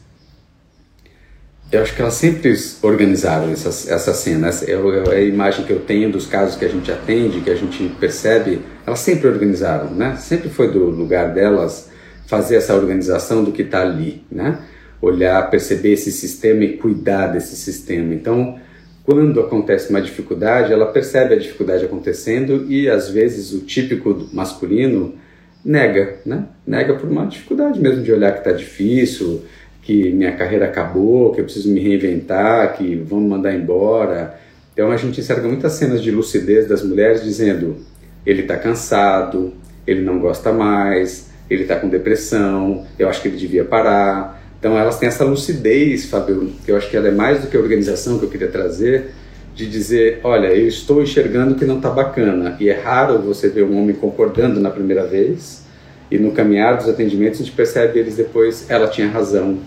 eu 1.70 1.82
acho 1.82 1.94
que 1.94 2.02
elas 2.02 2.14
sempre 2.14 2.54
organizaram 2.82 3.50
essas, 3.50 3.88
essa 3.88 4.14
cena, 4.14 4.48
essa 4.48 4.64
é 4.64 4.76
a 4.76 5.20
imagem 5.20 5.64
que 5.64 5.72
eu 5.72 5.80
tenho 5.80 6.10
dos 6.10 6.26
casos 6.26 6.56
que 6.56 6.64
a 6.64 6.68
gente 6.68 6.90
atende, 6.90 7.40
que 7.40 7.50
a 7.50 7.54
gente 7.54 7.88
percebe, 7.98 8.60
elas 8.86 9.00
sempre 9.00 9.26
organizaram, 9.28 9.90
né? 9.90 10.16
Sempre 10.16 10.50
foi 10.50 10.70
do 10.70 10.84
lugar 10.84 11.32
delas 11.32 11.90
fazer 12.26 12.56
essa 12.56 12.74
organização 12.74 13.42
do 13.42 13.50
que 13.50 13.62
está 13.62 13.82
ali, 13.82 14.24
né? 14.30 14.60
Olhar, 15.00 15.50
perceber 15.50 15.92
esse 15.92 16.12
sistema 16.12 16.64
e 16.64 16.76
cuidar 16.76 17.28
desse 17.28 17.56
sistema. 17.56 18.14
Então, 18.14 18.58
quando 19.04 19.38
acontece 19.38 19.90
uma 19.90 20.00
dificuldade, 20.00 20.72
ela 20.72 20.86
percebe 20.86 21.34
a 21.34 21.38
dificuldade 21.38 21.84
acontecendo 21.84 22.66
e 22.70 22.88
às 22.88 23.10
vezes 23.10 23.52
o 23.52 23.60
típico 23.60 24.28
masculino 24.32 25.14
nega, 25.62 26.16
né? 26.24 26.46
Nega 26.66 26.94
por 26.94 27.10
uma 27.10 27.26
dificuldade 27.26 27.78
mesmo 27.80 28.02
de 28.02 28.10
olhar 28.10 28.32
que 28.32 28.38
está 28.38 28.52
difícil, 28.52 29.42
que 29.82 30.10
minha 30.10 30.32
carreira 30.32 30.64
acabou, 30.64 31.32
que 31.32 31.40
eu 31.40 31.44
preciso 31.44 31.70
me 31.70 31.80
reinventar, 31.80 32.76
que 32.78 32.96
vão 32.96 33.20
me 33.20 33.28
mandar 33.28 33.54
embora. 33.54 34.40
Então 34.72 34.90
a 34.90 34.96
gente 34.96 35.20
enxerga 35.20 35.46
muitas 35.46 35.72
cenas 35.72 36.02
de 36.02 36.10
lucidez 36.10 36.66
das 36.66 36.82
mulheres 36.82 37.22
dizendo: 37.22 37.76
ele 38.24 38.40
está 38.40 38.56
cansado, 38.56 39.52
ele 39.86 40.00
não 40.00 40.18
gosta 40.18 40.50
mais, 40.50 41.30
ele 41.50 41.62
está 41.62 41.76
com 41.76 41.90
depressão, 41.90 42.86
eu 42.98 43.06
acho 43.06 43.20
que 43.20 43.28
ele 43.28 43.36
devia 43.36 43.64
parar. 43.64 44.42
Então 44.64 44.78
elas 44.78 44.98
têm 44.98 45.08
essa 45.08 45.26
lucidez, 45.26 46.06
Fábio, 46.06 46.50
que 46.64 46.72
eu 46.72 46.76
acho 46.78 46.88
que 46.88 46.96
ela 46.96 47.08
é 47.08 47.10
mais 47.10 47.42
do 47.42 47.48
que 47.48 47.56
a 47.58 47.60
organização 47.60 48.18
que 48.18 48.24
eu 48.24 48.30
queria 48.30 48.48
trazer, 48.48 49.10
de 49.54 49.68
dizer, 49.68 50.20
olha, 50.24 50.46
eu 50.46 50.66
estou 50.66 51.02
enxergando 51.02 51.54
que 51.54 51.66
não 51.66 51.76
está 51.76 51.90
bacana. 51.90 52.56
E 52.58 52.70
é 52.70 52.80
raro 52.80 53.18
você 53.18 53.50
ver 53.50 53.64
um 53.64 53.78
homem 53.78 53.94
concordando 53.94 54.58
na 54.58 54.70
primeira 54.70 55.06
vez, 55.06 55.66
e 56.10 56.18
no 56.18 56.32
caminhar 56.32 56.78
dos 56.78 56.88
atendimentos 56.88 57.42
a 57.42 57.44
gente 57.44 57.54
percebe 57.54 57.98
eles 57.98 58.16
depois, 58.16 58.64
ela 58.70 58.88
tinha 58.88 59.06
razão, 59.06 59.58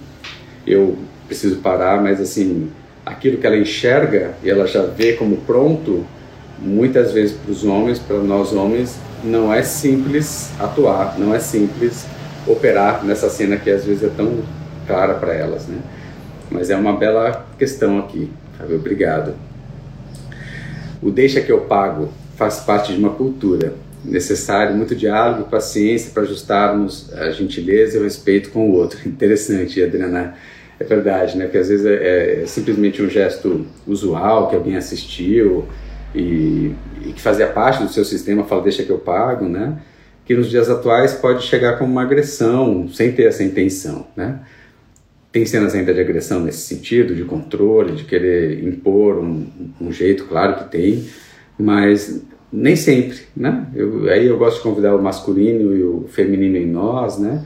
eu 0.65 0.97
preciso 1.27 1.57
parar, 1.57 2.01
mas 2.01 2.19
assim, 2.19 2.71
aquilo 3.05 3.37
que 3.37 3.45
ela 3.45 3.55
enxerga 3.55 4.33
e 4.43 4.49
ela 4.49 4.65
já 4.65 4.81
vê 4.81 5.13
como 5.13 5.37
pronto, 5.37 6.07
muitas 6.57 7.11
vezes 7.11 7.37
para 7.37 7.51
os 7.51 7.63
homens, 7.63 7.99
para 7.99 8.17
nós 8.17 8.51
homens, 8.51 8.97
não 9.23 9.53
é 9.53 9.61
simples 9.61 10.49
atuar, 10.59 11.19
não 11.19 11.35
é 11.35 11.39
simples 11.39 12.03
operar 12.47 13.05
nessa 13.05 13.29
cena 13.29 13.57
que 13.57 13.69
às 13.69 13.85
vezes 13.85 14.03
é 14.03 14.09
tão 14.09 14.41
clara 14.87 15.15
para 15.15 15.33
elas, 15.33 15.67
né? 15.67 15.79
Mas 16.49 16.69
é 16.69 16.75
uma 16.75 16.95
bela 16.95 17.45
questão 17.59 17.99
aqui, 17.99 18.31
Fábio, 18.57 18.77
obrigado. 18.77 19.35
O 21.01 21.11
deixa 21.11 21.41
que 21.41 21.51
eu 21.51 21.61
pago 21.61 22.09
faz 22.35 22.59
parte 22.59 22.93
de 22.93 22.99
uma 22.99 23.11
cultura. 23.11 23.73
Necessário 24.03 24.75
muito 24.75 24.95
diálogo 24.95 25.41
e 25.41 25.51
paciência 25.51 26.11
para 26.11 26.23
ajustarmos 26.23 27.13
a 27.13 27.31
gentileza 27.31 27.97
e 27.97 27.99
o 27.99 28.03
respeito 28.03 28.51
com 28.51 28.69
o 28.69 28.73
outro. 28.73 28.99
Interessante, 29.07 29.83
Adriana. 29.83 30.35
É 30.79 30.83
verdade, 30.83 31.35
né? 31.37 31.45
Porque 31.45 31.57
às 31.57 31.69
vezes 31.69 31.85
é, 31.85 32.43
é 32.43 32.45
simplesmente 32.45 33.01
um 33.01 33.09
gesto 33.09 33.65
usual 33.85 34.47
que 34.47 34.55
alguém 34.55 34.75
assistiu 34.75 35.65
e, 36.13 36.71
e, 37.03 37.13
que 37.13 37.21
fazia 37.21 37.47
parte 37.47 37.81
do 37.81 37.89
seu 37.89 38.05
sistema, 38.05 38.43
fala 38.43 38.61
deixa 38.61 38.83
que 38.83 38.91
eu 38.91 38.99
pago, 38.99 39.49
né? 39.49 39.79
Que 40.23 40.35
nos 40.35 40.49
dias 40.49 40.69
atuais 40.69 41.15
pode 41.15 41.43
chegar 41.43 41.79
como 41.79 41.91
uma 41.91 42.03
agressão 42.03 42.87
sem 42.89 43.11
ter 43.11 43.23
essa 43.23 43.43
intenção, 43.43 44.05
né? 44.15 44.39
Tem 45.37 45.45
cenas 45.45 45.75
ainda 45.75 45.93
de 45.93 46.01
agressão 46.01 46.39
nesse 46.39 46.61
sentido, 46.61 47.13
de 47.13 47.23
controle, 47.23 47.91
de 47.93 48.05
querer 48.05 48.63
impor 48.63 49.19
um, 49.19 49.45
um 49.79 49.91
jeito, 49.91 50.25
claro 50.25 50.55
que 50.55 50.71
tem, 50.71 51.07
mas 51.59 52.23
nem 52.51 52.75
sempre, 52.75 53.19
né? 53.35 53.67
Eu, 53.75 54.09
aí 54.09 54.25
eu 54.25 54.35
gosto 54.35 54.57
de 54.57 54.63
convidar 54.63 54.95
o 54.95 54.99
masculino 54.99 55.75
e 55.75 55.83
o 55.83 56.07
feminino 56.07 56.57
em 56.57 56.65
nós, 56.65 57.19
né? 57.19 57.45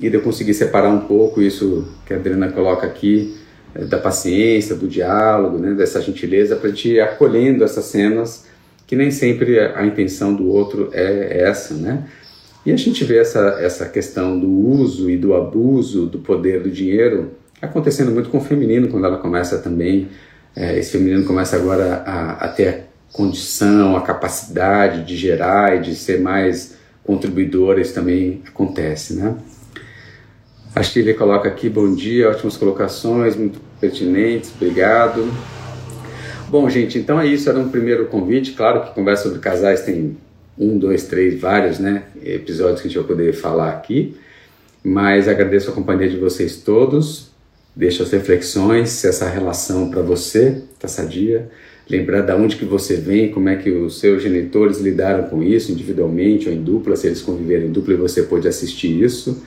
E 0.00 0.08
de 0.08 0.16
eu 0.16 0.22
conseguir 0.22 0.54
separar 0.54 0.88
um 0.88 1.00
pouco 1.00 1.42
isso 1.42 1.86
que 2.06 2.14
a 2.14 2.16
Adriana 2.16 2.48
coloca 2.48 2.86
aqui, 2.86 3.36
eh, 3.74 3.84
da 3.84 3.98
paciência, 3.98 4.74
do 4.74 4.88
diálogo, 4.88 5.58
né? 5.58 5.74
Dessa 5.74 6.00
gentileza, 6.00 6.56
para 6.56 6.68
a 6.68 6.70
gente 6.70 6.88
ir 6.88 7.00
acolhendo 7.00 7.64
essas 7.64 7.84
cenas 7.84 8.46
que 8.86 8.96
nem 8.96 9.10
sempre 9.10 9.60
a 9.60 9.84
intenção 9.84 10.34
do 10.34 10.48
outro 10.48 10.88
é 10.94 11.42
essa, 11.42 11.74
né? 11.74 12.04
E 12.66 12.72
a 12.72 12.76
gente 12.76 13.04
vê 13.04 13.18
essa, 13.18 13.58
essa 13.60 13.88
questão 13.88 14.38
do 14.38 14.50
uso 14.50 15.08
e 15.08 15.16
do 15.16 15.34
abuso 15.34 16.06
do 16.06 16.18
poder 16.18 16.64
do 16.64 16.70
dinheiro 16.70 17.30
acontecendo 17.62 18.10
muito 18.10 18.28
com 18.28 18.38
o 18.38 18.40
feminino, 18.40 18.88
quando 18.88 19.06
ela 19.06 19.18
começa 19.18 19.58
também, 19.58 20.08
é, 20.54 20.78
esse 20.78 20.90
feminino 20.90 21.24
começa 21.24 21.56
agora 21.56 22.02
a, 22.04 22.32
a 22.44 22.48
ter 22.48 22.68
a 22.68 22.80
condição, 23.12 23.96
a 23.96 24.02
capacidade 24.02 25.04
de 25.04 25.16
gerar 25.16 25.76
e 25.76 25.80
de 25.80 25.94
ser 25.94 26.20
mais 26.20 26.76
contribuidora, 27.04 27.80
isso 27.80 27.94
também 27.94 28.42
acontece, 28.46 29.14
né? 29.14 29.36
A 30.74 30.82
Chile 30.82 31.14
coloca 31.14 31.48
aqui, 31.48 31.70
bom 31.70 31.94
dia, 31.94 32.28
ótimas 32.28 32.56
colocações, 32.56 33.36
muito 33.36 33.58
pertinentes, 33.80 34.52
obrigado. 34.54 35.26
Bom, 36.48 36.68
gente, 36.68 36.98
então 36.98 37.18
é 37.18 37.26
isso, 37.26 37.48
era 37.48 37.58
um 37.58 37.70
primeiro 37.70 38.06
convite, 38.06 38.52
claro 38.52 38.82
que 38.82 38.94
conversa 38.94 39.22
sobre 39.22 39.38
casais 39.38 39.82
tem 39.82 40.18
um, 40.58 40.78
dois, 40.78 41.04
três, 41.04 41.38
vários 41.40 41.78
né, 41.78 42.04
episódios 42.24 42.80
que 42.80 42.88
a 42.88 42.90
gente 42.90 42.98
vai 42.98 43.06
poder 43.06 43.32
falar 43.32 43.70
aqui. 43.70 44.16
Mas 44.82 45.28
agradeço 45.28 45.70
a 45.70 45.74
companhia 45.74 46.08
de 46.08 46.16
vocês 46.16 46.56
todos. 46.56 47.30
Deixa 47.74 48.02
as 48.02 48.10
reflexões, 48.10 48.88
se 48.90 49.06
essa 49.06 49.28
relação 49.28 49.90
para 49.90 50.00
você 50.00 50.62
está 50.72 50.88
sadia. 50.88 51.50
Lembrar 51.88 52.22
de 52.22 52.32
onde 52.32 52.56
que 52.56 52.64
você 52.64 52.96
vem, 52.96 53.30
como 53.30 53.48
é 53.48 53.56
que 53.56 53.70
os 53.70 54.00
seus 54.00 54.22
genitores 54.22 54.78
lidaram 54.78 55.24
com 55.24 55.42
isso, 55.42 55.70
individualmente 55.70 56.48
ou 56.48 56.54
em 56.54 56.62
dupla, 56.62 56.96
se 56.96 57.06
eles 57.06 57.20
conviveram 57.20 57.66
em 57.66 57.72
dupla 57.72 57.94
e 57.94 57.96
você 57.96 58.22
pôde 58.22 58.48
assistir 58.48 59.02
isso. 59.02 59.42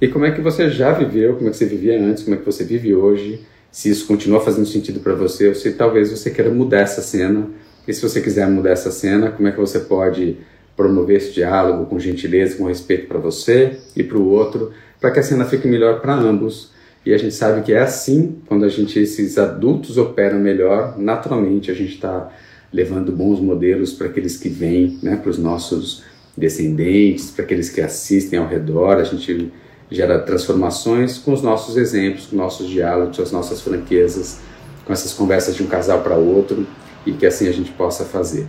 E 0.00 0.08
como 0.08 0.24
é 0.24 0.30
que 0.30 0.40
você 0.40 0.68
já 0.68 0.92
viveu, 0.92 1.34
como 1.34 1.48
é 1.48 1.50
que 1.50 1.56
você 1.56 1.66
vivia 1.66 2.00
antes, 2.00 2.22
como 2.22 2.36
é 2.36 2.38
que 2.38 2.44
você 2.44 2.64
vive 2.64 2.94
hoje, 2.94 3.40
se 3.70 3.90
isso 3.90 4.06
continua 4.06 4.40
fazendo 4.40 4.66
sentido 4.66 5.00
para 5.00 5.14
você, 5.14 5.48
ou 5.48 5.54
se 5.54 5.72
talvez 5.72 6.10
você 6.10 6.30
queira 6.30 6.50
mudar 6.50 6.80
essa 6.80 7.00
cena 7.00 7.48
e 7.88 7.94
se 7.94 8.02
você 8.02 8.20
quiser 8.20 8.46
mudar 8.46 8.72
essa 8.72 8.90
cena, 8.90 9.30
como 9.30 9.48
é 9.48 9.50
que 9.50 9.58
você 9.58 9.80
pode 9.80 10.36
promover 10.76 11.16
esse 11.16 11.32
diálogo 11.32 11.86
com 11.86 11.98
gentileza, 11.98 12.56
com 12.56 12.66
respeito 12.66 13.08
para 13.08 13.18
você 13.18 13.78
e 13.96 14.04
para 14.04 14.18
o 14.18 14.28
outro, 14.28 14.72
para 15.00 15.10
que 15.10 15.18
a 15.18 15.22
cena 15.22 15.46
fique 15.46 15.66
melhor 15.66 16.02
para 16.02 16.14
ambos. 16.14 16.70
E 17.04 17.14
a 17.14 17.18
gente 17.18 17.34
sabe 17.34 17.62
que 17.62 17.72
é 17.72 17.80
assim, 17.80 18.36
quando 18.46 18.66
a 18.66 18.68
gente 18.68 18.98
esses 18.98 19.38
adultos 19.38 19.96
operam 19.96 20.38
melhor, 20.38 20.98
naturalmente 20.98 21.70
a 21.70 21.74
gente 21.74 21.94
está 21.94 22.30
levando 22.70 23.10
bons 23.10 23.40
modelos 23.40 23.94
para 23.94 24.08
aqueles 24.08 24.36
que 24.36 24.50
vêm, 24.50 24.98
né, 25.02 25.16
para 25.16 25.30
os 25.30 25.38
nossos 25.38 26.04
descendentes, 26.36 27.30
para 27.30 27.46
aqueles 27.46 27.70
que 27.70 27.80
assistem 27.80 28.38
ao 28.38 28.46
redor. 28.46 28.98
A 28.98 29.04
gente 29.04 29.50
gera 29.90 30.18
transformações 30.18 31.16
com 31.16 31.32
os 31.32 31.40
nossos 31.40 31.78
exemplos, 31.78 32.26
com 32.26 32.36
nossos 32.36 32.68
diálogos, 32.68 33.16
com 33.16 33.22
as 33.22 33.32
nossas 33.32 33.62
franquezas, 33.62 34.40
com 34.84 34.92
essas 34.92 35.14
conversas 35.14 35.56
de 35.56 35.62
um 35.62 35.66
casal 35.66 36.02
para 36.02 36.16
outro 36.16 36.66
e 37.08 37.12
que 37.14 37.26
assim 37.26 37.48
a 37.48 37.52
gente 37.52 37.70
possa 37.72 38.04
fazer. 38.04 38.46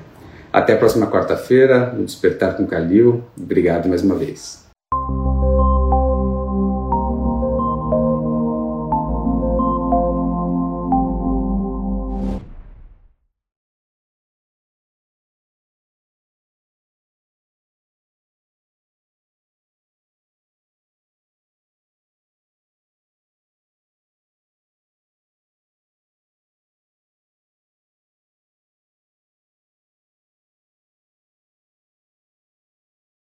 Até 0.52 0.74
a 0.74 0.78
próxima 0.78 1.08
quarta-feira, 1.08 1.94
no 1.94 2.04
Despertar 2.04 2.58
com 2.58 2.66
Calil. 2.66 3.24
Obrigado 3.40 3.88
mais 3.88 4.02
uma 4.02 4.16
vez. 4.16 4.68